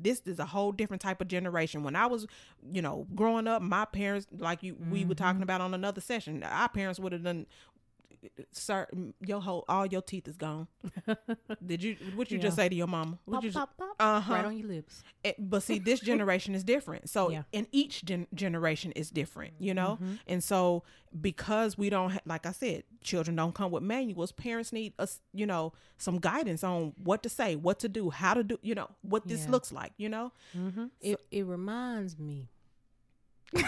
this 0.00 0.22
is 0.26 0.38
a 0.38 0.46
whole 0.46 0.72
different 0.72 1.00
type 1.00 1.20
of 1.20 1.28
generation. 1.28 1.82
When 1.82 1.96
I 1.96 2.06
was, 2.06 2.26
you 2.70 2.82
know, 2.82 3.06
growing 3.14 3.46
up, 3.46 3.62
my 3.62 3.84
parents, 3.84 4.26
like 4.36 4.62
you, 4.62 4.76
we 4.90 5.04
were 5.04 5.14
mm-hmm. 5.14 5.24
talking 5.24 5.42
about 5.42 5.60
on 5.60 5.74
another 5.74 6.00
session, 6.00 6.42
our 6.42 6.68
parents 6.68 6.98
would 7.00 7.12
have 7.12 7.24
done, 7.24 7.46
sir, 8.52 8.86
your 9.24 9.40
whole, 9.40 9.64
all 9.68 9.86
your 9.86 10.02
teeth 10.02 10.28
is 10.28 10.36
gone. 10.36 10.68
Did 11.66 11.82
you, 11.82 11.96
what 12.14 12.30
you 12.30 12.38
just 12.38 12.56
say 12.56 12.68
to 12.68 12.74
your 12.74 12.86
mama? 12.86 13.18
What 13.24 13.36
Pop, 13.36 13.44
you, 13.44 13.52
pop, 13.52 13.76
pop. 13.76 13.96
uh-huh. 13.98 14.32
Right 14.34 14.44
on 14.44 14.56
your 14.58 14.68
lips. 14.68 15.02
It- 15.24 15.36
but 15.38 15.62
see, 15.62 15.78
this 15.78 16.00
generation 16.10 16.54
is 16.54 16.62
different. 16.64 17.08
So, 17.10 17.30
Yeah. 17.30 17.42
and 17.52 17.66
each 17.72 18.04
gen- 18.04 18.26
generation 18.34 18.92
is 18.92 19.10
different, 19.10 19.54
you 19.58 19.74
know? 19.74 19.98
And 20.26 20.42
so, 20.42 20.82
because 21.20 21.76
we 21.76 21.90
don't, 21.90 22.10
ha- 22.10 22.20
like 22.24 22.46
I 22.46 22.52
said, 22.52 22.84
children 23.02 23.36
don't 23.36 23.54
come 23.54 23.70
with 23.70 23.82
manuals, 23.82 24.32
parents 24.32 24.72
need 24.72 24.92
us, 24.98 25.20
you 25.34 25.46
know, 25.46 25.72
some 25.98 26.18
guidance 26.18 26.62
on 26.64 26.92
what 27.02 27.22
to 27.24 27.28
say, 27.28 27.56
what 27.56 27.78
to 27.80 27.88
do, 27.88 28.10
how 28.10 28.34
to 28.34 28.42
do, 28.44 28.58
you 28.62 28.74
know, 28.74 28.88
what 29.02 29.26
this 29.28 29.44
Yeah. 29.44 29.50
looks 29.50 29.72
like, 29.72 29.92
you 29.96 30.08
know? 30.08 30.32
It 31.00 31.20
it 31.30 31.44
reminds 31.46 32.18
me. 32.18 32.48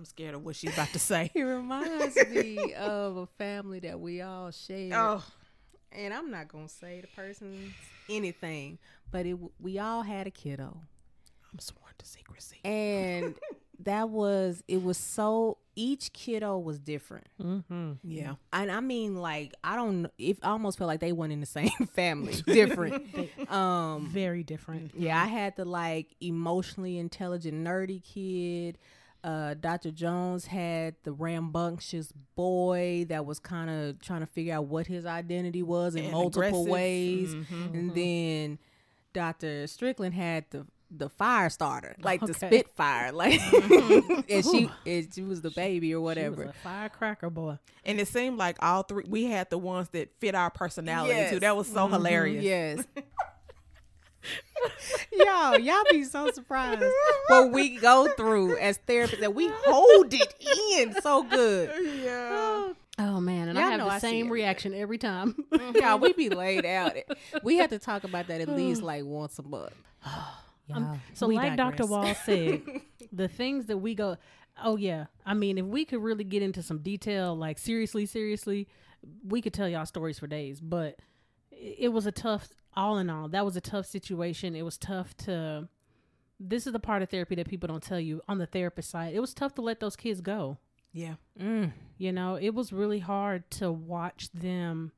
I'm 0.00 0.06
scared 0.06 0.34
of 0.34 0.42
what 0.42 0.56
she's 0.56 0.72
about 0.72 0.88
to 0.94 0.98
say. 0.98 1.30
It 1.34 1.42
reminds 1.42 2.16
me 2.30 2.72
of 2.78 3.18
a 3.18 3.26
family 3.26 3.80
that 3.80 4.00
we 4.00 4.22
all 4.22 4.50
share. 4.50 4.92
Oh, 4.94 5.22
And 5.92 6.14
I'm 6.14 6.30
not 6.30 6.48
gonna 6.48 6.68
say 6.70 7.02
the 7.02 7.06
person's 7.08 7.74
anything, 8.08 8.78
but 9.10 9.26
it 9.26 9.36
we 9.60 9.78
all 9.78 10.00
had 10.02 10.26
a 10.26 10.30
kiddo, 10.30 10.80
I'm 11.52 11.58
sworn 11.58 11.92
to 11.98 12.06
secrecy. 12.06 12.60
and 12.64 13.34
that 13.80 14.08
was 14.08 14.64
it 14.68 14.82
was 14.82 14.96
so 14.96 15.58
each 15.76 16.14
kiddo 16.14 16.58
was 16.58 16.78
different. 16.78 17.26
Mm-hmm. 17.42 17.92
Yeah. 18.04 18.36
and 18.54 18.70
I 18.72 18.80
mean, 18.80 19.16
like, 19.16 19.52
I 19.62 19.76
don't. 19.76 20.10
If 20.16 20.38
I 20.42 20.48
almost 20.48 20.78
felt 20.78 20.88
like 20.88 21.00
they 21.00 21.12
weren't 21.12 21.32
in 21.32 21.40
the 21.40 21.46
same 21.46 21.70
family, 21.94 22.34
different. 22.46 23.04
um, 23.50 24.08
Very 24.08 24.44
different. 24.44 24.92
yeah, 24.96 25.22
I 25.22 25.26
had 25.26 25.56
the 25.56 25.64
like 25.66 26.08
emotionally 26.22 26.96
intelligent, 26.98 27.66
nerdy 27.66 28.02
kid. 28.02 28.78
Uh, 29.22 29.54
Dr. 29.54 29.90
Jones 29.90 30.46
had 30.46 30.94
the 31.02 31.12
rambunctious 31.12 32.12
boy 32.34 33.04
that 33.08 33.26
was 33.26 33.38
kind 33.38 33.68
of 33.68 34.00
trying 34.00 34.20
to 34.20 34.26
figure 34.26 34.54
out 34.54 34.66
what 34.66 34.86
his 34.86 35.04
identity 35.04 35.62
was 35.62 35.94
in 35.94 36.04
And 36.04 36.12
multiple 36.12 36.62
aggressive. 36.62 36.66
ways, 36.68 37.34
Mhm. 37.34 37.74
and 37.74 37.94
then 37.94 38.58
Dr. 39.12 39.66
Strickland 39.66 40.14
had 40.14 40.44
the 40.50 40.66
the 40.92 41.08
fire 41.08 41.48
starter, 41.48 41.94
like 42.02 42.20
the 42.20 42.34
Spitfire, 42.34 43.12
like, 43.12 43.40
and 44.28 44.44
she 44.44 44.68
and 44.84 45.08
she 45.14 45.22
was 45.22 45.40
the 45.40 45.50
baby 45.52 45.94
or 45.94 45.98
She 45.98 46.02
whatever. 46.02 46.46
was 46.46 46.48
a 46.48 46.52
firecracker 46.64 47.30
boy. 47.30 47.58
And 47.84 48.00
it 48.00 48.08
seemed 48.08 48.38
like 48.38 48.56
all 48.60 48.82
three, 48.82 49.04
we 49.08 49.26
had 49.26 49.50
the 49.50 49.58
ones 49.58 49.88
that 49.90 50.10
fit 50.18 50.34
our 50.34 50.50
personality 50.50 51.14
Yes. 51.14 51.30
too. 51.30 51.38
That 51.38 51.56
was 51.56 51.68
so 51.72 51.86
hilarious. 51.86 52.42
Yes. 52.42 52.84
y'all, 55.12 55.58
y'all 55.58 55.82
be 55.90 56.04
so 56.04 56.30
surprised 56.30 56.82
what 57.28 57.50
we 57.52 57.76
go 57.76 58.08
through 58.16 58.56
as 58.58 58.78
therapists 58.86 59.20
that 59.20 59.34
we 59.34 59.48
hold 59.48 60.12
it 60.12 60.34
in 60.78 61.00
so 61.00 61.22
good. 61.22 61.70
Yeah. 62.04 62.72
Oh 62.98 63.20
man, 63.20 63.48
and 63.48 63.56
Y'all 63.58 63.66
I 63.68 63.70
have 63.70 63.80
the 63.80 63.86
I 63.86 63.98
same 63.98 64.28
reaction 64.28 64.74
every 64.74 64.98
time. 64.98 65.34
Y'all, 65.74 65.98
we 65.98 66.12
be 66.12 66.28
laid 66.28 66.66
out. 66.66 66.92
We 67.42 67.56
have 67.56 67.70
to 67.70 67.78
talk 67.78 68.04
about 68.04 68.26
that 68.26 68.42
at 68.42 68.48
least 68.56 68.82
like 68.82 69.04
once 69.04 69.38
a 69.38 69.42
month. 69.42 69.74
Um, 70.72 71.00
so, 71.14 71.26
we 71.26 71.34
like 71.34 71.56
Dr. 71.56 71.84
Wall 71.84 72.14
said, 72.14 72.62
the 73.12 73.26
things 73.26 73.66
that 73.66 73.78
we 73.78 73.96
go, 73.96 74.16
oh 74.62 74.76
yeah, 74.76 75.06
I 75.26 75.34
mean, 75.34 75.58
if 75.58 75.64
we 75.66 75.84
could 75.84 76.00
really 76.00 76.22
get 76.22 76.44
into 76.44 76.62
some 76.62 76.78
detail, 76.78 77.34
like 77.34 77.58
seriously, 77.58 78.06
seriously, 78.06 78.68
we 79.26 79.42
could 79.42 79.52
tell 79.52 79.68
y'all 79.68 79.84
stories 79.84 80.20
for 80.20 80.28
days. 80.28 80.60
But 80.60 81.00
it 81.50 81.76
it 81.80 81.88
was 81.88 82.06
a 82.06 82.12
tough, 82.12 82.48
all 82.74 82.98
in 82.98 83.10
all, 83.10 83.28
that 83.28 83.44
was 83.44 83.56
a 83.56 83.60
tough 83.60 83.86
situation. 83.86 84.54
It 84.54 84.62
was 84.62 84.78
tough 84.78 85.16
to. 85.18 85.68
This 86.42 86.66
is 86.66 86.72
the 86.72 86.80
part 86.80 87.02
of 87.02 87.10
therapy 87.10 87.34
that 87.34 87.48
people 87.48 87.66
don't 87.66 87.82
tell 87.82 88.00
you 88.00 88.22
on 88.26 88.38
the 88.38 88.46
therapist 88.46 88.90
side. 88.90 89.14
It 89.14 89.20
was 89.20 89.34
tough 89.34 89.54
to 89.56 89.62
let 89.62 89.80
those 89.80 89.94
kids 89.94 90.22
go. 90.22 90.56
Yeah. 90.92 91.14
Mm. 91.38 91.72
You 91.98 92.12
know, 92.12 92.36
it 92.36 92.54
was 92.54 92.72
really 92.72 92.98
hard 92.98 93.50
to 93.52 93.70
watch 93.70 94.30
them. 94.32 94.92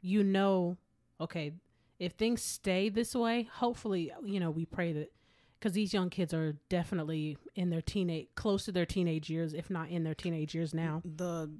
You 0.00 0.24
know, 0.24 0.76
okay, 1.20 1.52
if 1.98 2.12
things 2.12 2.42
stay 2.42 2.88
this 2.88 3.14
way, 3.14 3.48
hopefully, 3.54 4.12
you 4.24 4.40
know, 4.40 4.50
we 4.50 4.66
pray 4.66 4.92
that 4.92 5.12
because 5.58 5.72
these 5.72 5.94
young 5.94 6.10
kids 6.10 6.34
are 6.34 6.56
definitely 6.68 7.38
in 7.54 7.70
their 7.70 7.80
teenage, 7.82 8.28
close 8.34 8.64
to 8.66 8.72
their 8.72 8.86
teenage 8.86 9.30
years, 9.30 9.54
if 9.54 9.70
not 9.70 9.88
in 9.88 10.04
their 10.04 10.14
teenage 10.14 10.54
years 10.54 10.74
now. 10.74 11.02
The 11.04 11.50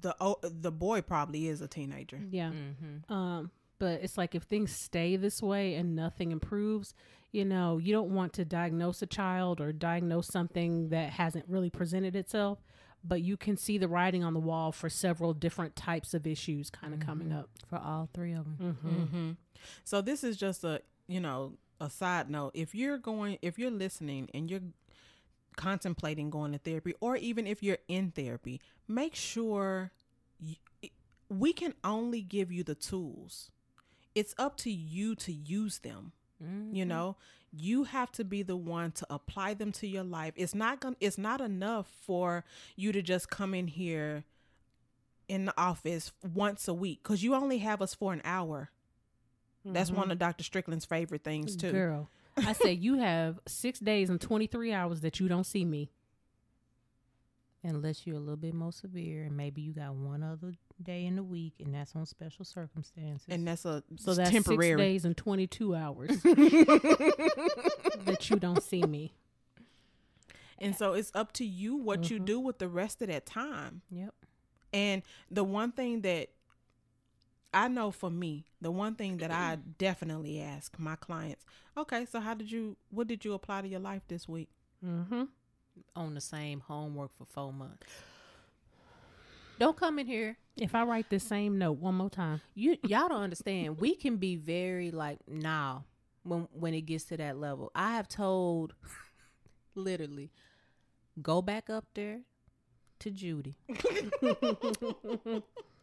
the 0.00 0.14
oh, 0.20 0.36
the 0.42 0.70
boy 0.70 1.00
probably 1.00 1.48
is 1.48 1.60
a 1.60 1.68
teenager. 1.68 2.20
Yeah. 2.30 2.50
Mm-hmm. 2.50 3.12
Um, 3.12 3.50
but 3.78 4.00
it's 4.02 4.18
like 4.18 4.34
if 4.34 4.44
things 4.44 4.72
stay 4.72 5.16
this 5.16 5.42
way 5.42 5.74
and 5.74 5.94
nothing 5.94 6.32
improves, 6.32 6.94
you 7.30 7.44
know, 7.44 7.78
you 7.78 7.92
don't 7.92 8.10
want 8.10 8.32
to 8.34 8.44
diagnose 8.44 9.02
a 9.02 9.06
child 9.06 9.60
or 9.60 9.72
diagnose 9.72 10.28
something 10.28 10.88
that 10.88 11.10
hasn't 11.10 11.44
really 11.48 11.70
presented 11.70 12.16
itself, 12.16 12.58
but 13.04 13.22
you 13.22 13.36
can 13.36 13.56
see 13.56 13.78
the 13.78 13.88
writing 13.88 14.24
on 14.24 14.34
the 14.34 14.40
wall 14.40 14.72
for 14.72 14.88
several 14.88 15.34
different 15.34 15.76
types 15.76 16.14
of 16.14 16.26
issues 16.26 16.70
kind 16.70 16.94
of 16.94 17.00
coming 17.00 17.32
up. 17.32 17.48
For 17.68 17.78
all 17.78 18.08
three 18.12 18.32
of 18.32 18.44
them. 18.44 18.78
Mm-hmm. 18.82 18.96
Mm-hmm. 19.02 19.30
So 19.84 20.00
this 20.00 20.24
is 20.24 20.36
just 20.36 20.64
a 20.64 20.80
you 21.06 21.20
know 21.20 21.54
a 21.80 21.90
side 21.90 22.30
note. 22.30 22.52
If 22.54 22.74
you're 22.74 22.98
going, 22.98 23.38
if 23.42 23.58
you're 23.58 23.70
listening 23.70 24.28
and 24.34 24.50
you're 24.50 24.60
contemplating 25.56 26.30
going 26.30 26.52
to 26.52 26.58
therapy, 26.58 26.94
or 27.00 27.16
even 27.16 27.46
if 27.46 27.62
you're 27.62 27.78
in 27.88 28.10
therapy, 28.10 28.60
make 28.86 29.14
sure 29.14 29.92
you, 30.40 30.56
we 31.28 31.52
can 31.52 31.74
only 31.84 32.22
give 32.22 32.50
you 32.50 32.62
the 32.62 32.74
tools. 32.74 33.50
It's 34.18 34.34
up 34.36 34.56
to 34.58 34.70
you 34.70 35.14
to 35.14 35.32
use 35.32 35.78
them. 35.78 36.10
You 36.40 36.48
mm-hmm. 36.48 36.88
know, 36.88 37.16
you 37.52 37.84
have 37.84 38.10
to 38.12 38.24
be 38.24 38.42
the 38.42 38.56
one 38.56 38.90
to 38.92 39.06
apply 39.10 39.54
them 39.54 39.70
to 39.72 39.86
your 39.86 40.02
life. 40.02 40.34
It's 40.36 40.54
not 40.54 40.80
going 40.80 40.96
it's 41.00 41.18
not 41.18 41.40
enough 41.40 41.86
for 42.04 42.44
you 42.76 42.90
to 42.92 43.00
just 43.00 43.30
come 43.30 43.54
in 43.54 43.68
here 43.68 44.24
in 45.28 45.44
the 45.44 45.54
office 45.60 46.12
once 46.34 46.68
a 46.68 46.74
week 46.74 47.02
cuz 47.02 47.22
you 47.22 47.34
only 47.34 47.58
have 47.58 47.80
us 47.80 47.94
for 47.94 48.12
an 48.12 48.20
hour. 48.24 48.70
That's 49.64 49.90
one 49.90 50.04
mm-hmm. 50.04 50.12
of 50.12 50.18
Dr. 50.18 50.44
Strickland's 50.44 50.84
favorite 50.84 51.22
things 51.22 51.54
too. 51.54 51.72
Girl, 51.72 52.10
I 52.36 52.54
say 52.54 52.72
you 52.72 52.98
have 52.98 53.38
six 53.46 53.78
days 53.78 54.10
and 54.10 54.20
23 54.20 54.72
hours 54.72 55.00
that 55.02 55.20
you 55.20 55.28
don't 55.28 55.44
see 55.44 55.64
me. 55.64 55.90
Unless 57.62 58.06
you're 58.06 58.16
a 58.16 58.20
little 58.20 58.36
bit 58.36 58.54
more 58.54 58.72
severe, 58.72 59.24
and 59.24 59.36
maybe 59.36 59.60
you 59.60 59.72
got 59.72 59.94
one 59.94 60.22
other 60.22 60.54
day 60.82 61.04
in 61.06 61.16
the 61.16 61.22
week, 61.22 61.54
and 61.64 61.74
that's 61.74 61.94
on 61.96 62.06
special 62.06 62.44
circumstances. 62.44 63.26
And 63.28 63.46
that's 63.46 63.64
a 63.64 63.82
So 63.96 64.14
that's 64.14 64.30
temporary. 64.30 64.68
six 64.70 64.76
days 64.78 65.04
and 65.04 65.16
22 65.16 65.74
hours 65.74 66.22
that 66.22 68.26
you 68.30 68.36
don't 68.36 68.62
see 68.62 68.82
me. 68.82 69.12
And 70.60 70.76
so 70.76 70.94
it's 70.94 71.12
up 71.14 71.32
to 71.34 71.44
you 71.44 71.76
what 71.76 72.10
you 72.10 72.18
Mhm. 72.18 72.24
do 72.24 72.40
with 72.40 72.58
the 72.58 72.68
rest 72.68 73.00
of 73.02 73.08
that 73.08 73.26
time. 73.26 73.82
yep. 73.90 74.14
And 74.72 75.02
the 75.30 75.44
one 75.44 75.72
thing 75.72 76.02
that 76.02 76.30
I 77.54 77.68
know 77.68 77.90
for 77.90 78.10
me, 78.10 78.44
the 78.60 78.70
one 78.70 78.94
thing 78.94 79.16
that 79.18 79.30
I 79.30 79.56
definitely 79.56 80.40
ask 80.42 80.78
my 80.78 80.96
clients, 80.96 81.46
okay, 81.76 82.04
so 82.04 82.20
how 82.20 82.34
did 82.34 82.50
you, 82.50 82.76
what 82.90 83.06
did 83.06 83.24
you 83.24 83.32
apply 83.32 83.62
to 83.62 83.68
your 83.68 83.80
life 83.80 84.02
this 84.08 84.28
week? 84.28 84.50
Mm-hmm. 84.84 85.24
On 85.96 86.14
the 86.14 86.20
same 86.20 86.60
homework 86.60 87.16
for 87.16 87.24
four 87.24 87.52
months. 87.52 87.86
Don't 89.58 89.76
come 89.76 89.98
in 89.98 90.06
here. 90.06 90.36
If 90.56 90.74
I 90.74 90.84
write 90.84 91.08
this 91.10 91.24
same 91.24 91.58
note 91.58 91.78
one 91.78 91.94
more 91.94 92.10
time, 92.10 92.40
You 92.54 92.76
y'all 92.82 93.08
don't 93.08 93.22
understand. 93.22 93.80
We 93.80 93.94
can 93.94 94.16
be 94.16 94.36
very 94.36 94.90
like 94.90 95.18
now 95.28 95.84
when 96.24 96.48
when 96.52 96.74
it 96.74 96.82
gets 96.82 97.04
to 97.04 97.16
that 97.16 97.38
level. 97.38 97.70
I 97.74 97.92
have 97.94 98.08
told 98.08 98.74
literally 99.74 100.30
go 101.22 101.42
back 101.42 101.70
up 101.70 101.86
there 101.94 102.20
to 103.00 103.10
Judy 103.10 103.56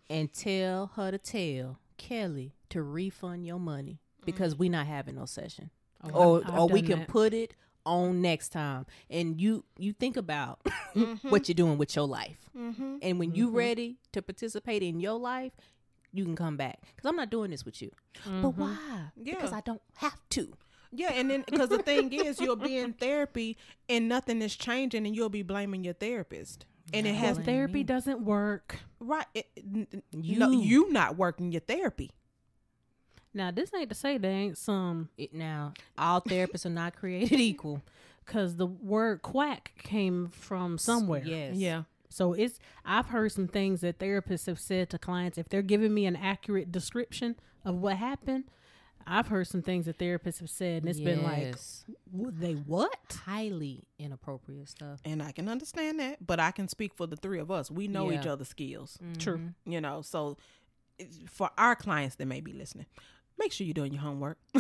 and 0.10 0.34
tell 0.34 0.92
her 0.96 1.12
to 1.12 1.18
tell 1.18 1.80
Kelly 1.98 2.54
to 2.70 2.82
refund 2.84 3.46
your 3.48 3.60
money. 3.60 4.00
because 4.26 4.56
mm. 4.56 4.60
we 4.60 4.70
not 4.70 4.88
having 4.88 5.16
no 5.16 5.26
session, 5.26 5.70
Oh, 6.04 6.40
or 6.40 6.44
I've 6.46 6.60
or 6.60 6.68
we 6.68 6.82
can 6.82 7.00
that. 7.00 7.08
put 7.08 7.34
it 7.34 7.54
on 7.86 8.22
next 8.22 8.50
time. 8.50 8.86
And 9.10 9.40
you 9.40 9.64
you 9.78 9.94
think 9.94 10.18
about 10.18 10.60
Mm-hmm. 10.96 11.30
what 11.30 11.48
you're 11.50 11.54
doing 11.56 11.78
with 11.78 11.96
your 11.96 12.08
life, 12.08 12.50
Mm-hmm. 12.58 12.98
and 13.02 13.20
when 13.20 13.36
you 13.36 13.50
ready 13.50 13.98
to 14.14 14.22
participate 14.22 14.82
in 14.82 15.00
your 15.02 15.20
life, 15.20 15.52
you 16.14 16.24
can 16.24 16.36
come 16.38 16.56
back. 16.56 16.80
Because 16.96 17.10
I'm 17.10 17.18
not 17.18 17.30
doing 17.30 17.52
this 17.52 17.66
with 17.66 17.82
you. 17.82 17.92
Mm-hmm. 18.26 18.42
But 18.42 18.50
why? 18.58 18.78
yeah. 19.22 19.36
Because 19.36 19.52
I 19.52 19.60
don't 19.62 19.82
have 19.98 20.18
to. 20.32 20.54
Yeah, 20.92 21.12
and 21.14 21.30
then 21.30 21.44
because 21.50 21.68
the 21.68 21.80
thing 21.80 22.14
is, 22.14 22.40
you'll 22.40 22.56
be 22.56 22.78
in 22.78 22.94
therapy 22.94 23.58
and 23.90 24.08
nothing 24.08 24.42
is 24.42 24.56
changing, 24.56 25.06
and 25.06 25.14
you'll 25.14 25.28
be 25.28 25.42
blaming 25.44 25.84
your 25.84 25.94
therapist, 25.96 26.66
and 26.94 27.06
it 27.06 27.16
has 27.16 27.36
Well, 27.36 27.46
therapy 27.46 27.84
doesn't 27.84 28.22
work. 28.22 28.78
right. 29.02 29.26
It, 29.34 29.48
n- 29.58 29.88
n- 29.94 30.04
You. 30.14 30.40
no, 30.40 30.52
you 30.52 30.90
not 30.94 31.18
working 31.18 31.52
your 31.52 31.60
therapy. 31.62 32.12
Now, 33.36 33.52
this 33.52 33.72
ain't 33.74 33.90
to 33.90 33.96
say 33.96 34.18
there 34.18 34.32
ain't 34.32 34.58
some, 34.58 35.10
It, 35.18 35.34
now, 35.34 35.74
all 35.98 36.22
therapists 36.22 36.66
are 36.66 36.70
not 36.70 36.96
created 36.96 37.40
equal. 37.40 37.82
because 38.26 38.56
the 38.56 38.66
word 38.66 39.22
quack 39.22 39.72
came 39.84 40.30
from 40.30 40.78
somewhere. 40.80 41.22
Yes. 41.24 41.56
Yeah, 41.58 41.84
So 42.10 42.34
it's 42.34 42.60
I've 42.84 43.08
heard 43.08 43.32
some 43.34 43.48
things 43.48 43.82
that 43.82 44.00
therapists 44.00 44.48
have 44.48 44.60
said 44.60 44.90
to 44.92 44.98
clients 44.98 45.38
if 45.38 45.48
they're 45.50 45.62
giving 45.62 45.94
me 45.94 46.08
an 46.08 46.16
accurate 46.16 46.72
description 46.72 47.36
of 47.64 47.76
what 47.76 47.98
happened. 47.98 48.46
I've 49.08 49.28
heard 49.28 49.46
some 49.46 49.62
things 49.62 49.86
that 49.86 50.00
therapists 50.00 50.40
have 50.40 50.50
said, 50.50 50.82
and 50.82 50.90
it's 50.90 51.00
been 51.00 51.22
like, 51.22 51.56
"W- 52.12 52.32
they 52.36 52.54
what? 52.54 53.20
highly 53.26 53.84
inappropriate 54.00 54.68
stuff. 54.70 55.00
and 55.06 55.22
I 55.22 55.32
can 55.32 55.48
understand 55.48 56.00
that, 56.00 56.26
but 56.26 56.40
I 56.40 56.50
can 56.50 56.68
speak 56.68 56.96
for 56.96 57.06
the 57.06 57.16
three 57.16 57.38
of 57.38 57.52
us. 57.52 57.70
We 57.70 57.88
know 57.88 58.12
each 58.12 58.26
other's 58.26 58.48
skills, 58.48 58.98
True. 59.20 59.38
Mm-hmm. 59.38 59.72
you 59.72 59.80
know. 59.82 60.02
So, 60.02 60.38
eh, 61.00 61.06
for 61.28 61.52
our 61.56 61.76
clients 61.76 62.16
that 62.16 62.26
may 62.26 62.42
be 62.42 62.52
listening, 62.54 62.88
make 63.38 63.52
sure 63.52 63.66
you're 63.66 63.74
doing 63.74 63.94
your 63.94 64.02
homework. 64.02 64.38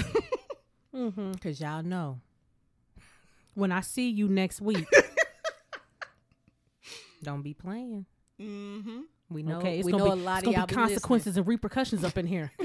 Mm-hmm. 0.95 1.33
Because 1.33 1.59
y'all 1.59 1.83
know. 1.83 2.21
When 3.53 3.69
I 3.73 3.81
see 3.81 4.09
you 4.09 4.29
next 4.29 4.61
week, 4.61 4.87
Don't 7.23 7.41
be 7.41 7.53
playing. 7.53 8.05
mm-hmm. 8.39 8.99
We 9.29 9.43
know, 9.43 9.57
okay, 9.57 9.79
it's 9.79 9.85
we 9.85 9.91
gonna 9.91 10.05
know 10.05 10.15
be, 10.15 10.21
a 10.21 10.23
lot 10.23 10.37
of 10.37 10.43
be 10.43 10.51
be 10.51 10.61
listening. 10.61 10.75
consequences 10.75 11.35
and 11.35 11.45
repercussions 11.47 12.03
up 12.05 12.17
in 12.17 12.27
here. 12.27 12.51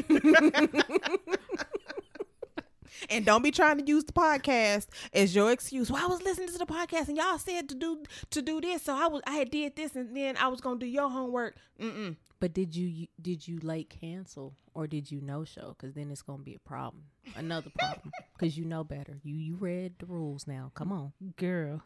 And 3.08 3.24
don't 3.24 3.42
be 3.42 3.50
trying 3.50 3.78
to 3.78 3.86
use 3.86 4.04
the 4.04 4.12
podcast 4.12 4.88
as 5.12 5.34
your 5.34 5.50
excuse. 5.52 5.90
Well, 5.90 6.04
I 6.04 6.08
was 6.08 6.22
listening 6.22 6.48
to 6.48 6.58
the 6.58 6.66
podcast 6.66 7.08
and 7.08 7.16
y'all 7.16 7.38
said 7.38 7.68
to 7.70 7.74
do 7.74 8.02
to 8.30 8.42
do 8.42 8.60
this, 8.60 8.82
so 8.82 8.94
I 8.94 9.06
was 9.06 9.22
I 9.26 9.44
did 9.44 9.76
this 9.76 9.96
and 9.96 10.16
then 10.16 10.36
I 10.36 10.48
was 10.48 10.60
gonna 10.60 10.78
do 10.78 10.86
your 10.86 11.08
homework. 11.08 11.56
Mm-mm. 11.80 12.16
But 12.40 12.54
did 12.54 12.74
you 12.74 13.06
did 13.20 13.46
you 13.46 13.58
late 13.62 13.94
cancel 14.00 14.54
or 14.74 14.86
did 14.86 15.10
you 15.10 15.20
no 15.20 15.44
show? 15.44 15.74
Because 15.76 15.94
then 15.94 16.10
it's 16.10 16.22
gonna 16.22 16.42
be 16.42 16.54
a 16.54 16.68
problem, 16.68 17.04
another 17.36 17.70
problem. 17.78 18.12
Because 18.38 18.56
you 18.56 18.64
know 18.64 18.84
better. 18.84 19.18
You 19.22 19.34
you 19.34 19.56
read 19.56 19.96
the 19.98 20.06
rules 20.06 20.46
now. 20.46 20.72
Come 20.74 20.92
on. 20.92 21.12
Girl. 21.36 21.82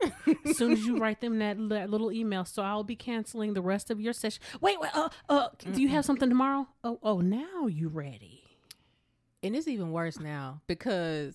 as 0.46 0.56
soon 0.56 0.72
as 0.72 0.86
you 0.86 0.96
write 0.98 1.20
them 1.20 1.38
that, 1.40 1.56
that 1.70 1.90
little 1.90 2.12
email, 2.12 2.44
so 2.44 2.62
I'll 2.62 2.84
be 2.84 2.96
canceling 2.96 3.54
the 3.54 3.60
rest 3.60 3.90
of 3.90 4.00
your 4.00 4.12
session. 4.12 4.42
Wait, 4.60 4.80
wait, 4.80 4.90
uh, 4.94 5.08
uh, 5.28 5.48
do 5.72 5.82
you 5.82 5.88
have 5.88 6.04
something 6.04 6.28
tomorrow? 6.28 6.68
Oh, 6.84 6.98
oh, 7.02 7.20
now 7.20 7.66
you 7.66 7.88
ready? 7.88 8.37
And 9.42 9.54
it's 9.54 9.68
even 9.68 9.92
worse 9.92 10.18
now 10.18 10.60
because 10.66 11.34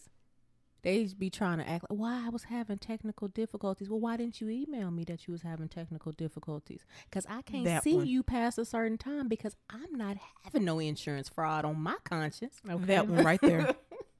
they 0.81 1.07
be 1.17 1.29
trying 1.29 1.59
to 1.59 1.67
act 1.69 1.85
like, 1.89 1.97
why 1.97 2.25
I 2.25 2.29
was 2.29 2.43
having 2.43 2.77
technical 2.77 3.29
difficulties. 3.29 3.89
Well, 3.89 4.01
why 4.01 4.17
didn't 4.17 4.41
you 4.41 4.49
email 4.49 4.91
me 4.91 5.05
that 5.05 5.25
you 5.27 5.31
was 5.31 5.41
having 5.41 5.69
technical 5.69 6.11
difficulties? 6.11 6.81
Because 7.09 7.25
I 7.29 7.41
can't 7.43 7.63
That 7.63 7.83
see 7.83 7.95
one. 7.95 8.07
you 8.07 8.21
past 8.21 8.57
a 8.57 8.65
certain 8.65 8.97
time 8.97 9.29
because 9.29 9.55
I'm 9.69 9.93
not 9.95 10.17
having 10.43 10.65
no 10.65 10.79
insurance 10.79 11.29
fraud 11.29 11.63
on 11.63 11.79
my 11.79 11.95
conscience. 12.03 12.59
Okay. 12.69 12.83
That 12.85 13.07
one 13.07 13.23
right 13.23 13.39
there. 13.41 13.73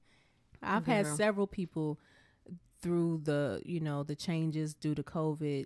I've 0.64 0.86
had 0.86 1.04
Girl. 1.04 1.18
several 1.18 1.48
people 1.48 2.00
through 2.82 3.22
the 3.24 3.62
you 3.66 3.82
know 3.82 4.04
the 4.04 4.16
changes 4.16 4.74
due 4.74 4.96
to 4.96 5.04
COVID. 5.04 5.66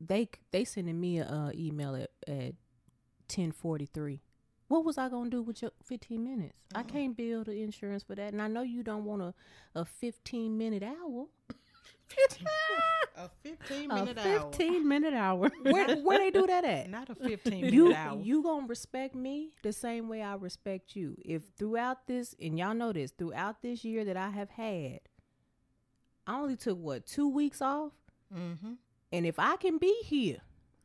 They 0.00 0.28
they 0.50 0.64
sending 0.64 1.00
me 1.00 1.18
a 1.20 1.24
uh, 1.26 1.50
email 1.54 1.94
at 1.94 2.10
at 2.26 2.52
ten 3.28 3.52
forty 3.52 3.86
three. 3.86 4.20
What 4.68 4.84
was 4.84 4.98
I 4.98 5.08
gonna 5.08 5.30
do 5.30 5.42
with 5.42 5.62
your 5.62 5.72
fifteen 5.82 6.24
minutes? 6.24 6.54
I 6.74 6.82
can't 6.82 7.16
bill 7.16 7.42
the 7.42 7.62
insurance 7.62 8.02
for 8.02 8.14
that, 8.14 8.32
and 8.32 8.40
I 8.40 8.48
know 8.48 8.62
you 8.62 8.82
don't 8.82 9.04
want 9.04 9.22
a 9.22 9.34
a 9.74 9.84
fifteen 9.84 10.56
minute 10.56 10.82
hour. 10.82 11.26
a 13.16 13.28
15 13.42 13.90
a 13.90 13.94
minute 13.94 14.18
hour. 14.18 14.50
15 14.52 14.88
minute 14.88 15.14
hour. 15.14 15.50
Where 15.62 15.96
where 15.96 16.18
they 16.18 16.30
do 16.30 16.46
that 16.46 16.64
at? 16.64 16.88
Not 16.88 17.10
a 17.10 17.14
15 17.14 17.52
minute 17.52 17.72
you 17.72 17.94
hour. 17.94 18.20
you 18.20 18.42
gonna 18.42 18.66
respect 18.66 19.14
me 19.14 19.50
the 19.62 19.72
same 19.72 20.08
way 20.08 20.22
I 20.22 20.34
respect 20.34 20.94
you. 20.96 21.16
If 21.24 21.42
throughout 21.58 22.06
this 22.06 22.34
and 22.40 22.58
y'all 22.58 22.74
know 22.74 22.92
this, 22.92 23.10
throughout 23.10 23.62
this 23.62 23.84
year 23.84 24.04
that 24.04 24.16
I 24.16 24.30
have 24.30 24.50
had, 24.50 25.00
I 26.26 26.38
only 26.38 26.56
took 26.56 26.78
what 26.78 27.06
two 27.06 27.28
weeks 27.28 27.60
off, 27.60 27.92
mm-hmm. 28.34 28.74
and 29.12 29.26
if 29.26 29.38
I 29.38 29.56
can 29.56 29.78
be 29.78 29.94
here 30.04 30.38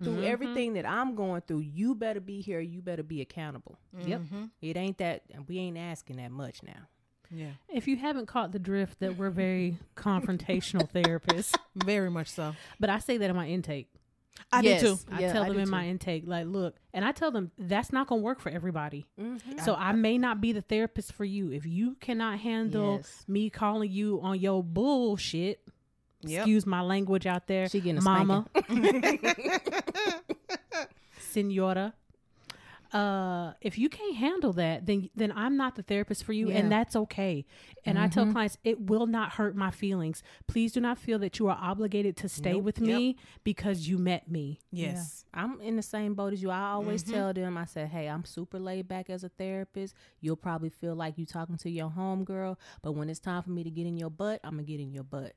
through 0.04 0.18
Mhm. 0.18 0.24
everything 0.26 0.74
that 0.74 0.86
I'm 0.88 1.16
going 1.16 1.42
through, 1.42 1.60
you 1.62 1.96
better 1.96 2.20
be 2.20 2.42
here. 2.42 2.60
You 2.60 2.82
better 2.82 3.04
be 3.04 3.22
accountable. 3.22 3.78
Yep. 4.06 4.22
Mm-hmm. 4.22 4.46
It 4.62 4.78
ain't 4.78 4.98
that 5.00 5.24
we 5.48 5.58
ain't 5.60 5.78
asking 5.78 6.18
that 6.18 6.32
much 6.32 6.62
now. 6.64 6.88
Yeah. 7.32 7.52
If 7.70 7.88
you 7.88 7.98
haven't 7.98 8.28
caught 8.28 8.52
the 8.52 8.60
drift 8.60 9.00
that 9.00 9.18
we're 9.18 9.32
very 9.32 9.78
confrontational 9.96 10.90
therapists, 10.92 11.56
Very 11.76 12.10
much 12.12 12.28
so. 12.28 12.54
but 12.80 12.90
I 12.90 13.00
say 13.00 13.18
that 13.18 13.30
in 13.30 13.36
my 13.36 13.48
intake. 13.48 13.90
I 14.52 14.62
Yes. 14.62 14.82
do 14.82 14.96
too. 14.96 15.00
I 15.12 15.22
Yeah, 15.22 15.34
tell 15.34 15.44
I 15.44 15.48
them 15.48 15.58
do 15.58 15.64
in 15.64 15.70
my 15.70 15.88
intake, 15.88 16.24
like, 16.28 16.48
look, 16.48 16.76
and 16.92 17.06
I 17.06 17.12
tell 17.12 17.30
them 17.32 17.52
that's 17.58 17.92
not 17.94 18.08
going 18.08 18.22
to 18.22 18.24
work 18.26 18.40
for 18.40 18.50
everybody. 18.50 19.06
Mm-hmm. 19.20 19.60
So 19.60 19.76
I 19.76 19.92
may 19.94 20.18
not 20.18 20.42
be 20.42 20.52
the 20.52 20.62
therapist 20.62 21.14
for 21.14 21.24
you. 21.24 21.52
If 21.52 21.66
you 21.68 21.96
cannot 22.02 22.40
handle 22.40 22.98
Yes. 22.98 23.26
me 23.28 23.50
calling 23.52 23.92
you 23.92 24.20
on 24.22 24.40
your 24.40 24.64
bullshit, 24.64 25.62
Yep. 26.24 26.42
excuse 26.42 26.66
my 26.66 26.82
language 26.82 27.26
out 27.26 27.48
there, 27.48 27.68
She 27.70 27.80
getting 27.82 28.00
a 28.00 28.02
mama, 28.02 28.46
senora. 31.20 31.94
Uh, 32.92 33.54
if 33.60 33.80
you 33.80 33.90
can't 33.90 34.16
handle 34.16 34.54
that, 34.54 34.86
then 34.86 35.10
then 35.16 35.34
I'm 35.36 35.58
not 35.58 35.76
the 35.76 35.82
therapist 35.82 36.24
for 36.24 36.32
you, 36.32 36.50
Yeah. 36.52 36.58
and 36.58 36.72
that's 36.72 36.96
okay. 36.96 37.44
And 37.86 37.98
I 37.98 38.08
tell 38.08 38.32
clients, 38.32 38.60
it 38.64 38.82
will 38.82 39.08
not 39.08 39.32
hurt 39.32 39.56
my 39.56 39.72
feelings. 39.72 40.22
Please 40.46 40.74
do 40.74 40.80
not 40.80 41.00
feel 41.00 41.18
that 41.18 41.40
you 41.40 41.48
are 41.48 41.58
obligated 41.60 42.16
to 42.18 42.30
stay 42.30 42.54
Nope. 42.54 42.64
with 42.66 42.80
me 42.82 43.18
because 43.44 43.90
you 43.90 43.98
met 43.98 44.30
me. 44.30 44.60
yes. 44.70 45.26
I'm 45.34 45.60
in 45.62 45.76
the 45.76 45.82
same 45.82 46.14
boat 46.14 46.34
as 46.34 46.44
you. 46.44 46.52
I 46.52 46.74
always 46.74 47.02
tell 47.02 47.34
them, 47.34 47.58
I 47.58 47.66
said, 47.66 47.90
hey, 47.90 48.08
I'm 48.08 48.26
super 48.26 48.60
laid 48.60 48.88
back 48.88 49.10
as 49.10 49.24
a 49.24 49.30
therapist. 49.30 49.96
You'll 50.22 50.36
probably 50.36 50.70
feel 50.70 50.94
like 50.94 51.18
you're 51.18 51.26
talking 51.26 51.58
to 51.58 51.72
your 51.72 51.90
homegirl, 51.90 52.58
but 52.84 52.92
when 52.92 53.10
it's 53.10 53.20
time 53.20 53.42
for 53.42 53.50
me 53.50 53.64
to 53.64 53.72
get 53.72 53.88
in 53.88 53.98
your 53.98 54.12
butt, 54.12 54.40
I'm 54.44 54.52
gonna 54.52 54.64
get 54.64 54.80
in 54.80 54.94
your 54.94 55.04
butt. 55.04 55.34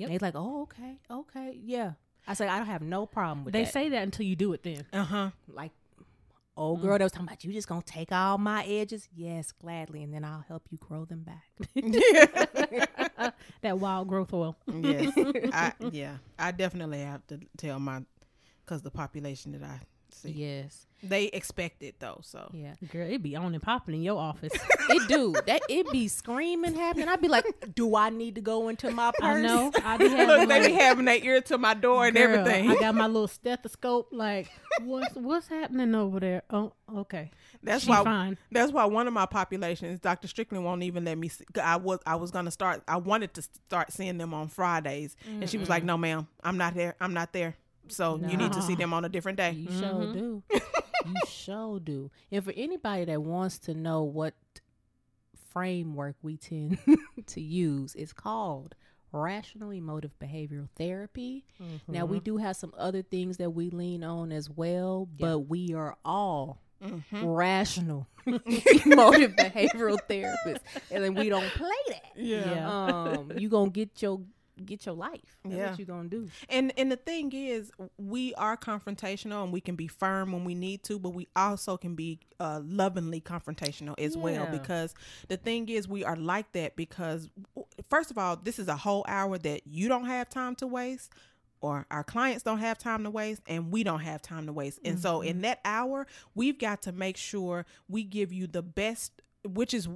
Yep. 0.00 0.08
They're 0.08 0.18
like, 0.20 0.34
oh, 0.36 0.62
okay, 0.62 0.96
okay, 1.10 1.58
yeah. 1.62 1.92
I 2.26 2.34
say 2.34 2.48
I 2.48 2.58
don't 2.58 2.66
have 2.66 2.82
no 2.82 3.06
problem 3.06 3.44
with 3.44 3.52
They 3.52 3.64
that. 3.64 3.72
say 3.72 3.88
that 3.90 4.02
until 4.02 4.24
you 4.26 4.34
do 4.36 4.52
it. 4.52 4.62
Then 4.62 4.84
Uh 4.92 5.04
huh. 5.04 5.30
like, 5.48 5.72
old 6.56 6.82
girl 6.82 6.98
that 6.98 7.04
was 7.04 7.12
talking 7.12 7.26
about 7.28 7.42
you 7.44 7.52
just 7.52 7.68
gonna 7.68 7.82
take 7.82 8.12
all 8.12 8.38
my 8.38 8.64
edges. 8.64 9.08
Yes, 9.14 9.52
gladly, 9.52 10.02
and 10.02 10.12
then 10.12 10.24
I'll 10.24 10.44
help 10.46 10.64
you 10.70 10.78
grow 10.78 11.04
them 11.04 11.22
back. 11.24 11.44
that 13.62 13.78
wild 13.78 14.08
growth 14.08 14.32
oil. 14.32 14.56
yes. 14.72 15.12
I 15.52 15.72
yeah. 15.90 16.16
I 16.38 16.52
definitely 16.52 17.00
have 17.00 17.26
to 17.28 17.40
tell 17.56 17.78
my 17.78 18.02
because 18.64 18.82
the 18.82 18.90
population 18.90 19.52
that 19.52 19.62
I 19.62 19.80
see 20.12 20.30
yes, 20.32 20.86
they 21.02 21.26
expect 21.26 21.82
it 21.82 21.96
though. 21.98 22.20
So 22.22 22.50
yeah. 22.52 22.74
Girl, 22.90 23.08
it 23.08 23.22
be 23.22 23.36
on 23.36 23.54
and 23.54 23.62
popping 23.62 23.94
in 23.94 24.02
your 24.02 24.18
office. 24.18 24.52
It 24.90 25.06
do 25.06 25.32
that. 25.46 25.62
It 25.68 25.88
be 25.92 26.08
screaming 26.08 26.74
happening. 26.74 27.06
I'd 27.06 27.20
be 27.20 27.28
like, 27.28 27.74
do 27.76 27.94
I 27.94 28.10
need 28.10 28.34
to 28.34 28.40
go 28.40 28.68
into 28.68 28.90
my 28.90 29.12
purse? 29.16 29.36
I 29.36 29.40
know. 29.40 29.70
I 29.84 29.96
be 29.96 30.08
having 30.08 30.26
look, 30.26 30.48
they 30.48 30.60
like, 30.60 30.66
be 30.66 30.72
having 30.72 31.04
their 31.04 31.24
ear 31.24 31.40
to 31.42 31.58
my 31.58 31.74
door 31.74 32.08
and 32.08 32.16
Girl, 32.16 32.40
everything. 32.40 32.68
I 32.68 32.74
got 32.74 32.96
my 32.96 33.06
little 33.06 33.28
stethoscope. 33.28 34.08
Like, 34.10 34.50
what's 34.82 35.14
what's 35.14 35.46
happening 35.46 35.94
over 35.94 36.18
there? 36.18 36.42
Oh, 36.50 36.72
okay. 36.92 37.30
That's 37.62 37.84
She 37.84 37.90
why. 37.90 38.02
fine. 38.02 38.38
That's 38.50 38.72
why 38.72 38.84
one 38.86 39.06
of 39.06 39.12
my 39.12 39.26
populations, 39.26 40.00
Dr. 40.00 40.26
Strickland, 40.26 40.64
won't 40.64 40.82
even 40.82 41.04
let 41.04 41.16
me. 41.18 41.28
See, 41.28 41.44
'cause 41.52 41.62
I 41.64 41.76
was 41.76 42.00
I 42.06 42.16
was 42.16 42.30
gonna 42.30 42.50
start. 42.50 42.82
I 42.88 42.96
wanted 42.96 43.34
to 43.34 43.42
start 43.42 43.92
seeing 43.92 44.18
them 44.18 44.34
on 44.34 44.48
Fridays, 44.48 45.16
and 45.26 45.48
she 45.48 45.58
was 45.58 45.68
like, 45.68 45.84
"No, 45.84 45.96
ma'am, 45.96 46.26
I'm 46.42 46.56
not 46.56 46.74
there. 46.74 46.96
I'm 47.00 47.14
not 47.14 47.32
there. 47.32 47.56
So 47.88 48.20
you 48.26 48.36
need 48.36 48.52
to 48.54 48.62
see 48.62 48.74
them 48.74 48.92
on 48.92 49.04
a 49.04 49.08
different 49.08 49.38
day." 49.38 49.52
You 49.52 49.70
sure 49.70 49.88
mm-hmm. 49.88 50.12
do. 50.12 50.42
you 51.06 51.14
sure 51.28 51.80
do. 51.80 52.10
And 52.30 52.44
for 52.44 52.52
anybody 52.56 53.04
that 53.06 53.22
wants 53.22 53.58
to 53.60 53.74
know 53.74 54.02
what 54.02 54.34
framework 55.52 56.16
we 56.22 56.36
tend 56.36 56.78
to 57.26 57.40
use, 57.40 57.94
it's 57.94 58.12
called 58.12 58.74
rational 59.12 59.70
emotive 59.70 60.12
behavioral 60.20 60.68
therapy. 60.76 61.44
Now 61.88 62.04
we 62.04 62.20
do 62.20 62.36
have 62.36 62.56
some 62.56 62.72
other 62.78 63.02
things 63.02 63.38
that 63.38 63.50
we 63.50 63.70
lean 63.70 64.04
on 64.04 64.32
as 64.32 64.48
well, 64.48 65.08
but 65.18 65.40
we 65.40 65.74
are 65.74 65.96
all 66.04 66.60
rational 67.22 68.06
emotive 68.26 69.34
behavioral 69.36 69.98
therapists. 70.08 70.60
And 70.90 71.04
then 71.04 71.14
we 71.14 71.28
don't 71.28 71.48
play 71.50 71.70
that. 71.88 72.04
Yeah. 72.16 72.68
Um, 72.68 73.32
you 73.36 73.48
gonna 73.48 73.70
get 73.70 74.00
your 74.00 74.20
get 74.64 74.86
your 74.86 74.94
life. 74.94 75.38
That's 75.44 75.54
Yeah. 75.54 75.70
what 75.70 75.78
you 75.78 75.84
gonna 75.84 76.08
do. 76.08 76.28
And 76.48 76.72
and 76.78 76.90
the 76.90 76.96
thing 76.96 77.32
is, 77.32 77.70
we 77.98 78.34
are 78.34 78.56
confrontational 78.56 79.42
and 79.44 79.52
we 79.52 79.60
can 79.60 79.76
be 79.76 79.86
firm 79.88 80.32
when 80.32 80.44
we 80.44 80.54
need 80.54 80.82
to, 80.84 80.98
but 80.98 81.10
we 81.10 81.28
also 81.36 81.76
can 81.76 81.94
be 81.94 82.20
uh, 82.38 82.60
lovingly 82.64 83.20
confrontational 83.20 83.98
as 83.98 84.16
well. 84.16 84.46
Because 84.46 84.94
the 85.28 85.36
thing 85.36 85.68
is, 85.68 85.88
we 85.88 86.04
are 86.04 86.16
like 86.16 86.52
that 86.52 86.76
because 86.76 87.28
first 87.88 88.10
of 88.10 88.18
all, 88.18 88.36
this 88.36 88.58
is 88.58 88.68
a 88.68 88.76
whole 88.76 89.04
hour 89.08 89.38
that 89.38 89.66
you 89.66 89.88
don't 89.88 90.06
have 90.06 90.28
time 90.28 90.54
to 90.56 90.66
waste. 90.66 91.10
Or 91.62 91.84
our 91.90 92.02
clients 92.02 92.42
don't 92.42 92.60
have 92.60 92.78
time 92.78 93.04
to 93.04 93.10
waste, 93.10 93.42
and 93.46 93.70
we 93.70 93.84
don't 93.84 94.00
have 94.00 94.22
time 94.22 94.46
to 94.46 94.52
waste. 94.52 94.78
And 94.82 94.98
so, 94.98 95.20
in 95.20 95.42
that 95.42 95.60
hour, 95.62 96.06
we've 96.34 96.58
got 96.58 96.80
to 96.82 96.92
make 96.92 97.18
sure 97.18 97.66
we 97.86 98.02
give 98.02 98.32
you 98.32 98.46
the 98.46 98.62
best, 98.62 99.12
which 99.44 99.74
is 99.74 99.86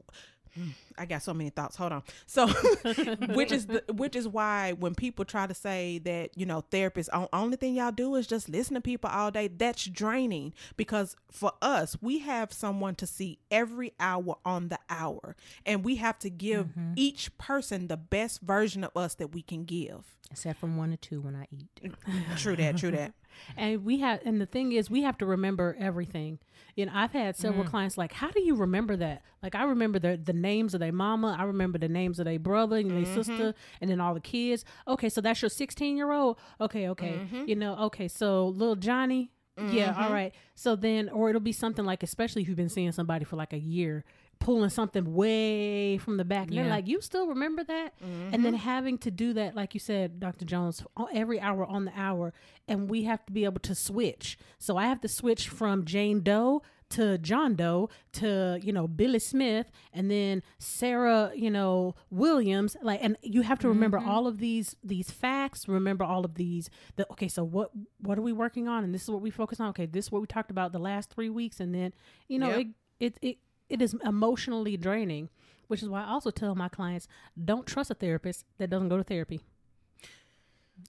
I 0.99 1.07
got 1.07 1.23
so 1.23 1.35
many 1.35 1.51
thoughts. 1.51 1.77
Hold 1.77 1.93
on. 1.93 2.03
So, 2.27 2.47
which 3.35 3.51
is 3.51 3.67
the 3.67 3.83
which 3.93 4.15
is 4.15 4.29
why 4.29 4.73
when 4.73 4.95
people 4.95 5.25
try 5.25 5.47
to 5.47 5.55
say 5.55 5.99
that 6.05 6.37
you 6.37 6.47
know 6.47 6.65
therapists 6.71 7.09
only 7.33 7.57
thing 7.57 7.75
y'all 7.75 7.91
do 7.91 8.15
is 8.15 8.27
just 8.27 8.49
listen 8.49 8.75
to 8.75 8.81
people 8.81 9.11
all 9.11 9.31
day, 9.31 9.49
that's 9.49 9.85
draining. 9.85 10.53
Because 10.77 11.17
for 11.31 11.53
us, 11.61 11.97
we 12.01 12.21
have 12.21 12.53
someone 12.53 12.95
to 12.97 13.07
see 13.07 13.39
every 13.51 13.93
hour 13.99 14.37
on 14.45 14.69
the 14.69 14.79
hour, 14.89 15.37
and 15.67 15.85
we 15.85 15.97
have 15.97 16.19
to 16.21 16.31
give 16.31 16.69
mm-hmm. 16.69 16.93
each 16.97 17.37
person 17.39 17.89
the 17.89 17.97
best 17.97 18.41
version 18.41 18.85
of 18.85 18.97
us 18.97 19.15
that 19.17 19.35
we 19.35 19.43
can 19.43 19.65
give. 19.65 20.05
Except 20.31 20.59
from 20.59 20.77
one 20.77 20.91
to 20.91 20.97
two 20.97 21.21
when 21.21 21.37
I 21.37 21.47
eat. 21.51 21.93
True 22.37 22.57
that. 22.57 22.77
True 22.77 22.91
that. 22.93 23.13
And 23.57 23.85
we 23.85 24.01
have, 24.01 24.21
and 24.25 24.41
the 24.41 24.47
thing 24.47 24.73
is, 24.73 24.91
we 24.91 25.03
have 25.03 25.19
to 25.19 25.27
remember 25.27 25.77
everything. 25.79 26.39
You 26.77 26.87
know, 26.87 26.93
I've 26.95 27.13
had 27.13 27.37
several 27.37 27.65
mm. 27.65 27.69
clients 27.69 27.97
like, 27.97 28.13
"How 28.13 28.31
do 28.31 28.43
you 28.43 28.57
remember 28.57 28.97
that?" 28.97 29.23
Like, 29.43 29.55
I 29.55 29.65
remember 29.65 29.99
the 29.99 30.21
the 30.23 30.33
names 30.33 30.75
of 30.75 30.81
their 30.81 30.93
mama, 30.93 31.37
I 31.39 31.45
remember 31.45 31.79
the 31.79 31.89
names 31.89 32.19
of 32.19 32.25
their 32.25 32.39
brother 32.39 32.77
and 32.77 32.91
their 32.91 33.03
mm-hmm. 33.03 33.15
sister, 33.15 33.55
and 33.81 33.91
then 33.91 34.01
all 34.01 34.15
the 34.15 34.21
kids. 34.21 34.65
Okay, 34.89 35.09
so 35.09 35.21
that's 35.21 35.41
your 35.43 35.51
sixteen 35.51 35.97
year 35.97 36.13
old. 36.13 36.39
Okay, 36.61 36.89
okay, 36.89 37.13
mm-hmm. 37.13 37.45
you 37.47 37.55
know, 37.55 37.77
okay, 37.77 38.09
so 38.09 38.49
little 38.49 38.77
Johnny. 38.77 39.31
Yeah, 39.57 39.95
all 39.97 40.05
mm-hmm. 40.07 40.13
right. 40.13 40.35
So 40.57 40.75
then, 40.75 41.09
or 41.09 41.29
it'll 41.29 41.41
be 41.41 41.53
something 41.53 41.85
like, 41.85 42.03
especially 42.03 42.43
if 42.43 42.49
you've 42.49 42.57
been 42.57 42.69
seeing 42.69 42.91
somebody 42.91 43.25
for 43.25 43.37
like 43.37 43.53
a 43.53 43.59
year, 43.59 44.05
pulling 44.45 44.69
something 44.69 45.15
way 45.15 45.97
from 45.97 46.19
the 46.19 46.25
back, 46.25 46.49
and 46.49 46.59
they're 46.59 46.69
like, 46.69 46.87
"You 46.87 47.01
still 47.01 47.27
remember 47.27 47.65
that?" 47.65 47.95
And 48.31 48.45
then 48.45 48.53
mm-hmm. 48.53 48.57
having 48.57 48.99
to 48.99 49.11
do 49.11 49.33
that, 49.33 49.57
like 49.57 49.73
you 49.73 49.81
said, 49.81 50.21
Dr. 50.21 50.45
Jones, 50.45 50.85
every 51.15 51.41
hour 51.41 51.65
on 51.65 51.87
the 51.87 51.93
hour, 51.97 52.35
and 52.69 52.91
we 52.91 53.05
have 53.05 53.25
to 53.25 53.33
be 53.33 53.45
able 53.45 53.61
to 53.61 53.75
switch. 53.75 54.39
So 54.59 54.77
I 54.77 54.87
have 54.87 55.01
to 55.01 55.09
switch 55.09 55.49
from 55.49 55.87
Jane 55.87 56.21
Doe 56.21 56.61
to 56.91 57.17
John 57.17 57.55
Doe 57.55 57.89
to 58.13 58.61
you 58.63 58.71
know 58.71 58.87
Billy 58.87 59.19
Smith, 59.19 59.71
and 59.95 60.11
then 60.11 60.43
Sarah, 60.59 61.33
you 61.35 61.51
know 61.51 61.95
Williams. 62.11 62.77
Like, 62.83 63.01
and 63.03 63.17
you 63.23 63.41
have 63.43 63.59
to 63.61 63.69
remember 63.69 63.99
mm-hmm. 63.99 64.11
all 64.11 64.27
of 64.27 64.37
these 64.39 64.77
these 64.85 65.11
facts. 65.11 65.67
Remember 65.69 66.05
all 66.05 66.27
of 66.27 66.35
these. 66.35 66.69
The 66.97 67.11
okay, 67.13 67.29
so 67.29 67.45
what 67.45 67.71
what 67.99 68.19
are 68.19 68.23
we 68.23 68.35
working 68.35 68.69
on? 68.69 68.85
And 68.85 68.95
this 68.95 69.05
is 69.05 69.11
what 69.11 69.23
we 69.23 69.31
focus 69.31 69.59
on. 69.59 69.71
Okay, 69.71 69.87
this 69.87 70.05
is 70.05 70.13
what 70.13 70.21
we 70.21 70.27
talked 70.27 70.51
about 70.51 70.73
the 70.73 70.79
last 70.79 71.09
three 71.09 71.31
weeks, 71.31 71.61
and 71.61 71.75
then 71.75 71.95
you 72.29 72.39
know 72.39 72.51
Yep. 72.51 72.59
it 72.59 72.67
it 73.01 73.19
it 73.23 73.39
it 73.69 73.83
is 73.83 73.95
emotionally 74.05 74.77
draining. 74.77 75.29
Which 75.67 75.83
is 75.83 75.89
why 75.89 76.05
I 76.05 76.09
also 76.09 76.31
tell 76.31 76.55
my 76.55 76.69
clients 76.69 77.09
don't 77.43 77.67
trust 77.67 77.91
a 77.91 77.95
therapist 77.95 78.45
that 78.59 78.69
doesn't 78.69 78.91
go 78.91 78.99
to 78.99 79.05
therapy. 79.05 79.41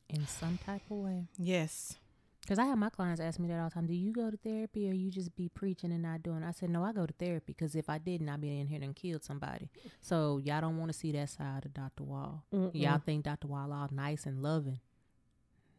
In 0.09 0.27
some 0.27 0.59
type 0.65 0.81
of 0.91 0.97
way. 0.97 1.27
Yes. 1.37 1.95
Because 2.41 2.59
I 2.59 2.65
have 2.65 2.77
my 2.77 2.89
clients 2.89 3.19
ask 3.19 3.39
me 3.39 3.47
that 3.47 3.59
all 3.59 3.69
the 3.69 3.73
time. 3.73 3.87
Do 3.87 3.93
you 3.93 4.11
go 4.11 4.29
to 4.29 4.37
therapy 4.37 4.87
or 4.87 4.93
you 4.93 5.09
just 5.09 5.35
be 5.35 5.49
preaching 5.49 5.91
and 5.91 6.03
not 6.03 6.21
doing? 6.21 6.43
I 6.43 6.51
said, 6.51 6.69
no, 6.69 6.83
I 6.83 6.91
go 6.91 7.05
to 7.05 7.13
therapy 7.13 7.53
because 7.57 7.75
if 7.75 7.89
I 7.89 7.97
didn't, 7.97 8.29
I'd 8.29 8.41
be 8.41 8.59
in 8.59 8.67
here 8.67 8.81
and 8.83 8.95
killed 8.95 9.23
somebody. 9.23 9.69
So 10.01 10.39
y'all 10.43 10.61
don't 10.61 10.77
want 10.77 10.91
to 10.91 10.97
see 10.97 11.11
that 11.13 11.29
side 11.29 11.65
of 11.65 11.73
Dr. 11.73 12.03
Wall. 12.03 12.43
Y'all 12.73 12.99
think 13.03 13.23
Dr. 13.23 13.47
Wall 13.47 13.71
all 13.73 13.89
nice 13.91 14.25
and 14.27 14.43
loving. 14.43 14.79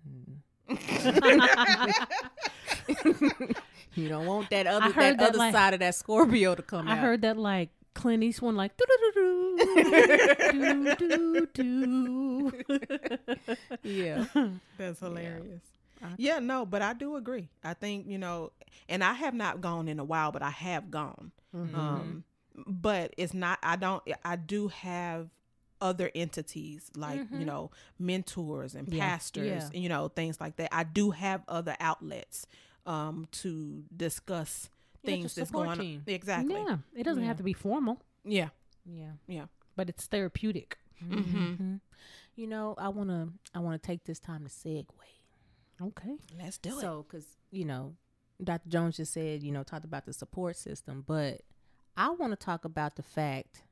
Mm. 0.08 0.38
you 3.94 4.08
don't 4.08 4.26
want 4.26 4.50
that 4.50 4.66
other, 4.66 4.92
that, 4.92 5.18
that, 5.18 5.28
other 5.30 5.38
like- 5.38 5.52
side 5.54 5.74
of 5.74 5.80
that 5.80 5.94
Scorpio 5.94 6.54
to 6.54 6.62
come 6.62 6.88
I 6.88 6.92
out. 6.92 6.98
heard 6.98 7.22
that 7.22 7.36
like 7.36 7.70
Clint 7.94 8.22
Eastwood 8.22 8.54
like 8.54 8.72
do 8.76 8.84
do 10.52 10.96
do 10.96 11.46
do. 11.54 12.52
yeah. 13.82 14.24
That's 14.78 15.00
hilarious. 15.00 15.62
Yeah, 16.18 16.38
no, 16.40 16.66
but 16.66 16.82
I 16.82 16.92
do 16.92 17.16
agree. 17.16 17.48
I 17.64 17.72
think, 17.74 18.06
you 18.06 18.18
know, 18.18 18.52
and 18.88 19.02
I 19.02 19.14
have 19.14 19.34
not 19.34 19.60
gone 19.60 19.88
in 19.88 19.98
a 19.98 20.04
while, 20.04 20.30
but 20.30 20.42
I 20.42 20.50
have 20.50 20.90
gone. 20.90 21.32
Um 21.54 22.24
but 22.66 23.14
it's 23.16 23.32
not 23.34 23.58
I 23.62 23.76
don't 23.76 24.02
I 24.24 24.36
do 24.36 24.68
have 24.68 25.28
other 25.80 26.10
entities 26.14 26.90
like, 26.96 27.20
you 27.32 27.44
know, 27.44 27.70
mentors 27.98 28.74
and 28.74 28.88
Yeah. 28.88 29.06
pastors, 29.08 29.46
Yeah. 29.46 29.66
and, 29.74 29.82
you 29.82 29.88
know, 29.88 30.08
things 30.08 30.40
like 30.40 30.56
that. 30.56 30.74
I 30.74 30.84
do 30.84 31.10
have 31.12 31.42
other 31.48 31.76
outlets 31.80 32.46
um 32.86 33.26
to 33.32 33.84
discuss 33.94 34.68
Yeah, 35.02 35.10
things 35.10 35.34
that's 35.34 35.48
support 35.48 35.66
going 35.66 35.78
on. 35.78 35.84
team. 35.84 36.02
Exactly. 36.06 36.54
Yeah, 36.54 36.78
it 36.94 37.04
doesn't 37.04 37.22
Yeah. 37.22 37.28
have 37.28 37.36
to 37.38 37.42
be 37.42 37.52
formal, 37.52 38.00
Yeah. 38.24 38.50
Yeah. 38.84 39.12
Yeah. 39.26 39.46
but 39.74 39.88
it's 39.88 40.06
therapeutic. 40.06 40.78
Mhm. 41.02 41.80
You 42.34 42.46
know, 42.46 42.74
I 42.78 42.88
wanna 42.88 43.32
I 43.54 43.58
wanna 43.60 43.78
take 43.78 44.04
this 44.04 44.18
time 44.20 44.44
to 44.44 44.50
segue. 44.50 44.86
Okay. 45.80 46.16
Let's 46.38 46.58
do 46.58 46.78
it. 46.78 46.80
So, 46.80 47.02
because 47.02 47.26
you 47.50 47.64
know, 47.64 47.96
Dr. 48.42 48.68
Jones 48.68 48.96
just 48.96 49.12
said, 49.12 49.42
you 49.42 49.52
know, 49.52 49.62
talked 49.62 49.84
about 49.84 50.04
the 50.06 50.12
support 50.12 50.56
system, 50.56 51.02
but 51.06 51.42
I 51.96 52.10
want 52.10 52.32
to 52.32 52.36
talk 52.36 52.64
about 52.66 52.96
the 52.96 53.02
fact 53.02 53.62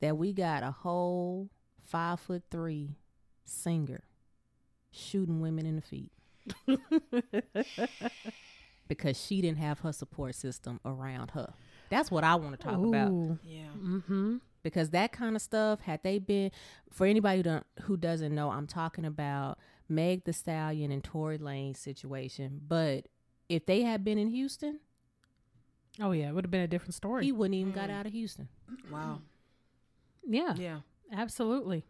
that 0.00 0.16
we 0.16 0.32
got 0.32 0.62
a 0.62 0.70
whole 0.70 1.50
five 1.82 2.20
foot 2.20 2.44
three 2.50 2.96
singer 3.44 4.04
shooting 4.92 5.40
women 5.40 5.66
in 5.66 5.74
the 5.76 5.82
feet 5.82 6.12
because 8.88 9.20
she 9.20 9.40
didn't 9.40 9.58
have 9.58 9.80
her 9.80 9.92
support 9.92 10.34
system 10.34 10.80
around 10.84 11.30
her. 11.32 11.52
That's 11.90 12.10
what 12.10 12.24
I 12.24 12.34
want 12.36 12.58
to 12.58 12.64
talk 12.64 12.74
about 12.84 13.38
Yeah. 13.44 13.68
Mm-hmm. 13.78 14.36
because 14.62 14.90
that 14.90 15.12
kind 15.12 15.36
of 15.36 15.42
stuff 15.42 15.80
had 15.80 16.02
they 16.02 16.18
been 16.18 16.50
for 16.90 17.06
anybody 17.06 17.38
who 17.38 17.42
don't 17.42 17.66
who 17.82 17.96
doesn't 17.96 18.34
know 18.34 18.50
i'm 18.50 18.66
talking 18.66 19.04
about 19.04 19.58
meg 19.88 20.24
the 20.24 20.32
stallion 20.32 20.90
and 20.90 21.02
tory 21.04 21.36
lane 21.38 21.74
situation 21.74 22.60
but 22.66 23.06
if 23.48 23.66
they 23.66 23.82
had 23.82 24.02
been 24.04 24.18
in 24.18 24.28
houston 24.28 24.80
Oh 26.00 26.10
yeah, 26.10 26.28
it 26.28 26.34
would 26.34 26.42
have 26.44 26.50
been 26.50 26.60
a 26.62 26.66
different 26.66 26.94
story. 26.94 27.24
he 27.24 27.30
wouldn't 27.30 27.54
even 27.54 27.72
got 27.72 27.88
out 27.90 28.04
of 28.06 28.12
houston 28.12 28.48
Wow. 28.90 29.20
yeah, 30.26 30.54
Yeah. 30.56 30.78
absolutely. 31.12 31.84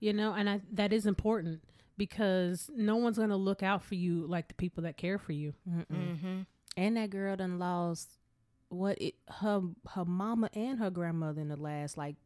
You 0.00 0.12
know, 0.14 0.32
and 0.32 0.48
I, 0.48 0.60
that 0.72 0.92
is 0.94 1.04
important 1.06 1.62
because 1.98 2.70
no 2.74 2.96
one's 2.96 3.18
going 3.18 3.28
to 3.28 3.36
look 3.36 3.62
out 3.62 3.82
for 3.82 3.94
you 3.96 4.24
like 4.26 4.48
the 4.48 4.54
people 4.54 4.84
that 4.84 4.96
care 4.96 5.18
for 5.18 5.32
you. 5.32 5.52
Mm-hmm. 5.68 6.40
and 6.78 6.96
that 6.96 7.10
girl 7.10 7.36
done 7.36 7.58
lost 7.58 8.08
what 8.70 8.96
it 9.02 9.14
her 9.28 9.60
her 9.90 10.04
mama 10.04 10.48
and 10.54 10.78
her 10.78 10.90
grandmother 10.90 11.40
in 11.40 11.48
the 11.48 11.56
last 11.56 11.96
like 11.98 12.16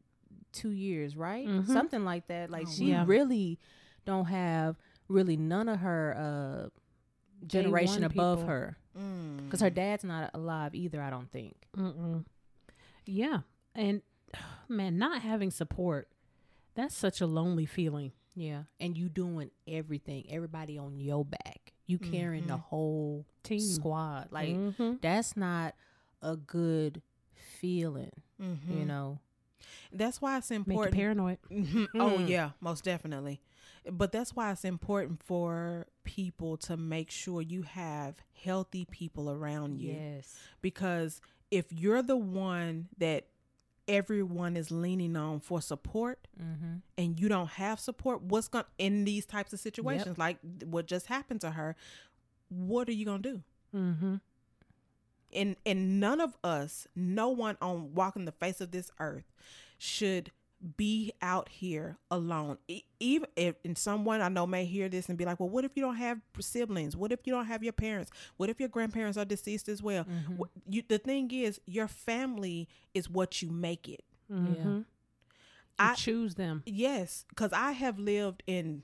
two 0.52 0.70
years 0.70 1.16
right 1.16 1.46
Mhm. 1.48 1.66
something 1.72 2.04
like 2.04 2.26
that 2.28 2.50
like 2.50 2.66
Oh, 2.68 2.72
she 2.72 2.92
wow. 2.92 3.04
really 3.06 3.58
don't 4.04 4.26
have 4.26 4.76
really 5.08 5.36
none 5.36 5.68
of 5.68 5.78
her 5.80 6.14
uh 6.18 7.46
generation 7.46 8.04
above 8.04 8.38
people. 8.40 8.48
her 8.48 8.76
Mm. 8.98 9.44
because 9.44 9.60
her 9.60 9.70
dad's 9.70 10.04
not 10.04 10.30
alive 10.34 10.74
either 10.74 11.00
i 11.00 11.08
don't 11.10 11.30
think 11.32 11.56
Mm-mm. 11.76 12.24
Yeah, 13.06 13.40
and 13.74 14.02
man, 14.68 14.96
not 14.98 15.22
having 15.22 15.50
support, 15.50 16.08
that's 16.74 16.94
such 16.96 17.20
a 17.20 17.26
lonely 17.26 17.66
feeling. 17.66 18.12
Yeah 18.34 18.62
and 18.80 18.96
you 18.96 19.08
doing 19.08 19.50
everything 19.66 20.24
everybody 20.30 20.78
on 20.78 20.98
your 20.98 21.24
back 21.24 21.72
you 21.86 21.98
carrying 21.98 22.46
the 22.46 22.54
Mhm. 22.54 22.60
whole 22.62 23.26
Team. 23.42 23.60
squad 23.60 24.28
like 24.30 24.56
Mhm. 24.56 25.00
that's 25.00 25.36
not 25.36 25.74
a 26.22 26.36
good 26.36 27.02
feeling 27.34 28.12
Mhm. 28.40 28.70
you 28.78 28.84
know 28.86 29.18
That's 29.92 30.20
why 30.20 30.38
it's 30.38 30.50
important. 30.50 30.94
paranoid. 30.94 31.38
Oh 31.94 32.18
Mm. 32.18 32.28
yeah, 32.28 32.50
most 32.60 32.82
definitely. 32.84 33.40
But 33.90 34.10
that's 34.12 34.34
why 34.34 34.50
it's 34.52 34.64
important 34.64 35.22
for 35.22 35.86
people 36.04 36.56
to 36.58 36.76
make 36.76 37.10
sure 37.10 37.40
you 37.42 37.62
have 37.62 38.16
healthy 38.32 38.84
people 38.86 39.30
around 39.30 39.78
you 39.78 39.92
yes 39.92 40.36
because 40.62 41.20
if 41.50 41.66
you're 41.72 42.02
the 42.02 42.16
one 42.16 42.88
that 42.98 43.26
everyone 43.88 44.56
is 44.56 44.70
leaning 44.70 45.16
on 45.16 45.40
for 45.40 45.60
support 45.60 46.26
mm-hmm. 46.40 46.76
and 46.96 47.18
you 47.18 47.28
don't 47.28 47.50
have 47.50 47.80
support, 47.80 48.22
what's 48.22 48.48
going 48.48 48.64
in 48.78 49.04
these 49.04 49.26
types 49.26 49.52
of 49.52 49.60
situations 49.60 50.18
like 50.18 50.38
what 50.64 50.86
just 50.86 51.06
happened 51.06 51.40
to 51.40 51.50
her, 51.50 51.74
what 52.48 52.88
are 52.88 52.92
you 52.92 53.04
going 53.04 53.22
to 53.22 53.32
do? 53.32 53.42
Mm-hmm. 53.74 54.16
and 55.32 55.56
and 55.64 55.98
none 55.98 56.20
of 56.20 56.36
us 56.44 56.86
no 56.94 57.30
one 57.30 57.56
on 57.62 57.94
walking 57.94 58.26
the 58.26 58.32
face 58.32 58.60
of 58.60 58.70
this 58.70 58.90
earth 59.00 59.32
should 59.78 60.30
be 60.76 61.12
out 61.20 61.48
here 61.48 61.96
alone. 62.10 62.56
E- 62.68 62.82
even 63.00 63.28
if 63.34 63.56
and 63.64 63.76
someone 63.76 64.20
i 64.20 64.28
know 64.28 64.46
may 64.46 64.64
hear 64.64 64.88
this 64.88 65.08
and 65.08 65.18
be 65.18 65.24
like 65.24 65.40
well 65.40 65.48
what 65.48 65.64
if 65.64 65.72
you 65.74 65.82
don't 65.82 65.96
have 65.96 66.20
siblings? 66.40 66.96
What 66.96 67.10
if 67.12 67.20
you 67.26 67.32
don't 67.32 67.46
have 67.46 67.64
your 67.64 67.72
parents? 67.72 68.10
What 68.36 68.48
if 68.48 68.60
your 68.60 68.68
grandparents 68.68 69.18
are 69.18 69.24
deceased 69.24 69.68
as 69.68 69.82
well? 69.82 70.04
What- 70.36 70.50
you, 70.68 70.82
the 70.88 70.98
thing 70.98 71.30
is 71.32 71.60
your 71.66 71.88
family 71.88 72.68
is 72.94 73.10
what 73.10 73.42
you 73.42 73.50
make 73.50 73.88
it. 73.88 74.04
Mm-hmm. 74.32 74.82
I 75.78 75.94
choose 75.94 76.34
them. 76.36 76.62
yes, 76.64 77.24
because 77.30 77.52
I 77.52 77.72
have 77.72 77.98
lived 77.98 78.42
in 78.46 78.82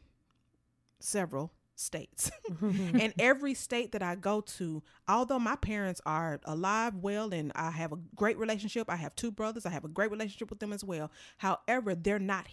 several 1.00 1.52
states. 1.78 2.30
and 2.60 3.12
every 3.18 3.54
state 3.54 3.92
that 3.92 4.02
I 4.02 4.14
go 4.14 4.40
to, 4.40 4.82
although 5.08 5.38
my 5.38 5.56
parents 5.56 6.00
are 6.06 6.40
alive, 6.44 6.94
well, 6.96 7.32
and 7.32 7.52
I 7.54 7.70
have 7.70 7.92
a 7.92 7.98
great 8.16 8.38
relationship, 8.38 8.90
I 8.90 8.96
have 8.96 9.14
two 9.14 9.30
brothers, 9.30 9.66
I 9.66 9.70
have 9.70 9.84
a 9.84 9.88
great 9.88 10.10
relationship 10.10 10.50
with 10.50 10.60
them 10.60 10.72
as 10.72 10.84
well. 10.84 11.10
However, 11.38 11.94
they're 11.94 12.18
not 12.18 12.46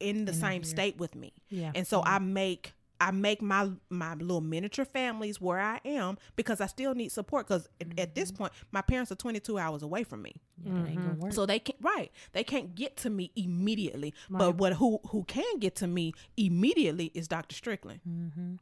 in 0.00 0.24
the 0.24 0.32
same 0.32 0.64
state 0.64 0.98
with 0.98 1.14
me. 1.14 1.32
Yeah. 1.48 1.72
And 1.74 1.86
so 1.86 2.02
I 2.04 2.18
make 2.18 2.74
I 3.00 3.10
make 3.12 3.40
my 3.42 3.70
my 3.90 4.14
little 4.14 4.40
miniature 4.40 4.84
families 4.84 5.40
where 5.40 5.58
I 5.60 5.80
am 5.84 6.18
because 6.36 6.60
I 6.60 6.66
still 6.66 6.94
need 6.94 7.10
support 7.12 7.46
because 7.46 7.68
at 7.96 8.14
this 8.14 8.32
point 8.32 8.52
my 8.72 8.80
parents 8.82 9.12
are 9.12 9.16
22 9.16 9.56
hours 9.58 9.82
away 9.82 10.02
from 10.04 10.22
me. 10.22 10.32
Yeah, 10.64 10.72
that 10.72 10.88
ain't 10.88 10.96
gonna 10.96 11.14
work. 11.14 11.32
So 11.32 11.46
they 11.46 11.60
can't 11.60 11.78
right. 11.80 12.10
They 12.32 12.42
can't 12.44 12.74
get 12.74 12.96
to 12.98 13.10
me 13.10 13.30
immediately. 13.36 14.14
But 14.28 14.56
what 14.56 14.72
who 14.74 14.98
who 15.10 15.24
can 15.24 15.58
get 15.58 15.76
to 15.76 15.86
me 15.86 16.12
immediately 16.36 17.12
is 17.14 17.28
Dr. 17.28 17.54
Strickland 17.54 18.00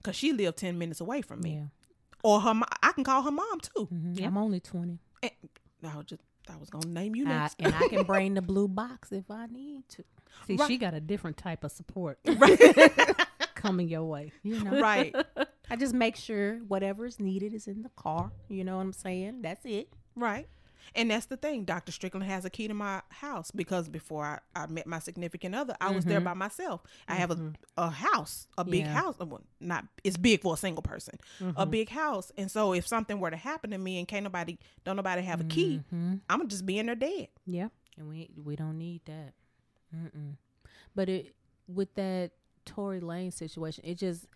because 0.03 0.17
she 0.17 0.33
lived 0.33 0.59
ten 0.59 0.77
minutes 0.79 1.01
away 1.01 1.23
from 1.23 1.41
me. 1.41 1.55
yeah. 1.55 1.65
Or 2.23 2.41
her. 2.41 2.55
I 2.83 2.93
can 2.93 3.05
call 3.05 3.23
her 3.23 3.31
mom 3.31 3.61
too. 3.61 3.89
Mhm. 3.93 4.19
Yeah. 4.21 4.27
I'm 4.27 4.37
only 4.37 4.61
20. 4.61 4.99
And 5.23 5.33
I 5.85 5.97
was 5.97 6.07
just 6.07 6.23
I 6.49 6.57
was 6.57 6.71
gonna 6.71 6.87
name 6.89 7.15
you 7.17 7.25
I, 7.27 7.29
next. 7.29 7.57
and 7.59 7.75
I 7.75 7.89
can 7.89 8.03
bring 8.13 8.35
the 8.35 8.43
blue 8.43 8.69
box 8.69 9.13
if 9.13 9.31
I 9.31 9.47
need 9.47 9.89
to. 9.91 10.05
See, 10.47 10.57
Right. 10.57 10.67
she 10.69 10.77
got 10.77 10.93
a 10.95 11.01
different 11.01 11.37
type 11.39 11.65
of 11.65 11.73
support 11.73 12.19
coming 13.67 13.89
your 13.89 14.05
way. 14.05 14.33
You 14.43 14.63
know, 14.63 14.81
right. 14.81 15.15
I 15.71 15.77
just 15.77 15.95
make 15.95 16.17
sure 16.17 16.59
whatever 16.69 17.07
is 17.07 17.19
needed 17.19 17.53
is 17.53 17.67
in 17.67 17.83
the 17.83 17.91
car. 17.91 18.31
You 18.49 18.65
know 18.65 18.77
what 18.77 18.83
I'm 18.83 18.93
saying? 18.93 19.43
That's 19.43 19.65
it. 19.65 19.89
Right. 20.15 20.49
And 20.95 21.11
that's 21.11 21.27
the 21.27 21.37
thing. 21.37 21.65
Dr. 21.65 21.93
Strickland 21.93 22.25
has 22.27 22.45
a 22.45 22.51
key 22.51 22.69
to 22.69 22.75
my 22.75 23.03
house 23.11 23.51
because 23.51 23.89
before 23.89 24.25
I, 24.25 24.39
I 24.55 24.67
met 24.67 24.87
my 24.87 24.99
significant 24.99 25.55
other, 25.55 25.75
I 25.81 25.91
was 25.91 26.05
there 26.05 26.19
mm-hmm. 26.19 26.25
by 26.27 26.35
myself. 26.35 26.83
I 27.09 27.15
have 27.17 27.31
a, 27.31 27.37
mm-hmm. 27.37 27.49
a 27.77 27.91
house, 27.91 28.47
a 28.57 28.65
big 28.65 28.85
Yeah. 28.85 28.93
house. 28.93 29.17
Well, 29.19 29.43
not 29.61 29.85
it's 30.05 30.17
big 30.17 30.43
for 30.43 30.55
a 30.55 30.57
single 30.57 30.83
person, 30.83 31.19
a 31.41 31.45
mm-hmm. 31.45 31.71
big 31.71 31.89
house. 31.89 32.31
And 32.39 32.51
so 32.51 32.73
if 32.73 32.87
something 32.87 33.19
were 33.19 33.31
to 33.31 33.37
happen 33.37 33.71
to 33.71 33.79
me 33.79 33.99
and 33.99 34.07
can't 34.07 34.25
nobody, 34.25 34.59
don't 34.85 34.97
nobody 34.97 35.23
have 35.23 35.41
a 35.41 35.45
key, 35.45 35.83
I'm 35.93 36.23
gonna 36.29 36.47
just 36.47 36.65
be 36.65 36.79
in 36.79 36.87
there 36.87 36.95
dead. 36.95 37.29
Yeah. 37.45 37.69
And 37.99 38.09
we 38.09 38.31
we 38.43 38.57
don't 38.57 38.79
need 38.79 39.03
that. 39.07 39.33
Mm-mm. 39.95 40.37
But 40.95 41.09
it 41.09 41.35
with 41.69 41.95
that 41.95 42.31
Tory 42.67 43.01
Lane 43.01 43.31
situation, 43.31 43.83
it 43.87 43.97
just 43.97 44.27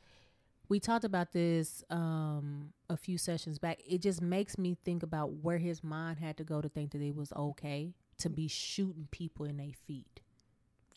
we 0.69 0.79
talked 0.81 1.05
about 1.05 1.33
this 1.33 1.83
um 1.91 2.73
a 2.89 2.97
few 2.97 3.19
sessions 3.19 3.59
back. 3.59 3.81
It 3.87 4.01
just 4.01 4.23
makes 4.23 4.57
me 4.57 4.77
think 4.85 5.03
about 5.03 5.33
where 5.43 5.59
his 5.59 5.83
mind 5.85 6.19
had 6.21 6.37
to 6.39 6.45
go 6.45 6.61
to 6.63 6.69
think 6.69 6.93
that 6.93 7.03
it 7.03 7.15
was 7.15 7.33
okay 7.37 7.93
to 8.19 8.31
be 8.31 8.49
shooting 8.49 9.09
people 9.11 9.45
in 9.47 9.57
their 9.59 9.73
feet. 9.87 10.21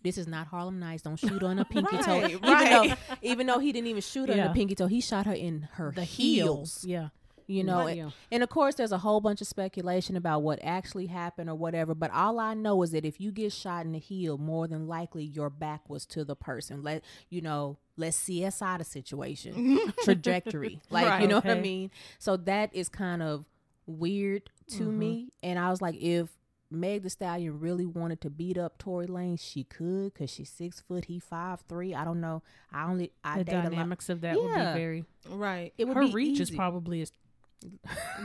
This 0.03 0.17
is 0.17 0.27
not 0.27 0.47
Harlem 0.47 0.79
Nights. 0.79 1.03
Don't 1.03 1.15
shoot 1.17 1.41
on 1.43 1.59
a 1.59 1.65
pinky 1.65 1.97
toe. 1.97 2.19
Right, 2.21 2.31
Even 2.31 2.41
right. 2.49 2.97
though 3.09 3.15
even 3.21 3.47
though 3.47 3.59
he 3.59 3.71
didn't 3.71 3.87
even 3.87 4.01
shoot 4.01 4.27
her 4.27 4.33
on 4.33 4.37
Yeah. 4.37 4.47
the 4.49 4.53
pinky 4.53 4.75
toe, 4.75 4.87
he 4.87 5.01
shot 5.01 5.25
her 5.25 5.33
in 5.33 5.67
her 5.73 5.91
The 5.95 6.03
heels. 6.03 6.83
heels. 6.83 6.85
Yeah. 6.85 7.07
You 7.47 7.59
mm-hmm. 7.63 7.67
know, 7.67 7.87
and, 7.87 7.97
Yeah. 7.97 8.09
and 8.31 8.43
of 8.43 8.49
course, 8.49 8.75
there's 8.75 8.91
a 8.91 8.97
whole 8.99 9.21
bunch 9.21 9.41
of 9.41 9.47
speculation 9.47 10.15
about 10.15 10.41
what 10.43 10.59
actually 10.63 11.07
happened 11.07 11.49
or 11.49 11.55
whatever. 11.55 11.93
But 11.95 12.11
all 12.11 12.39
I 12.39 12.53
know 12.53 12.81
is 12.83 12.91
that 12.91 13.05
if 13.05 13.19
you 13.19 13.31
get 13.31 13.51
shot 13.51 13.85
in 13.85 13.91
the 13.93 13.99
heel, 13.99 14.37
more 14.37 14.67
than 14.67 14.87
likely 14.87 15.23
your 15.23 15.49
back 15.49 15.89
was 15.89 16.05
to 16.07 16.23
the 16.23 16.35
person. 16.35 16.81
Let 16.83 17.03
you 17.29 17.41
know, 17.41 17.77
let's 17.97 18.17
CSI 18.23 18.77
the 18.77 18.83
situation 18.83 19.53
mm-hmm. 19.53 19.89
trajectory, 20.03 20.79
like 20.89 21.05
you 21.05 21.09
Right. 21.09 21.29
know 21.29 21.35
what 21.35 21.49
I 21.49 21.59
mean. 21.59 21.91
So 22.19 22.37
that 22.37 22.73
is 22.73 22.89
kind 22.89 23.21
of 23.21 23.45
weird 23.85 24.49
to 24.69 24.83
me. 24.83 25.25
Mm-hmm. 25.25 25.49
And 25.49 25.59
I 25.59 25.69
was 25.69 25.81
like, 25.81 25.95
if 25.95 26.29
Meg 26.71 27.03
the 27.03 27.09
Stallion 27.11 27.59
really 27.59 27.85
wanted 27.85 28.19
to 28.21 28.31
beat 28.31 28.57
up 28.57 28.79
Tory 28.79 29.05
Lane, 29.05 29.37
she 29.37 29.63
could 29.63 30.13
because 30.13 30.31
she's 30.31 30.49
six 30.49 30.79
foot, 30.81 31.05
he 31.05 31.19
five 31.19 31.61
three. 31.69 31.93
I 31.93 32.03
don't 32.03 32.19
know. 32.19 32.41
I 32.71 32.85
only 32.89 33.11
I 33.23 33.39
The 33.39 33.43
date 33.43 33.53
a 33.53 33.55
lot- 33.57 33.63
dynamics 33.71 34.09
of 34.09 34.21
that 34.21 34.35
would 34.37 34.47
be 34.47 34.59
very. 34.59 35.05
Right. 35.29 35.71
It 35.77 35.85
would 35.87 35.97
Her 35.97 36.07
be 36.07 36.13
reach 36.13 36.39
is 36.39 36.49
probably 36.49 37.01
as 37.01 37.11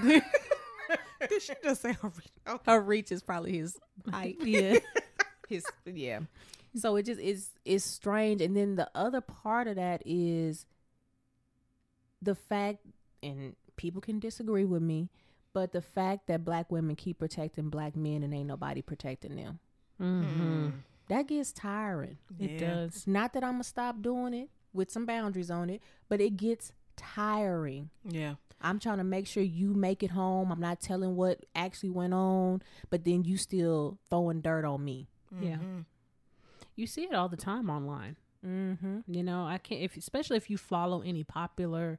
Did 0.03 1.43
she 1.43 1.53
just 1.63 1.83
say 1.83 1.93
her? 1.95 2.13
Okay. 2.49 2.71
her 2.71 2.81
reach 2.81 3.11
is 3.13 3.23
probably 3.23 3.59
his 3.59 3.77
height. 4.11 4.37
yeah. 4.45 4.79
his 5.49 5.65
yeah. 5.85 6.21
So 6.77 6.97
it 6.97 7.05
just 7.07 7.21
is 7.21 7.51
is 7.65 7.85
strange. 7.85 8.41
And 8.41 8.57
then 8.57 8.77
the 8.77 8.89
other 8.95 9.21
part 9.21 9.67
of 9.67 9.77
that 9.77 10.03
is 10.07 10.65
the 12.23 12.35
fact 12.35 12.79
and 13.23 13.57
people 13.77 14.01
can 14.01 14.19
disagree 14.19 14.65
with 14.65 14.83
me, 14.83 15.11
but 15.53 15.73
the 15.73 15.83
fact 15.83 16.27
that 16.29 16.45
black 16.45 16.71
women 16.71 16.97
keep 16.97 17.19
protecting 17.19 17.69
black 17.71 17.97
men 17.97 18.23
and 18.23 18.33
ain't 18.35 18.47
nobody 18.49 18.83
protecting 18.83 19.37
them. 19.37 19.59
hmm 19.99 20.69
That 21.09 21.27
gets 21.27 21.53
tiring. 21.53 22.19
It 22.39 22.59
does. 22.59 23.07
Not 23.07 23.33
that 23.33 23.43
I'm 23.43 23.53
gonna 23.55 23.65
stop 23.65 24.03
doing 24.03 24.35
it 24.35 24.51
with 24.73 24.91
some 24.91 25.07
boundaries 25.07 25.51
on 25.51 25.71
it, 25.71 25.83
but 26.09 26.21
it 26.21 26.37
gets 26.37 26.73
tiring. 26.97 27.91
Yeah. 28.05 28.35
I'm 28.61 28.79
trying 28.79 28.99
to 28.99 29.05
make 29.05 29.27
sure 29.27 29.43
you 29.43 29.73
make 29.75 30.03
it 30.03 30.11
home. 30.11 30.51
I'm 30.51 30.61
not 30.61 30.81
telling 30.81 31.15
what 31.17 31.45
actually 31.55 31.91
went 31.91 32.13
on, 32.15 32.63
but 32.91 33.05
then 33.05 33.25
you 33.25 33.37
still 33.37 33.99
throwing 34.11 34.41
dirt 34.41 34.65
on 34.65 34.85
me. 34.85 35.09
Yeah. 35.41 35.57
Mhm. 35.59 35.85
You 36.75 36.87
see 36.87 37.05
it 37.05 37.15
all 37.15 37.29
the 37.29 37.37
time 37.37 37.71
online. 37.71 38.17
Mm-hmm. 38.47 39.01
You 39.09 39.23
know, 39.23 39.45
I 39.47 39.59
can't 39.59 39.83
if 39.83 39.97
especially 39.97 40.37
if 40.37 40.49
you 40.51 40.57
follow 40.57 41.03
any 41.03 41.25
popular 41.25 41.99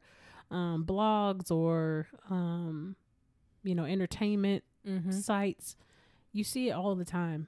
um, 0.52 0.86
blogs 0.86 1.52
or 1.52 2.08
um, 2.30 2.96
you 3.64 3.76
know 3.76 3.86
entertainment 3.86 4.64
Mm-hmm. 4.88 5.12
sites, 5.12 5.76
you 6.32 6.44
see 6.46 6.70
it 6.70 6.72
all 6.72 6.96
the 6.96 7.04
time. 7.06 7.48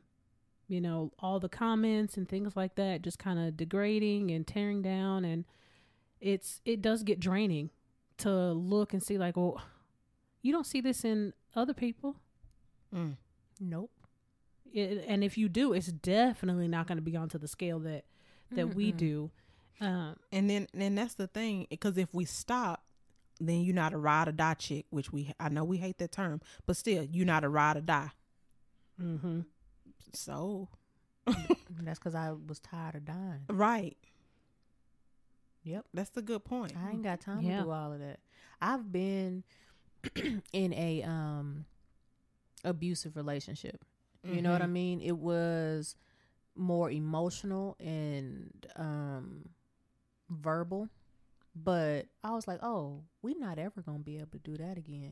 You 0.67 0.81
know, 0.81 1.11
all 1.19 1.39
the 1.39 1.47
comments 1.49 2.17
and 2.17 2.27
things 2.27 2.55
like 2.57 2.75
that, 2.75 3.01
just 3.01 3.17
kind 3.19 3.39
of 3.39 3.55
degrading 3.57 4.31
and 4.31 4.45
tearing 4.45 4.81
down, 4.81 5.23
and 5.25 5.45
it's 6.19 6.61
it 6.65 6.81
does 6.81 7.03
get 7.03 7.19
draining 7.19 7.69
to 8.21 8.51
look 8.53 8.93
and 8.93 9.01
see 9.03 9.17
like, 9.17 9.37
well, 9.37 9.61
you 10.41 10.51
don't 10.51 10.65
see 10.65 10.81
this 10.81 11.03
in 11.05 11.33
other 11.55 11.73
people. 11.73 12.15
Mm. 12.95 13.17
Nope. 13.59 13.91
it, 14.73 15.05
and 15.07 15.23
if 15.23 15.37
you 15.37 15.47
do, 15.49 15.73
it's 15.73 15.87
definitely 15.91 16.67
not 16.67 16.87
going 16.87 16.97
to 16.97 17.01
be 17.03 17.15
onto 17.15 17.37
the 17.37 17.47
scale 17.47 17.79
that 17.79 18.05
that 18.53 18.73
we 18.75 18.91
Mm-mm. 18.91 18.97
do. 18.97 19.31
Um, 19.79 20.15
And 20.31 20.49
then, 20.49 20.67
and 20.73 20.97
that's 20.97 21.13
the 21.15 21.27
thing, 21.27 21.67
because 21.69 21.97
if 21.97 22.13
we 22.13 22.25
stop, 22.25 22.83
then 23.39 23.61
you're 23.61 23.73
not 23.75 23.93
a 23.93 23.97
ride 23.97 24.27
or 24.27 24.31
die 24.33 24.53
chick, 24.55 24.85
which 24.89 25.11
we 25.11 25.33
I 25.39 25.49
know 25.49 25.63
we 25.63 25.77
hate 25.77 25.97
that 25.99 26.11
term, 26.11 26.41
but 26.65 26.75
still, 26.77 27.03
you're 27.03 27.25
not 27.25 27.43
a 27.43 27.49
ride 27.49 27.77
or 27.77 27.81
die. 27.81 28.11
Mm-hmm. 29.01 29.41
So 30.13 30.67
That's 31.25 31.99
because 31.99 32.15
I 32.15 32.31
was 32.31 32.59
tired 32.59 32.95
of 32.95 33.05
dying. 33.05 33.45
right, 33.49 33.95
Yep. 35.63 35.85
that's 35.93 36.09
the 36.11 36.21
good 36.21 36.43
point. 36.43 36.73
I 36.75 36.91
ain't 36.91 37.03
got 37.03 37.21
time 37.21 37.43
Yeah. 37.43 37.57
to 37.59 37.63
do 37.65 37.69
all 37.71 37.93
of 37.93 37.99
that. 37.99 38.19
I've 38.61 38.91
been 38.91 39.43
in 40.53 40.73
a 40.73 41.03
um 41.03 41.65
abusive 42.63 43.15
relationship. 43.15 43.83
You 44.23 44.41
know 44.41 44.51
what 44.51 44.61
I 44.61 44.65
Mhm. 44.67 44.71
mean? 44.71 45.01
It 45.01 45.17
was 45.17 45.95
more 46.55 46.91
emotional 46.91 47.75
and 47.79 48.65
um 48.75 49.49
verbal. 50.29 50.89
But 51.55 52.07
I 52.23 52.31
was 52.31 52.47
like, 52.47 52.59
"Oh, 52.63 53.03
we're 53.21 53.37
not 53.37 53.59
ever 53.59 53.81
going 53.81 53.97
to 53.99 54.03
be 54.03 54.17
able 54.17 54.31
to 54.31 54.39
do 54.39 54.55
that 54.57 54.77
again." 54.77 55.11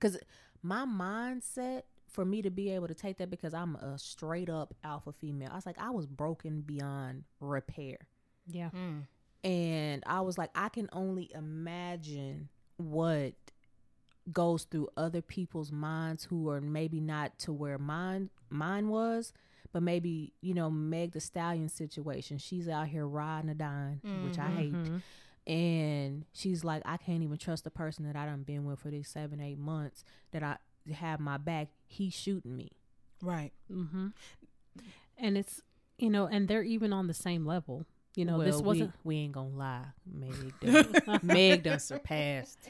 Cuz 0.00 0.18
my 0.62 0.84
mindset 0.84 1.82
for 2.08 2.24
me 2.24 2.42
to 2.42 2.50
be 2.50 2.70
able 2.70 2.88
to 2.88 2.94
take 2.94 3.16
that 3.18 3.30
because 3.30 3.54
I'm 3.54 3.76
a 3.76 3.98
straight 3.98 4.48
up 4.50 4.74
alpha 4.84 5.12
female. 5.12 5.50
I 5.52 5.56
was 5.56 5.66
like, 5.66 5.78
I 5.78 5.90
was 5.90 6.06
broken 6.06 6.62
beyond 6.62 7.24
repair. 7.40 7.98
Yeah. 8.46 8.70
Mm. 8.70 9.06
And 9.44 10.02
I 10.06 10.20
was 10.22 10.36
like, 10.38 10.50
I 10.54 10.68
can 10.68 10.88
only 10.92 11.30
imagine 11.34 12.48
what 12.76 13.34
goes 14.32 14.64
through 14.64 14.88
other 14.96 15.22
people's 15.22 15.72
minds 15.72 16.24
who 16.24 16.48
are 16.50 16.60
maybe 16.60 17.00
not 17.00 17.38
to 17.40 17.52
where 17.52 17.78
mine 17.78 18.28
mine 18.50 18.88
was, 18.88 19.32
but 19.72 19.82
maybe 19.82 20.32
you 20.40 20.54
know 20.54 20.70
Meg 20.70 21.12
the 21.12 21.20
Stallion 21.20 21.68
situation. 21.68 22.38
She's 22.38 22.68
out 22.68 22.88
here 22.88 23.06
riding 23.06 23.50
a 23.50 23.54
dime, 23.54 24.00
which 24.26 24.38
I 24.38 24.48
hate, 24.50 24.72
Mhm. 24.74 25.02
and 25.46 26.24
she's 26.32 26.62
like, 26.64 26.82
I 26.84 26.96
can't 26.98 27.22
even 27.22 27.38
trust 27.38 27.64
the 27.64 27.70
person 27.70 28.04
that 28.06 28.16
I 28.16 28.26
done 28.26 28.42
been 28.42 28.64
with 28.64 28.80
for 28.80 28.90
these 28.90 29.08
seven 29.08 29.40
eight 29.40 29.58
months 29.58 30.04
that 30.32 30.42
I 30.42 30.58
have 30.92 31.20
my 31.20 31.36
back. 31.38 31.68
He's 31.86 32.12
shooting 32.14 32.56
me. 32.56 32.70
Right. 33.22 33.52
Mm-hmm. 33.72 34.08
And 35.16 35.36
it's 35.38 35.62
you 35.98 36.10
know, 36.10 36.26
and 36.26 36.46
they're 36.48 36.62
even 36.62 36.92
on 36.92 37.06
the 37.08 37.14
same 37.14 37.44
level. 37.46 37.84
You 38.18 38.24
know, 38.24 38.42
this 38.42 38.60
wasn't. 38.60 38.92
We, 39.04 39.14
we 39.16 39.22
ain't 39.22 39.32
gonna 39.32 39.56
lie. 39.56 39.84
Meg 40.04 40.52
done, 41.06 41.20
Meg 41.22 41.62
done 41.62 41.78
surpassed. 41.78 42.58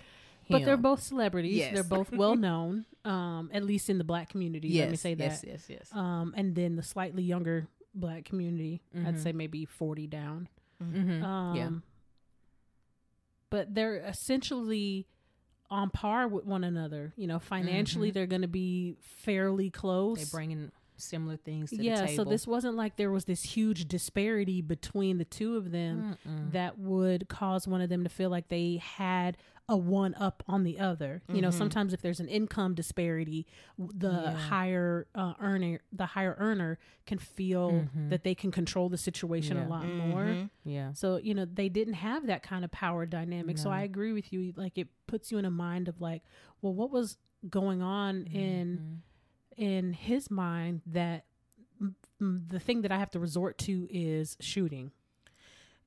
But 0.51 0.65
they're 0.65 0.79
both 0.79 1.03
celebrities. 1.03 1.57
Yes. 1.59 1.75
They're 1.75 1.83
both 1.85 2.11
well 2.11 2.35
known, 2.35 2.87
um, 3.05 3.51
at 3.53 3.63
least 3.65 3.91
in 3.91 3.99
the 3.99 4.05
black 4.05 4.31
community. 4.31 4.69
Yes, 4.69 4.85
let 4.85 4.91
me 4.93 4.97
say 4.97 5.13
that. 5.15 5.25
yes, 5.25 5.45
yes, 5.47 5.65
yes. 5.69 5.91
Um, 5.93 6.33
and 6.39 6.55
then 6.55 6.75
the 6.75 6.83
slightly 6.83 7.23
younger 7.23 7.67
black 7.95 8.25
community, 8.25 8.81
I'd 8.95 9.17
Mhm. 9.17 9.23
say 9.23 9.33
maybe 9.33 9.67
forty 9.67 10.07
down. 10.07 10.49
Mm-hmm. 10.83 11.23
Um, 11.23 11.55
yeah. 11.57 11.71
But 13.51 13.75
they're 13.75 13.97
essentially 13.97 15.07
on 15.71 15.91
par 15.91 16.29
with 16.29 16.47
one 16.47 16.65
another. 16.65 17.13
You 17.17 17.27
know, 17.27 17.39
financially 17.39 18.11
Mhm. 18.11 18.15
they're 18.15 18.27
going 18.27 18.41
to 18.43 18.49
be 18.49 18.97
fairly 19.01 19.69
close. 19.69 20.17
They're 20.19 20.39
bringing 20.39 20.71
similar 20.99 21.37
things. 21.37 21.71
To 21.71 21.83
yeah 21.83 22.07
the 22.07 22.15
so 22.17 22.25
this 22.25 22.47
wasn't 22.47 22.77
like 22.77 22.97
there 22.97 23.11
was 23.11 23.25
this 23.25 23.43
huge 23.43 23.87
disparity 23.89 24.61
between 24.63 25.19
the 25.19 25.25
two 25.25 25.57
of 25.57 25.71
them 25.71 26.17
Mm-mm. 26.27 26.53
that 26.53 26.79
would 26.79 27.29
cause 27.29 27.67
one 27.69 27.81
of 27.81 27.89
them 27.89 28.03
to 28.05 28.11
feel 28.11 28.31
like 28.31 28.49
they 28.49 28.81
had 28.83 29.37
a 29.71 29.77
one 29.77 30.15
up 30.15 30.43
on 30.49 30.65
the 30.65 30.79
other 30.79 31.21
you 31.29 31.43
know 31.43 31.49
Mhm. 31.51 31.53
sometimes 31.59 31.93
if 31.93 32.01
there's 32.01 32.21
an 32.21 32.29
income 32.29 32.75
disparity 32.75 33.47
the 33.79 34.11
Yeah. 34.11 34.33
higher 34.33 35.07
uh, 35.15 35.35
earner 35.41 35.81
the 35.93 36.07
higher 36.07 36.35
earner 36.39 36.79
can 37.05 37.19
feel 37.19 37.73
Mhm. 37.73 38.09
that 38.09 38.25
they 38.25 38.35
can 38.35 38.51
control 38.51 38.89
the 38.89 38.97
situation 38.97 39.59
Yeah. 39.59 39.67
a 39.67 39.69
lot 39.69 39.87
more 39.87 40.25
Mhm. 40.25 40.51
yeah. 40.65 40.93
so 40.95 41.19
you 41.19 41.35
know 41.35 41.45
they 41.45 41.69
didn't 41.69 41.95
have 41.95 42.27
that 42.29 42.43
kind 42.43 42.65
of 42.65 42.71
power 42.71 43.05
dynamic 43.05 43.59
so 43.59 43.69
i 43.71 43.83
agree 43.83 44.13
with 44.15 44.33
you 44.33 44.55
like 44.57 44.79
it 44.79 44.89
puts 45.07 45.31
you 45.31 45.37
in 45.37 45.45
a 45.45 45.51
mind 45.51 45.87
of 45.87 46.01
like 46.01 46.23
well 46.63 46.73
what 46.73 46.91
was 46.91 47.19
going 47.51 47.83
on 47.83 48.23
in 48.25 48.79
Mhm. 48.79 48.97
In 49.59 49.93
his 49.93 50.31
mind 50.31 50.81
that 50.87 51.25
the 52.21 52.59
thing 52.61 52.83
that 52.83 52.91
I 52.93 52.99
have 52.99 53.11
to 53.13 53.19
resort 53.21 53.59
to 53.59 53.87
is 53.91 54.37
shooting. 54.41 54.93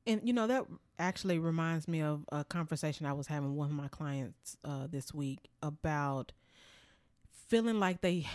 And 0.07 0.21
you 0.23 0.33
know 0.33 0.47
that 0.47 0.65
actually 0.99 1.39
reminds 1.39 1.87
me 1.87 2.01
of 2.01 2.25
a 2.31 2.43
conversation 2.43 3.05
I 3.05 3.13
was 3.13 3.27
having 3.27 3.49
with 3.49 3.57
one 3.57 3.69
of 3.69 3.75
my 3.75 3.87
clients 3.87 4.57
uh, 4.63 4.87
this 4.89 5.13
week 5.13 5.49
about 5.61 6.31
feeling 7.47 7.79
like 7.79 8.01
they 8.01 8.27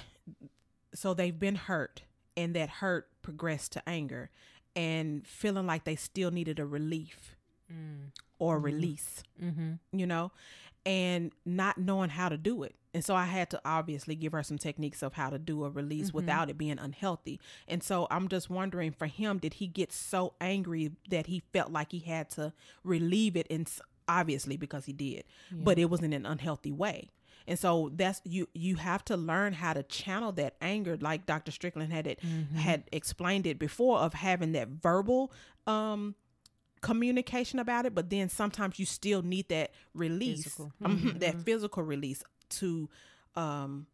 so 0.95 1.15
they've 1.15 1.39
been 1.39 1.55
hurt 1.57 2.03
and 2.37 2.55
that 2.55 2.69
hurt 2.69 3.09
progressed 3.23 3.73
to 3.73 3.89
anger 3.89 4.31
and 4.75 5.27
feeling 5.27 5.67
like 5.67 5.85
they 5.85 5.97
still 5.97 6.31
needed 6.31 6.59
a 6.59 6.67
relief 6.67 7.33
Mm. 7.73 8.13
or 8.39 8.61
Mhm. 8.61 8.65
release, 8.65 9.25
Mm-hmm. 9.43 9.73
you 9.91 10.07
know, 10.07 10.31
and 10.87 11.33
not 11.45 11.77
knowing 11.77 12.09
how 12.11 12.29
to 12.31 12.39
do 12.39 12.63
it. 12.63 12.75
And 12.95 13.05
so 13.05 13.15
I 13.15 13.25
had 13.25 13.51
to 13.51 13.61
obviously 13.65 14.15
give 14.15 14.33
her 14.33 14.43
some 14.43 14.57
techniques 14.57 15.03
of 15.03 15.13
how 15.15 15.29
to 15.29 15.39
do 15.39 15.65
a 15.65 15.69
release 15.71 16.11
Mhm. 16.13 16.15
without 16.15 16.49
it 16.49 16.57
being 16.57 16.79
unhealthy. 16.79 17.39
And 17.69 17.83
so 17.83 18.07
I'm 18.11 18.29
just 18.29 18.49
wondering 18.49 18.93
for 18.93 19.07
him, 19.07 19.37
did 19.39 19.55
he 19.55 19.67
get 19.67 19.93
so 19.93 20.33
angry 20.41 20.93
that 21.11 21.27
he 21.27 21.41
felt 21.53 21.71
like 21.71 21.93
he 21.93 21.99
had 21.99 22.31
to 22.31 22.55
relieve 22.85 23.37
it? 23.37 23.47
And 23.51 23.69
obviously 24.09 24.57
because 24.57 24.87
he 24.87 24.93
did, 24.95 25.25
but 25.53 25.79
it 25.79 25.91
was 25.91 26.01
in 26.01 26.13
an 26.15 26.25
unhealthy 26.25 26.71
way. 26.73 27.11
And 27.49 27.59
so 27.59 27.91
that's 27.95 28.21
you 28.25 28.49
you 28.55 28.77
have 28.77 29.05
to 29.07 29.17
learn 29.17 29.53
how 29.55 29.73
to 29.73 29.83
channel 29.83 30.33
that 30.33 30.55
anger 30.61 30.97
like 30.97 31.27
Dr. 31.27 31.51
Strickland 31.53 31.93
had 31.93 32.07
it 32.07 32.21
Mm-hmm. 32.21 32.57
had 32.57 32.85
explained 32.93 33.47
it 33.47 33.59
before 33.59 33.99
of 33.99 34.15
having 34.15 34.53
that 34.53 34.69
verbal 34.69 35.33
um 35.67 36.15
communication 36.81 37.59
about 37.59 37.87
it, 37.87 37.95
but 37.95 38.11
then 38.11 38.29
sometimes 38.29 38.79
you 38.79 38.87
still 38.87 39.23
need 39.23 39.49
that 39.49 39.71
release, 39.95 40.45
Physical. 40.45 40.73
um, 40.85 41.15
that 41.19 41.37
Mhm. 41.37 41.43
physical 41.45 41.83
release 41.83 42.23
to, 42.51 42.89
um, 43.35 43.87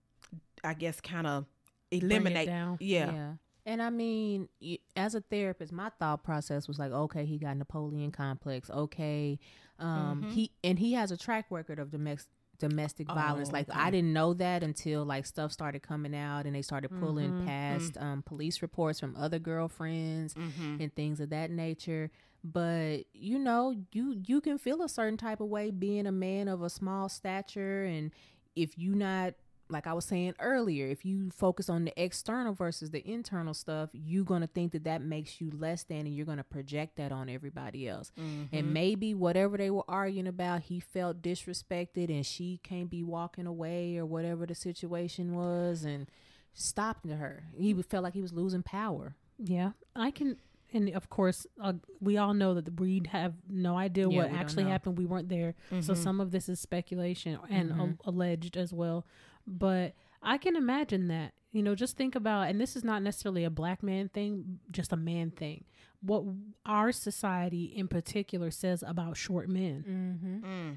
I 0.64 0.74
guess, 0.74 1.00
kind 1.00 1.26
of 1.26 1.46
eliminate. 1.90 2.46
down. 2.46 2.76
Yeah. 2.80 3.34
And 3.64 3.80
I 3.80 3.90
mean, 3.90 4.48
as 4.96 5.14
a 5.14 5.20
therapist, 5.20 5.72
my 5.72 5.90
thought 6.00 6.24
process 6.24 6.66
was 6.66 6.78
like, 6.80 6.90
okay, 6.90 7.24
he 7.24 7.38
got 7.38 7.56
Napoleon 7.56 8.10
complex. 8.10 8.68
Okay, 8.70 9.38
um, 9.78 10.22
Mhm. 10.24 10.30
he 10.32 10.50
and 10.64 10.78
he 10.78 10.94
has 10.94 11.12
a 11.12 11.16
track 11.16 11.46
record 11.50 11.78
of 11.78 11.90
domestic 11.90 12.32
domestic 12.58 13.08
violence. 13.08 13.48
Oh, 13.48 13.52
Like 13.54 13.68
okay. 13.68 13.78
I 13.78 13.90
didn't 13.90 14.12
know 14.12 14.34
that 14.34 14.62
until 14.62 15.04
like 15.04 15.26
stuff 15.26 15.50
started 15.50 15.82
coming 15.82 16.14
out 16.14 16.46
and 16.46 16.54
they 16.54 16.62
started 16.62 16.90
pulling 16.90 17.32
Mhm. 17.32 17.44
past 17.44 17.96
um, 17.98 18.22
police 18.22 18.62
reports 18.62 19.00
from 19.00 19.16
other 19.16 19.40
girlfriends 19.40 20.34
Mm-hmm. 20.34 20.76
and 20.80 20.94
things 20.94 21.18
of 21.18 21.30
that 21.30 21.50
nature. 21.50 22.10
But 22.44 23.04
you 23.12 23.38
know, 23.38 23.74
you 23.92 24.20
you 24.26 24.40
can 24.40 24.58
feel 24.58 24.82
a 24.82 24.88
certain 24.88 25.16
type 25.16 25.40
of 25.40 25.48
way 25.48 25.70
being 25.70 26.06
a 26.06 26.12
man 26.12 26.48
of 26.48 26.62
a 26.62 26.70
small 26.70 27.08
stature, 27.08 27.84
and 27.84 28.10
if 28.56 28.76
you 28.76 28.94
not 28.94 29.34
like 29.68 29.86
I 29.86 29.94
was 29.94 30.04
saying 30.04 30.34
earlier, 30.38 30.86
if 30.88 31.04
you 31.04 31.30
focus 31.30 31.70
on 31.70 31.86
the 31.86 32.02
external 32.02 32.52
versus 32.52 32.90
the 32.90 33.08
internal 33.10 33.54
stuff, 33.54 33.88
you're 33.92 34.24
gonna 34.24 34.46
think 34.46 34.72
that 34.72 34.84
that 34.84 35.00
makes 35.00 35.40
you 35.40 35.50
less 35.50 35.84
than, 35.84 36.00
and 36.00 36.14
you're 36.14 36.26
gonna 36.26 36.44
project 36.44 36.96
that 36.96 37.10
on 37.10 37.30
everybody 37.30 37.88
else. 37.88 38.12
Mm-hmm. 38.20 38.54
And 38.54 38.74
maybe 38.74 39.14
whatever 39.14 39.56
they 39.56 39.70
were 39.70 39.84
arguing 39.88 40.26
about, 40.26 40.62
he 40.62 40.78
felt 40.78 41.22
disrespected, 41.22 42.10
and 42.10 42.26
she 42.26 42.60
can't 42.62 42.90
be 42.90 43.02
walking 43.02 43.46
away 43.46 43.96
or 43.96 44.04
whatever 44.04 44.44
the 44.44 44.54
situation 44.54 45.34
was, 45.34 45.84
and 45.84 46.06
stopped 46.52 47.08
her. 47.08 47.44
He 47.56 47.72
would- 47.72 47.86
felt 47.86 48.02
like 48.02 48.14
he 48.14 48.20
was 48.20 48.32
losing 48.34 48.62
power. 48.62 49.14
Yeah, 49.38 49.72
I 49.96 50.10
can, 50.10 50.36
and 50.72 50.88
of 50.90 51.08
course, 51.10 51.46
uh, 51.60 51.74
we 52.00 52.16
all 52.18 52.34
know 52.34 52.54
that 52.54 52.64
the 52.64 52.72
we 52.72 53.02
have 53.10 53.34
no 53.48 53.76
idea 53.76 54.08
Yeah, 54.08 54.16
what 54.18 54.30
actually 54.32 54.64
happened. 54.64 54.98
We 54.98 55.06
weren't 55.06 55.28
there, 55.28 55.54
so 55.80 55.92
Mhm. 55.92 55.96
some 55.96 56.20
of 56.20 56.30
this 56.30 56.48
is 56.48 56.60
speculation 56.60 57.38
and 57.50 57.70
Mhm. 57.72 57.98
a- 58.04 58.08
alleged 58.10 58.56
as 58.56 58.72
well. 58.72 59.06
But 59.46 59.94
I 60.22 60.38
can 60.38 60.56
imagine 60.56 61.08
that. 61.08 61.34
You 61.50 61.62
know, 61.62 61.74
just 61.74 61.96
think 61.96 62.14
about, 62.14 62.48
and 62.48 62.58
this 62.60 62.76
is 62.76 62.84
not 62.84 63.02
necessarily 63.02 63.44
a 63.44 63.50
black 63.50 63.82
man 63.82 64.08
thing, 64.08 64.60
just 64.70 64.92
a 64.92 64.96
man 64.96 65.30
thing. 65.32 65.64
What 66.00 66.24
our 66.64 66.92
society 66.92 67.64
in 67.64 67.88
particular 67.88 68.50
says 68.50 68.82
about 68.86 69.16
short 69.16 69.48
men. 69.48 69.84
Mm-hmm. 69.86 70.44
Mm. 70.46 70.76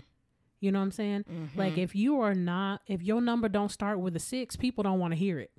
You 0.59 0.71
know 0.71 0.79
what 0.79 0.85
I'm 0.85 0.91
saying? 0.91 1.23
Mhm. 1.23 1.55
Like 1.55 1.77
if 1.77 1.95
you 1.95 2.19
are 2.19 2.33
not, 2.35 2.81
if 2.87 3.01
your 3.03 3.21
number 3.21 3.47
don't 3.47 3.69
start 3.71 3.99
with 3.99 4.15
a 4.15 4.19
six, 4.19 4.55
people 4.55 4.83
don't 4.83 4.99
want 4.99 5.11
to 5.11 5.15
hear 5.17 5.39
it. 5.39 5.51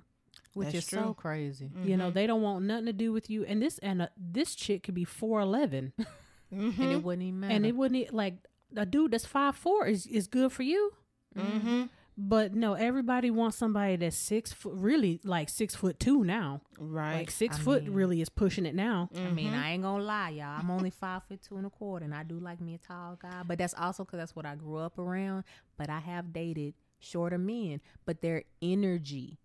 Which 0.57 0.73
That's 0.73 0.79
is 0.79 0.85
so 0.87 1.03
true. 1.03 1.13
crazy. 1.15 1.71
You 1.83 1.95
know, 1.97 2.09
Mhm. 2.11 2.13
they 2.13 2.27
don't 2.27 2.41
want 2.41 2.65
nothing 2.65 2.85
to 2.87 2.93
do 2.93 3.13
with 3.13 3.29
you. 3.29 3.45
And 3.45 3.61
this 3.61 3.77
and 3.79 4.01
uh, 4.01 4.07
this 4.17 4.55
chick 4.55 4.83
could 4.83 4.95
be 4.95 5.05
four 5.05 5.39
eleven, 5.39 5.93
Mhm. 6.53 6.79
And 6.79 6.91
it 6.93 7.03
wouldn't 7.03 7.23
even 7.27 7.39
matter. 7.41 7.53
and 7.53 7.65
it 7.65 7.75
wouldn't 7.75 7.99
e- 7.99 8.09
like 8.11 8.35
a 8.75 8.85
dude 8.85 9.11
that's 9.11 9.25
five 9.25 9.55
four 9.55 9.85
is 9.85 10.05
is 10.07 10.27
good 10.27 10.51
for 10.51 10.63
you. 10.63 10.91
Mhm. 11.35 11.89
But 12.19 12.55
no, 12.55 12.73
everybody 12.73 13.29
wants 13.29 13.57
somebody 13.57 13.95
that's 13.95 14.15
six 14.15 14.51
foot, 14.51 14.73
really 14.73 15.19
like 15.23 15.49
six 15.49 15.75
foot 15.75 15.99
two 15.99 16.23
now. 16.23 16.61
Right. 16.79 17.17
Like 17.19 17.29
six 17.29 17.57
I 17.57 17.61
foot 17.61 17.83
mean- 17.83 17.93
really 17.93 18.21
is 18.21 18.29
pushing 18.29 18.65
it 18.65 18.73
now. 18.73 19.09
I 19.15 19.29
mean, 19.29 19.51
Mhm. 19.53 19.59
I 19.63 19.69
ain't 19.73 19.83
gonna 19.83 20.03
lie, 20.03 20.29
y'all. 20.31 20.59
I'm 20.59 20.71
only 20.71 20.89
five 20.89 21.23
foot 21.25 21.43
two 21.43 21.57
and 21.57 21.67
a 21.67 21.69
quarter, 21.69 22.05
and 22.05 22.15
I 22.15 22.23
do 22.23 22.39
like 22.39 22.59
me 22.59 22.73
a 22.73 22.79
tall 22.79 23.17
guy. 23.21 23.43
But 23.45 23.59
that's 23.59 23.75
also 23.75 24.03
because 24.03 24.17
that's 24.17 24.35
what 24.35 24.47
I 24.47 24.55
grew 24.55 24.77
up 24.77 24.97
around. 24.97 25.43
But 25.77 25.91
I 25.91 25.99
have 25.99 26.33
dated 26.33 26.73
shorter 26.99 27.37
men, 27.37 27.81
but 28.05 28.21
their 28.21 28.43
energy 28.59 29.37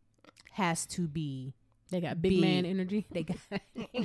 has 0.52 0.86
to 0.86 1.02
be. 1.08 1.54
They 1.90 2.00
got 2.00 2.22
big, 2.22 2.40
man 2.40 2.64
energy. 2.64 3.06
They 3.10 3.22
got. 3.24 3.36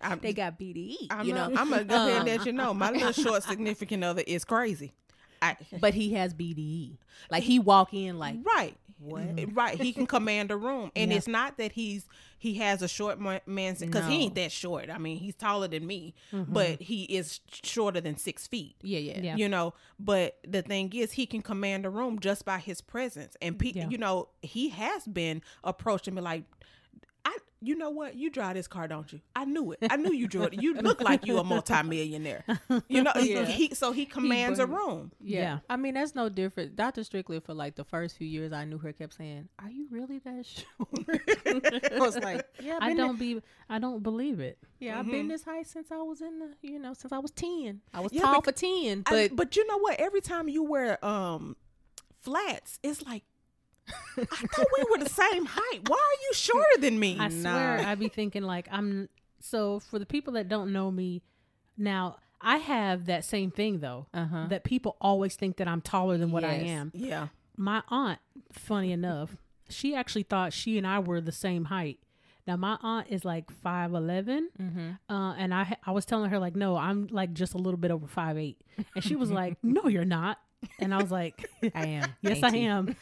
I'm, 0.00 0.18
they 0.20 0.32
got 0.32 0.58
BDE. 0.58 1.06
I'm, 1.10 1.26
you 1.26 1.32
a- 1.32 1.36
know, 1.36 1.52
I'm 1.56 1.70
gonna 1.70 1.84
go 1.84 1.94
ahead 1.96 2.10
and 2.20 2.28
Um, 2.28 2.36
let 2.36 2.46
you 2.46 2.52
know 2.52 2.74
my 2.74 2.90
little 2.90 3.12
short 3.12 3.42
significant 3.48 4.04
other 4.04 4.22
is 4.26 4.44
crazy. 4.44 4.92
I, 5.42 5.56
but 5.80 5.94
he 5.94 6.14
has 6.14 6.32
BDE. 6.34 6.96
Like 7.30 7.42
he 7.42 7.58
walk 7.58 7.92
in 7.94 8.18
like 8.18 8.36
right. 8.44 8.76
What? 8.98 9.24
Right, 9.52 9.80
he 9.80 9.92
can 9.92 10.06
command 10.06 10.50
a 10.50 10.56
room, 10.56 10.90
and 10.96 11.10
Yeah. 11.10 11.16
it's 11.18 11.28
not 11.28 11.58
that 11.58 11.72
he's 11.72 12.06
he 12.38 12.54
has 12.56 12.82
a 12.82 12.88
short 12.88 13.18
ma- 13.18 13.38
man 13.46 13.74
because 13.80 14.04
he 14.06 14.24
ain't 14.24 14.34
that 14.34 14.52
short. 14.52 14.90
I 14.90 14.98
mean, 14.98 15.16
he's 15.16 15.34
taller 15.34 15.66
than 15.66 15.86
me, 15.86 16.12
Mhm. 16.30 16.52
but 16.52 16.82
he 16.82 17.04
is 17.04 17.40
shorter 17.62 18.02
than 18.02 18.18
six 18.18 18.46
feet. 18.46 18.76
Yeah, 18.82 18.98
yeah, 18.98 19.20
Yeah. 19.20 19.36
You 19.36 19.48
know, 19.48 19.72
but 19.98 20.38
the 20.46 20.60
thing 20.60 20.92
is, 20.92 21.12
he 21.12 21.24
can 21.24 21.40
command 21.40 21.86
a 21.86 21.90
room 21.90 22.18
just 22.18 22.44
by 22.44 22.58
his 22.58 22.82
presence, 22.82 23.34
and 23.40 23.58
pe- 23.58 23.72
Yeah. 23.72 23.88
you 23.88 23.96
know, 23.96 24.28
he 24.42 24.68
has 24.70 25.06
been 25.06 25.40
approaching 25.62 26.14
me 26.14 26.20
like, 26.20 26.44
I, 26.44 26.53
you 27.64 27.76
know 27.76 27.90
what, 27.90 28.14
you 28.16 28.30
drive 28.30 28.54
this 28.54 28.66
car, 28.68 28.86
don't 28.88 29.12
you? 29.12 29.20
I 29.34 29.44
knew 29.44 29.72
it. 29.72 29.78
I 29.90 29.96
knew 29.96 30.12
you 30.12 30.26
drove 30.28 30.52
it. 30.52 30.62
You 30.62 30.74
look 30.74 31.00
like 31.00 31.26
you 31.26 31.38
a 31.38 31.44
multimillionaire. 31.44 32.44
You 32.88 33.02
know, 33.02 33.12
Yeah. 33.16 33.44
he 33.44 33.74
so 33.74 33.92
he 33.92 34.04
commands 34.06 34.58
a 34.58 34.66
room. 34.66 35.12
Yeah. 35.20 35.40
Yeah. 35.40 35.58
I 35.70 35.76
mean, 35.76 35.94
that's 35.94 36.14
no 36.14 36.28
different. 36.28 36.76
Dr. 36.76 37.04
Strickland, 37.04 37.44
for 37.44 37.54
like 37.54 37.74
the 37.76 37.84
first 37.84 38.16
few 38.16 38.26
years 38.26 38.52
I 38.52 38.64
knew 38.64 38.78
her, 38.78 38.92
kept 38.92 39.14
saying, 39.14 39.48
Are 39.58 39.70
you 39.70 39.86
really 39.90 40.18
that 40.20 40.46
short? 40.46 41.92
I 41.92 41.98
was 41.98 42.16
like, 42.18 42.44
Yeah, 42.60 42.76
I've 42.76 42.82
I 42.82 42.88
been 42.88 42.96
don't 42.98 43.18
be. 43.18 43.40
I 43.68 43.78
don't 43.78 44.02
believe 44.02 44.40
it. 44.40 44.58
that- 44.60 44.68
yeah, 44.80 44.98
I've 44.98 45.06
been 45.06 45.26
Mhm. 45.26 45.30
this 45.30 45.44
height 45.44 45.66
since 45.66 45.90
I 45.90 45.96
was 46.02 46.20
in 46.20 46.38
the, 46.40 46.48
you 46.62 46.78
know, 46.78 46.92
since 46.92 47.12
I 47.12 47.18
was 47.18 47.30
10. 47.30 47.80
I 47.94 48.00
was 48.00 48.12
Yeah, 48.12 48.22
tall 48.22 48.42
for 48.42 48.52
10, 48.52 49.04
I- 49.06 49.10
but 49.28 49.36
but 49.36 49.56
you 49.56 49.66
know 49.66 49.78
what? 49.78 49.98
Every 49.98 50.20
time 50.20 50.48
you 50.48 50.62
wear 50.62 51.02
um 51.04 51.56
flats, 52.20 52.78
it's 52.82 53.02
like 53.02 53.22
I 54.18 54.24
thought 54.24 54.66
we 54.78 54.84
were 54.90 54.98
the 55.04 55.10
same 55.10 55.44
height. 55.46 55.88
Why 55.88 55.96
are 55.96 56.20
you 56.28 56.32
shorter 56.34 56.80
than 56.80 56.98
me? 56.98 57.16
I 57.20 57.28
swear, 57.28 57.78
Nah. 57.82 57.90
I 57.90 57.94
be 57.94 58.08
thinking 58.08 58.42
like 58.42 58.68
I'm. 58.70 59.08
So 59.40 59.80
for 59.80 59.98
the 59.98 60.06
people 60.06 60.34
that 60.34 60.48
don't 60.48 60.72
know 60.72 60.90
me, 60.90 61.22
now 61.76 62.16
I 62.40 62.58
have 62.58 63.06
that 63.06 63.24
same 63.24 63.50
thing 63.50 63.80
though. 63.80 64.06
uh 64.14 64.26
huh. 64.26 64.46
That 64.48 64.64
people 64.64 64.96
always 65.00 65.36
think 65.36 65.56
that 65.58 65.68
I'm 65.68 65.80
taller 65.80 66.16
than 66.18 66.30
what 66.30 66.44
I 66.44 66.54
am. 66.54 66.92
yeah. 66.94 67.28
My 67.56 67.82
aunt, 67.88 68.18
funny 68.52 68.90
enough, 68.90 69.36
she 69.68 69.94
actually 69.94 70.24
thought 70.24 70.52
she 70.52 70.76
and 70.76 70.86
I 70.86 70.98
were 70.98 71.20
the 71.20 71.30
same 71.32 71.66
height. 71.66 72.00
Now 72.46 72.56
my 72.56 72.76
aunt 72.82 73.08
is 73.10 73.24
like 73.24 73.50
five 73.50 73.94
eleven, 73.94 74.50
Mm-hmm. 74.60 75.12
uh, 75.14 75.34
and 75.34 75.54
I 75.54 75.76
I 75.86 75.92
was 75.92 76.04
telling 76.04 76.30
her 76.30 76.38
like, 76.38 76.56
no, 76.56 76.76
I'm 76.76 77.06
like 77.10 77.32
just 77.32 77.54
a 77.54 77.58
little 77.58 77.78
bit 77.78 77.90
over 77.90 78.06
five 78.06 78.36
eight, 78.38 78.60
and 78.94 79.02
she 79.04 79.14
was 79.16 79.30
like, 79.30 79.56
no, 79.62 79.86
you're 79.88 80.04
not, 80.04 80.38
and 80.78 80.94
I 80.94 80.98
was 81.00 81.10
like, 81.10 81.48
I 81.74 81.86
am. 81.86 82.14
yes, 82.22 82.36
Ain't 82.36 82.44
I 82.44 82.56
you? 82.56 82.68
am. 82.68 82.96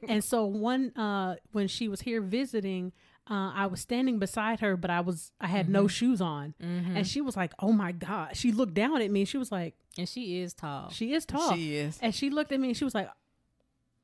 and 0.08 0.22
so 0.24 0.44
one 0.46 0.90
uh, 0.96 1.36
when 1.52 1.68
she 1.68 1.88
was 1.88 2.00
here 2.02 2.20
visiting, 2.20 2.92
uh, 3.30 3.52
I 3.54 3.66
was 3.66 3.80
standing 3.80 4.18
beside 4.18 4.60
her, 4.60 4.76
but 4.76 4.90
I 4.90 5.00
was 5.00 5.32
I 5.40 5.46
had 5.46 5.68
no 5.68 5.88
shoes 5.88 6.20
on, 6.20 6.54
Mhm. 6.62 6.96
and 6.96 7.06
she 7.06 7.20
was 7.20 7.36
like, 7.36 7.52
oh 7.60 7.72
my 7.72 7.92
god. 7.92 8.36
She 8.36 8.52
looked 8.52 8.74
down 8.74 9.00
at 9.00 9.10
me, 9.10 9.20
and 9.20 9.28
she 9.28 9.38
was 9.38 9.50
like, 9.52 9.74
And 9.96 10.08
she 10.08 10.40
is 10.40 10.52
tall. 10.54 10.90
she 10.90 11.12
is 11.14 11.24
tall, 11.24 11.54
She 11.54 11.76
is. 11.76 11.98
and 12.02 12.14
she 12.14 12.30
looked 12.30 12.52
at 12.52 12.60
me, 12.60 12.68
and 12.68 12.76
she 12.76 12.84
was 12.84 12.94
like, 12.94 13.08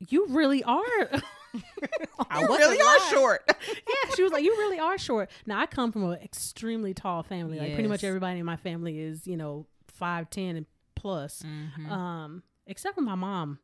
you 0.09 0.27
really 0.29 0.65
are. 0.65 0.79
I 2.31 2.41
You 2.41 2.49
wasn't 2.49 2.71
really 2.71 2.81
are 2.81 3.11
short. 3.11 3.43
yeah, 3.49 4.15
she 4.15 4.23
was 4.23 4.31
like, 4.33 4.45
"You 4.45 4.53
really 4.53 4.79
are 4.79 4.97
short." 4.97 5.31
Now 5.47 5.61
I 5.61 5.67
come 5.67 5.91
from 5.93 6.05
an 6.05 6.19
extremely 6.23 6.95
tall 6.95 7.23
family. 7.23 7.59
Like 7.59 7.75
pretty 7.75 7.89
much 7.89 8.05
everybody 8.05 8.39
in 8.39 8.47
my 8.47 8.57
family 8.57 8.99
is, 9.01 9.27
you 9.27 9.37
know, 9.37 9.67
five 9.89 10.31
ten 10.31 10.57
and 10.57 10.67
plus. 10.95 11.43
Mhm. 11.45 11.91
Um, 11.91 12.43
except 12.71 12.95
for 12.95 13.01
my 13.03 13.14
mom. 13.14 13.59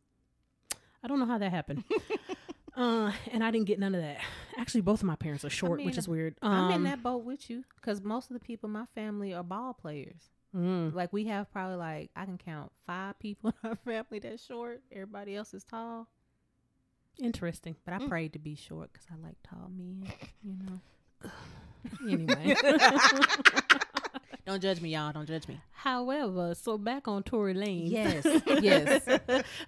I 1.02 1.09
don't 1.09 1.18
know 1.18 1.26
how 1.26 1.38
that 1.38 1.50
happened. 1.50 1.84
uh, 2.76 3.12
and 3.32 3.42
I 3.44 3.50
didn't 3.50 3.66
get 3.66 3.78
none 3.78 3.94
of 3.94 4.00
that. 4.02 4.18
Actually, 4.59 4.80
both 4.82 5.00
of 5.00 5.07
my 5.07 5.16
parents 5.16 5.44
are 5.44 5.50
short, 5.50 5.78
which 5.78 5.94
mean, 5.94 5.98
is 5.98 6.09
weird. 6.09 6.34
I'm 6.42 6.68
in 6.70 6.76
Um, 6.78 6.84
that 6.84 7.02
boat 7.02 7.24
with 7.24 7.48
you 7.48 7.64
because 7.76 8.02
most 8.02 8.30
of 8.30 8.34
the 8.34 8.40
people 8.40 8.66
in 8.68 8.72
my 8.72 8.86
family 8.94 9.32
are 9.34 9.42
ball 9.44 9.72
players. 9.74 10.30
mm, 10.54 10.92
Like 10.94 11.12
we 11.12 11.24
have 11.26 11.50
probably 11.52 11.76
like 11.76 12.11
I 12.16 12.24
can 12.24 12.38
count 12.38 12.72
five 12.86 13.18
people 13.18 13.52
in 13.62 13.70
our 13.70 13.76
family 13.76 14.18
that's 14.18 14.44
short. 14.44 14.82
Everybody 14.90 15.36
else 15.36 15.54
is 15.54 15.64
tall. 15.64 16.09
interesting. 17.18 17.76
But 17.84 17.94
I 17.94 17.98
Mm. 17.98 18.09
prayed 18.09 18.32
to 18.32 18.38
be 18.38 18.54
short 18.57 18.92
because 18.92 19.07
I 19.12 19.16
like 19.24 19.36
tall 19.42 19.70
men. 19.70 20.07
You 20.42 20.57
know. 20.66 21.30
Anyway. 22.02 22.57
Don't 24.44 24.62
judge 24.62 24.80
me, 24.80 24.90
y'all. 24.90 25.12
Don't 25.12 25.26
judge 25.26 25.48
me. 25.48 25.60
However, 25.72 26.54
so 26.54 26.78
back 26.78 27.06
on 27.08 27.22
Tory 27.22 27.54
Lane. 27.54 27.86
Yes, 27.86 28.24
yes. 28.62 29.04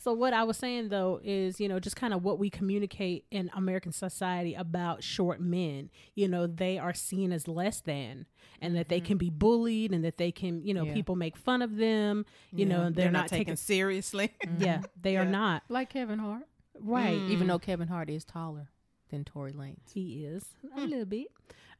so 0.00 0.12
what 0.12 0.32
I 0.32 0.44
was 0.44 0.56
saying 0.56 0.88
though 0.88 1.20
is, 1.22 1.60
you 1.60 1.68
know, 1.68 1.78
just 1.80 1.96
kind 1.96 2.12
of 2.14 2.22
what 2.24 2.38
we 2.38 2.50
communicate 2.50 3.24
in 3.30 3.50
American 3.54 3.92
society 3.92 4.54
about 4.54 5.02
short 5.02 5.40
men. 5.40 5.90
You 6.14 6.28
know, 6.28 6.46
they 6.46 6.78
are 6.78 6.94
seen 6.94 7.32
as 7.32 7.46
less 7.48 7.80
than, 7.80 8.26
and 8.60 8.76
that 8.76 8.88
they 8.88 9.00
can 9.00 9.16
be 9.16 9.30
bullied, 9.30 9.92
and 9.92 10.04
that 10.04 10.16
they 10.18 10.32
can, 10.32 10.62
you 10.64 10.74
know, 10.74 10.84
Yeah. 10.84 10.94
people 10.94 11.16
make 11.16 11.36
fun 11.36 11.62
of 11.62 11.76
them. 11.76 12.24
You 12.52 12.66
know, 12.66 12.80
Yeah, 12.80 12.86
and 12.86 12.96
they're, 12.96 13.10
not, 13.10 13.28
taken 13.28 13.44
taken. 13.46 13.56
seriously. 13.56 14.32
Yeah, 14.58 14.82
they 15.00 15.16
are 15.16 15.24
not 15.24 15.62
Like 15.68 15.90
Kevin 15.90 16.18
Hart. 16.18 16.42
right. 16.80 17.18
Mm. 17.18 17.30
Even 17.30 17.46
though 17.46 17.58
Kevin 17.58 17.88
Hart 17.88 18.10
is 18.10 18.24
taller 18.24 18.70
than 19.10 19.24
Tory 19.24 19.52
Lanez. 19.52 19.92
He 19.92 20.24
is 20.24 20.44
a 20.76 20.80
little 20.80 21.04
bit. 21.04 21.28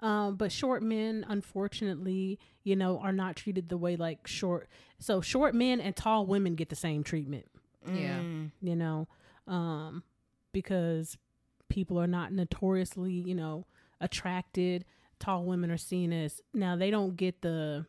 Um, 0.01 0.37
but 0.37 0.53
short 0.53 0.83
men, 0.83 1.25
unfortunately, 1.29 2.39
you 2.63 2.77
know, 2.77 2.99
are 3.01 3.13
not 3.13 3.37
treated 3.37 3.69
the 3.69 3.77
way 3.77 3.97
like 3.97 4.27
short. 4.27 4.69
So 4.99 5.21
short 5.21 5.55
men 5.55 5.81
and 5.81 5.95
tall 5.97 6.25
women 6.27 6.55
get 6.55 6.69
the 6.69 6.77
same 6.77 7.03
treatment. 7.03 7.47
Yeah. 7.87 8.19
Mm. 8.19 8.51
you 8.61 8.77
know, 8.77 9.09
um, 9.47 10.03
because 10.53 11.17
people 11.69 11.99
are 11.99 12.07
not 12.07 12.33
notoriously, 12.33 13.13
you 13.13 13.35
know, 13.35 13.67
attracted. 14.01 14.85
Tall 15.21 15.45
women 15.45 15.71
are 15.71 15.77
seen 15.79 16.13
as 16.13 16.41
now 16.53 16.77
they 16.77 16.91
don't 16.91 17.17
get 17.17 17.41
the 17.43 17.87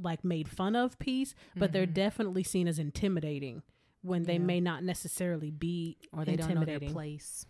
like 0.00 0.24
made 0.24 0.48
fun 0.48 0.74
of 0.76 0.98
piece, 0.98 1.34
but 1.56 1.72
they're 1.72 1.86
Mhm. 1.86 1.94
definitely 1.94 2.42
seen 2.42 2.66
as 2.68 2.78
intimidating 2.78 3.62
when 4.02 4.24
they 4.24 4.34
Yeah. 4.34 4.38
may 4.40 4.60
not 4.60 4.84
necessarily 4.84 5.50
be 5.50 5.96
or 6.12 6.24
they 6.24 6.36
don't 6.36 6.54
know 6.54 6.64
their 6.64 6.80
place. 6.80 7.46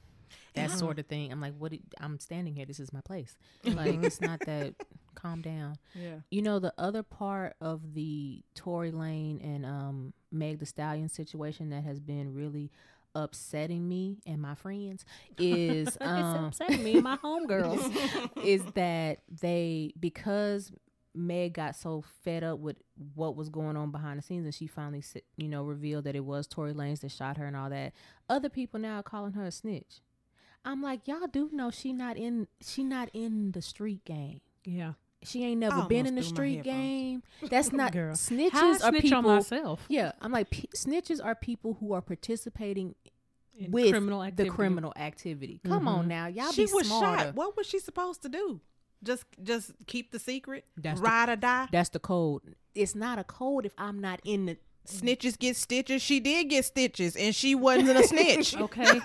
That 0.55 0.69
Yeah. 0.71 0.77
sort 0.77 0.99
of 0.99 1.07
thing. 1.07 1.33
I'm 1.33 1.41
like, 1.41 1.55
what? 1.59 1.71
Did, 1.73 1.83
I'm 2.01 2.19
standing 2.19 2.55
here. 2.55 2.67
This 2.67 2.81
is 2.81 2.93
my 2.93 3.01
place. 3.01 3.37
Like, 3.65 4.03
it's 4.05 4.21
not 4.21 4.41
that. 4.47 4.75
Calm 5.15 5.41
down. 5.43 5.77
Yeah. 5.95 6.17
You 6.31 6.43
know, 6.43 6.59
the 6.59 6.73
other 6.79 7.03
part 7.03 7.55
of 7.61 7.95
the 7.95 8.43
Tory 8.55 8.91
Lanez 8.93 9.45
and 9.45 9.65
um, 9.67 10.13
Meg 10.33 10.59
Thee 10.59 10.65
Stallion 10.67 11.09
situation 11.09 11.69
that 11.71 11.85
has 11.85 12.01
been 12.01 12.35
really 12.35 12.71
upsetting 13.15 13.87
me 13.87 14.17
and 14.27 14.41
my 14.41 14.55
friends 14.55 15.05
is 15.39 15.97
um, 16.01 16.47
upsetting 16.47 16.83
me 16.83 16.95
and 16.95 17.03
my 17.05 17.17
homegirls. 17.19 17.91
is 18.45 18.63
that 18.75 19.19
they 19.41 19.93
because 20.01 20.73
Meg 21.15 21.53
got 21.53 21.77
so 21.77 22.03
fed 22.25 22.43
up 22.43 22.59
with 22.59 22.79
what 23.15 23.37
was 23.37 23.51
going 23.51 23.77
on 23.77 23.91
behind 23.91 24.19
the 24.19 24.23
scenes 24.23 24.47
and 24.47 24.55
she 24.55 24.67
finally 24.67 25.05
you 25.37 25.47
know 25.47 25.63
revealed 25.63 26.05
that 26.05 26.17
it 26.17 26.25
was 26.25 26.47
Tory 26.47 26.73
Lanez 26.73 27.01
that 27.01 27.11
shot 27.13 27.37
her 27.37 27.45
and 27.47 27.55
all 27.55 27.69
that. 27.71 27.93
Other 28.31 28.49
people 28.49 28.81
now 28.81 28.97
are 29.01 29.03
calling 29.03 29.33
her 29.35 29.45
a 29.45 29.51
snitch. 29.53 30.01
I'm 30.65 30.83
like, 30.83 31.09
y'all 31.09 31.27
do 31.27 31.49
know 31.53 31.71
she 31.71 31.93
not 31.93 32.17
in 32.17 32.47
she 32.61 32.85
not 32.85 33.09
in 33.13 33.53
the 33.53 33.63
street 33.63 34.05
game. 34.05 34.41
yeah, 34.65 34.93
She 35.25 35.45
ain't 35.45 35.61
never 35.61 35.83
been 35.85 36.07
in 36.07 36.15
the 36.15 36.23
street 36.23 36.63
game. 36.63 37.23
That's 37.51 37.73
not 37.81 37.93
Girl. 37.93 38.15
snitches 38.15 38.51
How 38.53 38.69
I 38.69 38.71
are 38.75 38.79
snitch 38.91 39.03
people. 39.03 39.19
on 39.19 39.25
myself 39.25 39.85
Yeah, 39.89 40.13
I'm 40.21 40.33
like 40.33 40.51
p- 40.51 40.69
snitches 40.75 41.25
are 41.25 41.35
people 41.35 41.77
who 41.81 41.93
are 41.93 42.01
participating 42.01 42.95
in 43.59 43.71
with 43.71 43.91
criminal 43.91 44.29
the 44.35 44.49
criminal 44.49 44.93
activity. 44.97 45.61
Come 45.67 45.87
on 45.89 46.05
Mhm. 46.05 46.09
now, 46.09 46.27
y'all 46.29 46.53
she 46.53 46.67
be 46.67 46.73
was 46.73 46.87
smarter. 46.87 47.25
shot. 47.27 47.35
What 47.35 47.57
was 47.57 47.67
she 47.67 47.79
supposed 47.79 48.23
to 48.23 48.29
do? 48.29 48.61
Just 49.03 49.25
just 49.43 49.73
keep 49.87 50.13
the 50.13 50.19
secret? 50.21 50.65
That's 50.77 51.01
the- 51.01 51.05
Ride 51.07 51.29
or 51.29 51.37
die? 51.37 51.69
That's 51.73 51.89
the 51.91 51.99
code. 51.99 52.55
It's 52.75 52.95
not 52.95 53.19
a 53.19 53.25
code 53.25 53.67
if 53.67 53.73
I'm 53.77 54.01
not 54.01 54.21
in 54.25 54.47
the. 54.47 54.57
Snitches 54.87 55.39
get 55.39 55.57
stitches. 55.57 56.03
She 56.03 56.19
did 56.21 56.49
get 56.51 56.65
stitches, 56.65 57.15
and 57.15 57.35
she 57.35 57.55
wasn't 57.55 57.91
a 57.99 58.03
snitch. 58.07 58.55
Okay. 58.61 59.01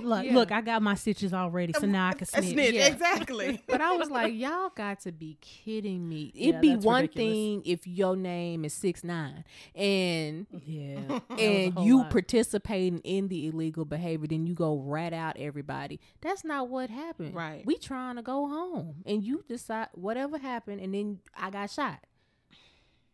Look, 0.00 0.24
Yeah. 0.24 0.34
look, 0.34 0.52
I 0.52 0.60
got 0.60 0.82
my 0.82 0.94
stitches 0.94 1.34
already, 1.34 1.72
so 1.72 1.86
now 1.86 2.08
I 2.08 2.12
can 2.12 2.22
A 2.22 2.26
snitch. 2.26 2.52
snitch, 2.52 2.74
Yeah. 2.74 2.86
exactly. 2.86 3.62
But 3.68 3.80
I 3.80 3.96
was 3.96 4.10
like, 4.10 4.34
y'all 4.34 4.70
got 4.74 5.00
to 5.00 5.12
be 5.12 5.36
kidding 5.40 6.08
me. 6.08 6.32
It'd 6.34 6.60
be 6.60 6.76
one 6.76 7.02
ridiculous. 7.02 7.32
thing 7.34 7.62
if 7.64 7.86
your 7.86 8.16
name 8.16 8.64
is 8.64 8.74
6ix9ine 8.74 9.44
and 9.74 10.46
Yeah, 10.64 11.00
that 11.08 11.28
was 11.28 11.40
a 11.40 11.66
and 11.66 11.86
you 11.86 11.98
lot. 11.98 12.10
participating 12.10 13.00
in 13.00 13.28
the 13.28 13.48
illegal 13.48 13.84
behavior, 13.84 14.26
then 14.26 14.46
you 14.46 14.54
go 14.54 14.76
rat 14.78 15.12
out 15.12 15.36
everybody. 15.38 16.00
That's 16.20 16.44
not 16.44 16.68
what 16.68 16.90
happened. 16.90 17.34
Right. 17.34 17.64
We 17.66 17.76
trying 17.76 18.16
to 18.16 18.22
go 18.22 18.48
home, 18.48 19.02
and 19.06 19.22
you 19.22 19.44
decide 19.48 19.88
whatever 19.94 20.38
happened, 20.38 20.80
and 20.80 20.94
then 20.94 21.20
I 21.36 21.50
got 21.50 21.70
shot. 21.70 22.00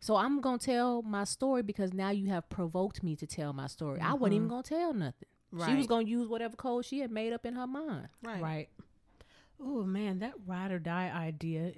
So 0.01 0.17
I'm 0.17 0.41
gonna 0.41 0.59
tell 0.59 1.03
my 1.03 1.25
story 1.25 1.63
because 1.63 1.93
now 1.93 2.11
you 2.11 2.29
have 2.29 2.49
provoked 2.49 3.03
me 3.03 3.17
to 3.17 3.27
tell 3.27 3.53
my 3.53 3.67
story. 3.67 4.01
I 4.01 4.13
wasn't 4.15 4.35
even 4.35 4.49
mm-hmm. 4.49 4.51
gonna 4.51 4.63
tell 4.63 4.95
nothing. 4.95 5.29
She 5.67 5.75
was 5.75 5.87
gonna 5.87 6.07
use 6.07 6.29
whatever 6.29 6.57
code 6.57 6.85
she 6.85 6.99
had 7.01 7.11
made 7.11 7.33
up 7.33 7.47
in 7.47 7.55
her 7.55 7.67
mind. 7.67 8.09
Right. 8.23 8.43
Right. 8.43 8.69
Oh 9.61 9.85
man, 9.85 10.19
that 10.19 10.35
ride 10.47 10.71
or 10.71 10.79
die 10.79 11.11
idea. 11.15 11.73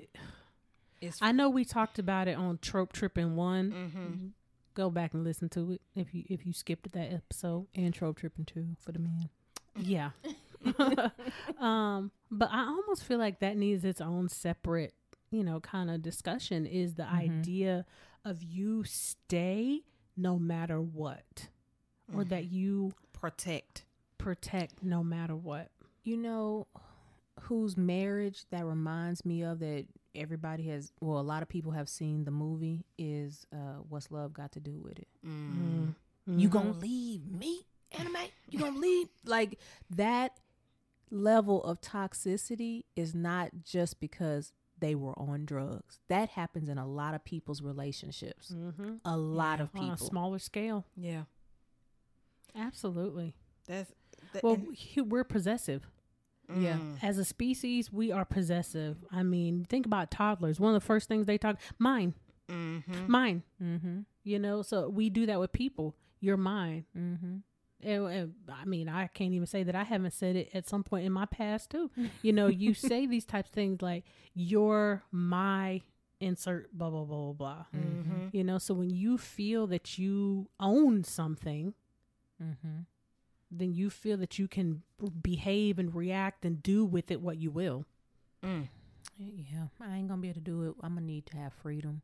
It's 1.00 1.18
I 1.22 1.30
know 1.32 1.48
we 1.48 1.64
talked 1.64 1.98
about 1.98 2.26
it 2.28 2.36
on 2.36 2.58
Trope 2.58 2.92
Tripping 2.92 3.36
One. 3.36 3.70
mm-hmm. 3.72 4.26
Go 4.74 4.90
back 4.90 5.12
and 5.14 5.22
listen 5.24 5.48
to 5.50 5.72
it 5.72 5.80
if 5.94 6.12
you 6.14 6.24
if 6.28 6.44
you 6.46 6.52
skipped 6.52 6.90
that 6.92 7.12
episode. 7.12 7.66
And 7.74 7.92
trope 7.94 8.18
tripping 8.18 8.44
Two 8.46 8.76
for 8.80 8.92
the 8.92 8.98
men. 9.00 9.28
Yeah. 9.76 10.10
um, 11.60 12.10
but 12.30 12.48
I 12.50 12.62
almost 12.64 13.04
feel 13.04 13.18
like 13.18 13.40
that 13.40 13.56
needs 13.56 13.84
its 13.84 14.00
own 14.00 14.28
separate, 14.28 14.94
you 15.30 15.44
know, 15.44 15.60
kind 15.60 15.90
of 15.90 16.02
discussion. 16.02 16.66
Is 16.66 16.94
the 16.94 17.04
Mhm. 17.04 17.12
idea 17.40 17.86
of 18.24 18.42
you 18.42 18.84
stay 18.84 19.82
no 20.16 20.38
matter 20.38 20.80
what, 20.80 21.48
or 22.12 22.20
Mm-hmm. 22.22 22.28
that 22.30 22.44
you 22.46 22.92
protect. 23.20 23.84
protect 24.18 24.82
no 24.82 25.02
matter 25.04 25.34
what. 25.36 25.68
You 26.04 26.16
know 26.16 26.66
whose 27.42 27.76
marriage 27.76 28.44
that 28.50 28.64
reminds 28.64 29.24
me 29.24 29.42
of 29.42 29.60
that 29.60 29.86
everybody 30.14 30.64
has 30.64 30.92
well 31.00 31.20
a 31.20 31.22
lot 31.22 31.40
of 31.42 31.48
people 31.48 31.70
have 31.72 31.88
seen 31.88 32.24
the 32.24 32.30
movie 32.32 32.84
is 32.98 33.46
uh 33.52 33.76
what's 33.88 34.10
love 34.10 34.32
got 34.32 34.50
to 34.50 34.58
do 34.60 34.80
with 34.82 34.98
it 34.98 35.06
Mm. 35.24 35.94
you 36.26 36.48
Mhm. 36.48 36.52
gonna 36.52 36.72
leave 36.72 37.30
me 37.30 37.60
Anna 37.92 38.10
Mae 38.10 38.32
you 38.50 38.58
gonna 38.58 38.76
leave 38.78 39.08
like 39.24 39.58
that 39.90 40.40
level 41.10 41.62
of 41.62 41.80
toxicity 41.80 42.84
is 42.96 43.14
not 43.14 43.50
just 43.62 44.00
because 44.00 44.52
they 44.80 44.94
were 44.96 45.16
on 45.18 45.44
drugs 45.44 46.00
that 46.08 46.30
happens 46.30 46.68
in 46.68 46.76
a 46.78 46.86
lot 46.86 47.14
of 47.14 47.24
people's 47.24 47.62
relationships 47.62 48.52
mm-hmm. 48.52 48.94
a 49.04 49.16
lot 49.16 49.60
of 49.60 49.70
on 49.76 49.80
a 49.84 49.90
people 49.92 50.06
smaller 50.08 50.38
scale. 50.40 50.84
Yeah. 50.96 51.24
Absolutely. 52.58 53.34
That's 53.66 53.92
that, 54.32 54.42
Well, 54.42 54.54
and- 54.54 54.74
he- 54.74 55.00
we're 55.00 55.24
possessive. 55.24 55.88
yeah. 56.54 56.78
Mm. 56.78 56.98
As 57.02 57.18
a 57.18 57.24
species, 57.24 57.92
we 57.92 58.10
are 58.10 58.24
possessive. 58.24 59.04
I 59.10 59.22
mean, 59.22 59.64
think 59.64 59.86
about 59.86 60.10
toddlers. 60.10 60.58
One 60.58 60.74
of 60.74 60.80
the 60.80 60.86
first 60.86 61.08
things 61.08 61.26
they 61.26 61.38
talk, 61.38 61.58
mine, 61.78 62.14
Mhm. 62.48 63.08
mine. 63.08 63.42
mm-hmm 63.62 64.00
You 64.24 64.38
know, 64.38 64.60
so 64.62 64.88
we 64.88 65.08
do 65.10 65.24
that 65.26 65.40
with 65.40 65.52
people. 65.52 65.94
You're 66.20 66.36
mine. 66.36 66.84
mm-hmm 66.96 67.36
And, 67.80 68.02
and, 68.06 68.34
I 68.48 68.64
mean, 68.64 68.88
I 68.88 69.06
can't 69.06 69.32
even 69.32 69.46
say 69.46 69.62
that 69.62 69.74
I 69.76 69.84
haven't 69.84 70.10
said 70.12 70.34
it 70.36 70.50
at 70.52 70.66
some 70.66 70.82
point 70.82 71.06
in 71.06 71.12
my 71.12 71.26
past 71.26 71.70
too. 71.70 71.90
You 72.22 72.32
know, 72.32 72.48
you 72.48 72.74
say 72.74 73.06
these 73.06 73.24
types 73.24 73.50
of 73.50 73.54
things 73.54 73.80
like 73.80 74.04
"you're 74.34 75.04
my 75.12 75.82
insert," 76.20 76.76
blah 76.76 76.90
blah 76.90 77.04
blah 77.04 77.32
blah 77.32 77.32
blah. 77.34 77.64
Mhm. 77.80 78.34
You 78.34 78.42
know, 78.42 78.58
so 78.58 78.74
when 78.74 78.90
you 78.90 79.16
feel 79.16 79.66
that 79.68 79.96
you 79.96 80.48
own 80.58 81.04
something, 81.04 81.72
mm-hmm 82.42 82.80
then 83.50 83.72
you 83.72 83.88
feel 83.88 84.18
that 84.18 84.38
you 84.38 84.46
can 84.46 84.82
behave 85.22 85.78
and 85.78 85.94
react 85.94 86.44
and 86.44 86.62
do 86.62 86.84
with 86.84 87.10
it 87.10 87.18
what 87.22 87.38
you 87.38 87.50
will. 87.50 87.86
Mm. 88.44 88.68
Yeah, 89.16 89.68
I 89.80 89.96
ain't 89.96 90.06
gonna 90.06 90.20
be 90.20 90.28
able 90.28 90.34
to 90.34 90.40
do 90.42 90.64
it. 90.64 90.74
I'm 90.82 90.96
gonna 90.96 91.06
need 91.06 91.24
to 91.28 91.38
have 91.38 91.54
freedom. 91.54 92.02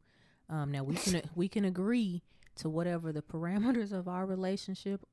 Um, 0.49 0.73
now 0.73 0.83
we 0.85 0.97
can 0.97 1.21
we 1.35 1.49
can 1.49 1.67
agree 1.67 2.23
to 2.57 2.71
whatever 2.71 3.13
the 3.13 3.21
parameters 3.21 3.93
of 3.93 4.09
our 4.09 4.25
relationship 4.25 5.05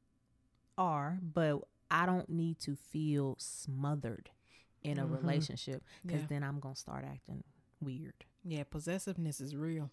are, 0.78 1.20
but 1.22 1.60
I 1.90 2.06
don't 2.06 2.30
need 2.30 2.60
to 2.60 2.78
feel 2.78 3.36
smothered 3.38 4.30
in 4.84 4.98
a 5.00 5.06
Mhm. 5.06 5.12
relationship 5.22 5.84
because 6.02 6.22
Yeah. 6.22 6.28
then 6.28 6.44
I'm 6.46 6.62
gonna 6.62 6.76
start 6.78 7.04
acting 7.04 7.44
weird. 7.82 8.24
Yeah, 8.46 8.64
possessiveness 8.64 9.42
is 9.42 9.54
real. 9.54 9.92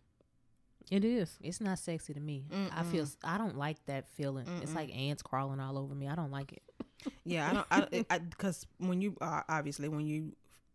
It 0.91 1.05
is. 1.05 1.37
It's 1.43 1.61
not 1.61 1.79
sexy 1.79 2.15
to 2.15 2.21
me. 2.21 2.47
I 2.75 2.83
feel 2.83 3.03
Mm-mm. 3.05 3.09
s- 3.09 3.17
I 3.25 3.37
don't 3.39 3.59
like 3.59 3.85
that 3.87 4.09
feeling. 4.09 4.47
It's 4.63 4.73
Mm-mm. 4.73 4.77
like 4.77 4.97
ants 4.97 5.23
crawling 5.23 5.61
all 5.61 5.77
over 5.79 5.95
me. 5.95 6.09
I 6.09 6.15
don't 6.15 6.31
like 6.31 6.53
it. 6.53 6.63
Yeah, 7.25 7.49
I 7.71 7.79
don't. 7.81 8.07
I 8.11 8.19
because 8.19 8.67
when 8.79 9.01
you 9.01 9.17
uh, 9.21 9.43
obviously 9.49 9.89
when 9.89 10.05
you 10.07 10.33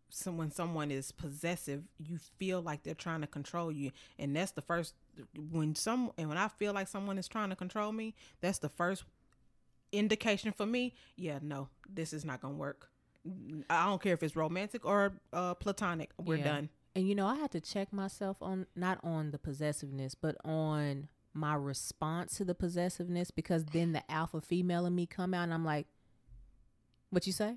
so 0.08 0.30
when 0.32 0.50
someone 0.50 0.90
is 0.90 1.12
possessive, 1.12 1.82
you 1.98 2.18
feel 2.38 2.62
like 2.62 2.82
they're 2.82 2.94
trying 2.94 3.20
to 3.20 3.26
control 3.26 3.70
you, 3.70 3.90
and 4.18 4.34
that's 4.34 4.52
the 4.52 4.62
first 4.62 4.94
when 5.50 5.74
some 5.74 6.12
and 6.16 6.28
when 6.30 6.38
I 6.38 6.48
feel 6.48 6.72
like 6.72 6.88
someone 6.88 7.18
is 7.18 7.28
trying 7.28 7.50
to 7.50 7.56
control 7.56 7.92
me, 7.92 8.14
that's 8.40 8.58
the 8.58 8.68
first 8.70 9.04
indication 9.92 10.52
for 10.52 10.66
me. 10.66 10.94
Yeah, 11.16 11.38
no, 11.42 11.68
this 11.88 12.12
is 12.12 12.24
not 12.24 12.40
gonna 12.40 12.54
work. 12.54 12.88
I 13.70 13.86
don't 13.86 14.00
care 14.02 14.14
if 14.14 14.22
it's 14.22 14.36
romantic 14.36 14.84
or 14.86 15.14
uh, 15.32 15.54
platonic. 15.54 16.10
We're 16.18 16.36
Yeah. 16.36 16.44
done. 16.44 16.68
And 16.96 17.08
you 17.08 17.14
know, 17.14 17.26
I 17.26 17.36
had 17.36 17.50
to 17.52 17.60
check 17.60 17.92
myself 17.92 18.36
on 18.40 18.66
not 18.76 18.98
on 19.02 19.30
the 19.30 19.38
possessiveness, 19.38 20.14
but 20.14 20.36
on 20.44 21.08
my 21.32 21.54
response 21.54 22.36
to 22.36 22.44
the 22.44 22.54
possessiveness 22.54 23.30
because 23.32 23.64
then 23.66 23.92
the 23.92 24.08
alpha 24.10 24.40
female 24.40 24.86
in 24.86 24.94
me 24.94 25.06
come 25.06 25.34
out 25.34 25.42
and 25.42 25.54
I'm 25.54 25.64
like, 25.64 25.86
"What 27.10 27.26
you 27.26 27.32
say?" 27.32 27.56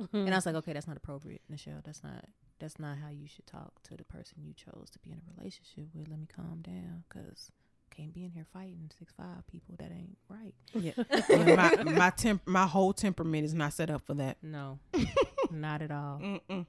Mm-hmm. 0.00 0.16
And 0.16 0.30
I 0.30 0.36
was 0.38 0.46
like, 0.46 0.54
"Okay, 0.54 0.72
that's 0.72 0.86
not 0.86 0.96
appropriate, 0.96 1.42
Michelle. 1.48 1.80
That's 1.84 2.02
not 2.02 2.24
that's 2.58 2.78
not 2.78 2.98
how 2.98 3.10
you 3.10 3.28
should 3.28 3.46
talk 3.46 3.82
to 3.84 3.96
the 3.96 4.04
person 4.04 4.38
you 4.42 4.54
chose 4.54 4.88
to 4.92 4.98
be 5.00 5.10
in 5.10 5.18
a 5.18 5.36
relationship 5.36 5.86
with. 5.94 6.08
Let 6.08 6.18
me 6.18 6.26
calm 6.34 6.62
down, 6.62 7.04
cause 7.08 7.50
can't 7.90 8.12
be 8.12 8.24
in 8.24 8.30
here 8.30 8.46
fighting 8.52 8.90
six 8.98 9.12
five 9.16 9.46
people. 9.46 9.74
That 9.78 9.90
ain't 9.92 10.16
right. 10.28 10.54
Yeah, 10.74 10.92
Yeah, 11.28 11.56
my 11.56 11.82
my 11.82 12.10
temp, 12.10 12.42
my 12.46 12.66
whole 12.66 12.92
temperament 12.92 13.44
is 13.44 13.54
not 13.54 13.72
set 13.72 13.90
up 13.90 14.02
for 14.06 14.14
that. 14.14 14.38
No, 14.42 14.78
not 15.50 15.82
at 15.82 15.90
all. 15.90 16.20
Mm-mm. 16.22 16.66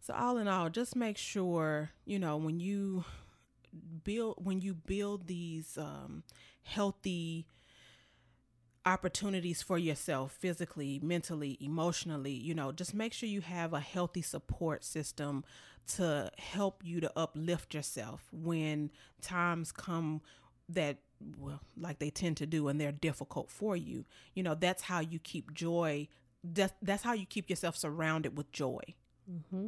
So 0.00 0.14
all 0.14 0.38
in 0.38 0.48
all, 0.48 0.70
just 0.70 0.96
make 0.96 1.16
sure 1.18 1.90
you 2.04 2.18
know 2.18 2.36
when 2.36 2.60
you 2.60 3.04
build 4.04 4.36
when 4.44 4.60
you 4.60 4.74
build 4.74 5.26
these 5.26 5.78
um, 5.78 6.22
healthy 6.62 7.46
opportunities 8.86 9.62
for 9.62 9.76
yourself 9.76 10.32
physically 10.32 10.98
mentally 11.02 11.58
emotionally 11.60 12.32
you 12.32 12.54
know 12.54 12.72
just 12.72 12.94
make 12.94 13.12
sure 13.12 13.28
you 13.28 13.42
have 13.42 13.74
a 13.74 13.78
healthy 13.80 14.22
support 14.22 14.82
system 14.82 15.44
to 15.86 16.30
help 16.38 16.82
you 16.84 17.00
to 17.00 17.12
uplift 17.16 17.74
yourself 17.74 18.28
when 18.32 18.90
times 19.20 19.70
come 19.72 20.20
that 20.68 20.98
well 21.38 21.60
like 21.76 21.98
they 21.98 22.10
tend 22.10 22.36
to 22.36 22.46
do 22.46 22.68
and 22.68 22.80
they're 22.80 22.92
difficult 22.92 23.50
for 23.50 23.76
you. 23.76 24.04
You 24.34 24.42
know 24.42 24.54
that's 24.54 24.82
how 24.82 25.00
you 25.00 25.18
keep 25.18 25.52
joy 25.52 26.08
that's, 26.42 26.72
that's 26.80 27.02
how 27.02 27.12
you 27.12 27.26
keep 27.26 27.50
yourself 27.50 27.76
surrounded 27.76 28.36
with 28.38 28.50
joy 28.50 28.80
hmm 29.30 29.66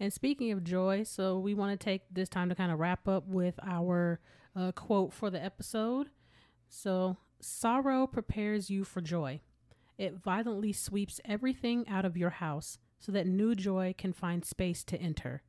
And 0.00 0.12
speaking 0.12 0.52
of 0.52 0.64
joy, 0.64 1.02
so 1.02 1.38
we 1.38 1.54
want 1.54 1.78
to 1.78 1.84
take 1.84 2.02
this 2.10 2.28
time 2.28 2.48
to 2.48 2.54
kind 2.54 2.72
of 2.72 2.78
wrap 2.78 3.08
up 3.08 3.26
with 3.26 3.58
our 3.62 4.20
uh, 4.54 4.72
quote 4.72 5.12
for 5.12 5.30
the 5.30 5.42
episode. 5.42 6.08
So, 6.68 7.16
sorrow 7.40 8.06
prepares 8.06 8.70
you 8.70 8.84
for 8.84 9.00
joy. 9.00 9.40
It 9.96 10.14
violently 10.22 10.72
sweeps 10.72 11.20
everything 11.24 11.88
out 11.88 12.04
of 12.04 12.16
your 12.16 12.30
house 12.30 12.78
so 13.00 13.10
that 13.12 13.26
new 13.26 13.54
joy 13.54 13.94
can 13.96 14.12
find 14.12 14.44
space 14.44 14.84
to 14.84 15.00
enter. 15.00 15.42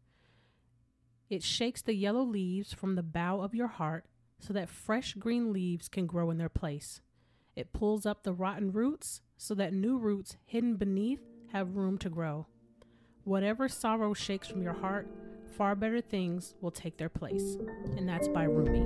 It 1.30 1.44
shakes 1.44 1.82
the 1.82 1.94
yellow 1.94 2.24
leaves 2.24 2.74
from 2.74 2.96
the 2.96 3.04
bough 3.04 3.42
of 3.42 3.54
your 3.54 3.68
heart 3.68 4.06
so 4.40 4.54
that 4.54 4.70
fresh 4.70 5.14
green 5.14 5.54
leaves 5.54 5.88
can 5.88 6.08
grow 6.08 6.32
in 6.32 6.38
their 6.38 6.50
place. 6.50 7.02
It 7.56 7.74
pulls 7.74 8.06
up 8.06 8.24
the 8.24 8.34
rotten 8.34 8.72
roots 8.72 9.22
so 9.38 9.54
that 9.56 9.74
new 9.74 9.98
roots 9.98 10.38
hidden 10.46 10.76
beneath 10.76 11.22
have 11.52 11.76
room 11.76 11.98
to 12.00 12.10
grow. 12.10 12.48
Whatever 13.30 13.70
sorrow 13.70 14.16
shakes 14.16 14.48
from 14.48 14.64
your 14.64 14.74
heart, 14.74 15.08
far 15.56 15.76
better 15.76 16.02
things 16.02 16.56
will 16.62 16.72
take 16.72 16.98
their 16.98 17.10
place. 17.10 17.58
And 17.96 18.10
that's 18.10 18.28
by 18.28 18.46
Rumi. 18.46 18.80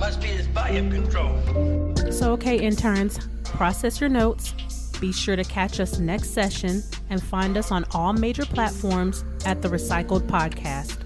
Must 0.00 0.20
be 0.20 0.26
his 0.26 0.48
Volume 0.48 0.90
Kontrol. 0.90 2.12
So, 2.12 2.32
okay, 2.32 2.58
interns, 2.58 3.20
process 3.44 4.00
your 4.00 4.10
notes. 4.10 4.52
Be 5.00 5.12
sure 5.12 5.36
to 5.36 5.44
catch 5.44 5.78
us 5.78 6.00
next 6.00 6.30
session 6.30 6.82
and 7.08 7.22
find 7.22 7.56
us 7.56 7.70
on 7.70 7.84
all 7.92 8.14
major 8.14 8.44
platforms 8.44 9.24
at 9.44 9.62
the 9.62 9.68
Recycled 9.68 10.26
Podcast. 10.26 10.98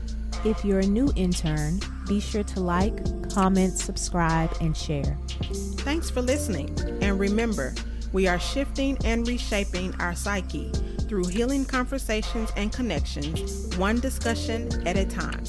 If 0.46 0.64
you're 0.64 0.78
a 0.78 0.86
new 0.86 1.12
intern, 1.14 1.80
be 2.10 2.18
sure 2.18 2.42
to 2.42 2.58
like, 2.58 3.30
comment, 3.30 3.78
subscribe, 3.78 4.52
and 4.60 4.76
share. 4.76 5.16
Thanks 5.84 6.10
for 6.10 6.20
listening. 6.20 6.76
And 7.00 7.20
remember, 7.20 7.72
we 8.12 8.26
are 8.26 8.40
shifting 8.40 8.98
and 9.04 9.28
reshaping 9.28 9.94
our 10.00 10.16
psyche 10.16 10.72
through 11.08 11.28
healing 11.28 11.64
conversations 11.64 12.50
and 12.56 12.72
connections, 12.72 13.76
one 13.76 14.00
discussion 14.00 14.68
at 14.88 14.96
a 14.96 15.04
time. 15.04 15.44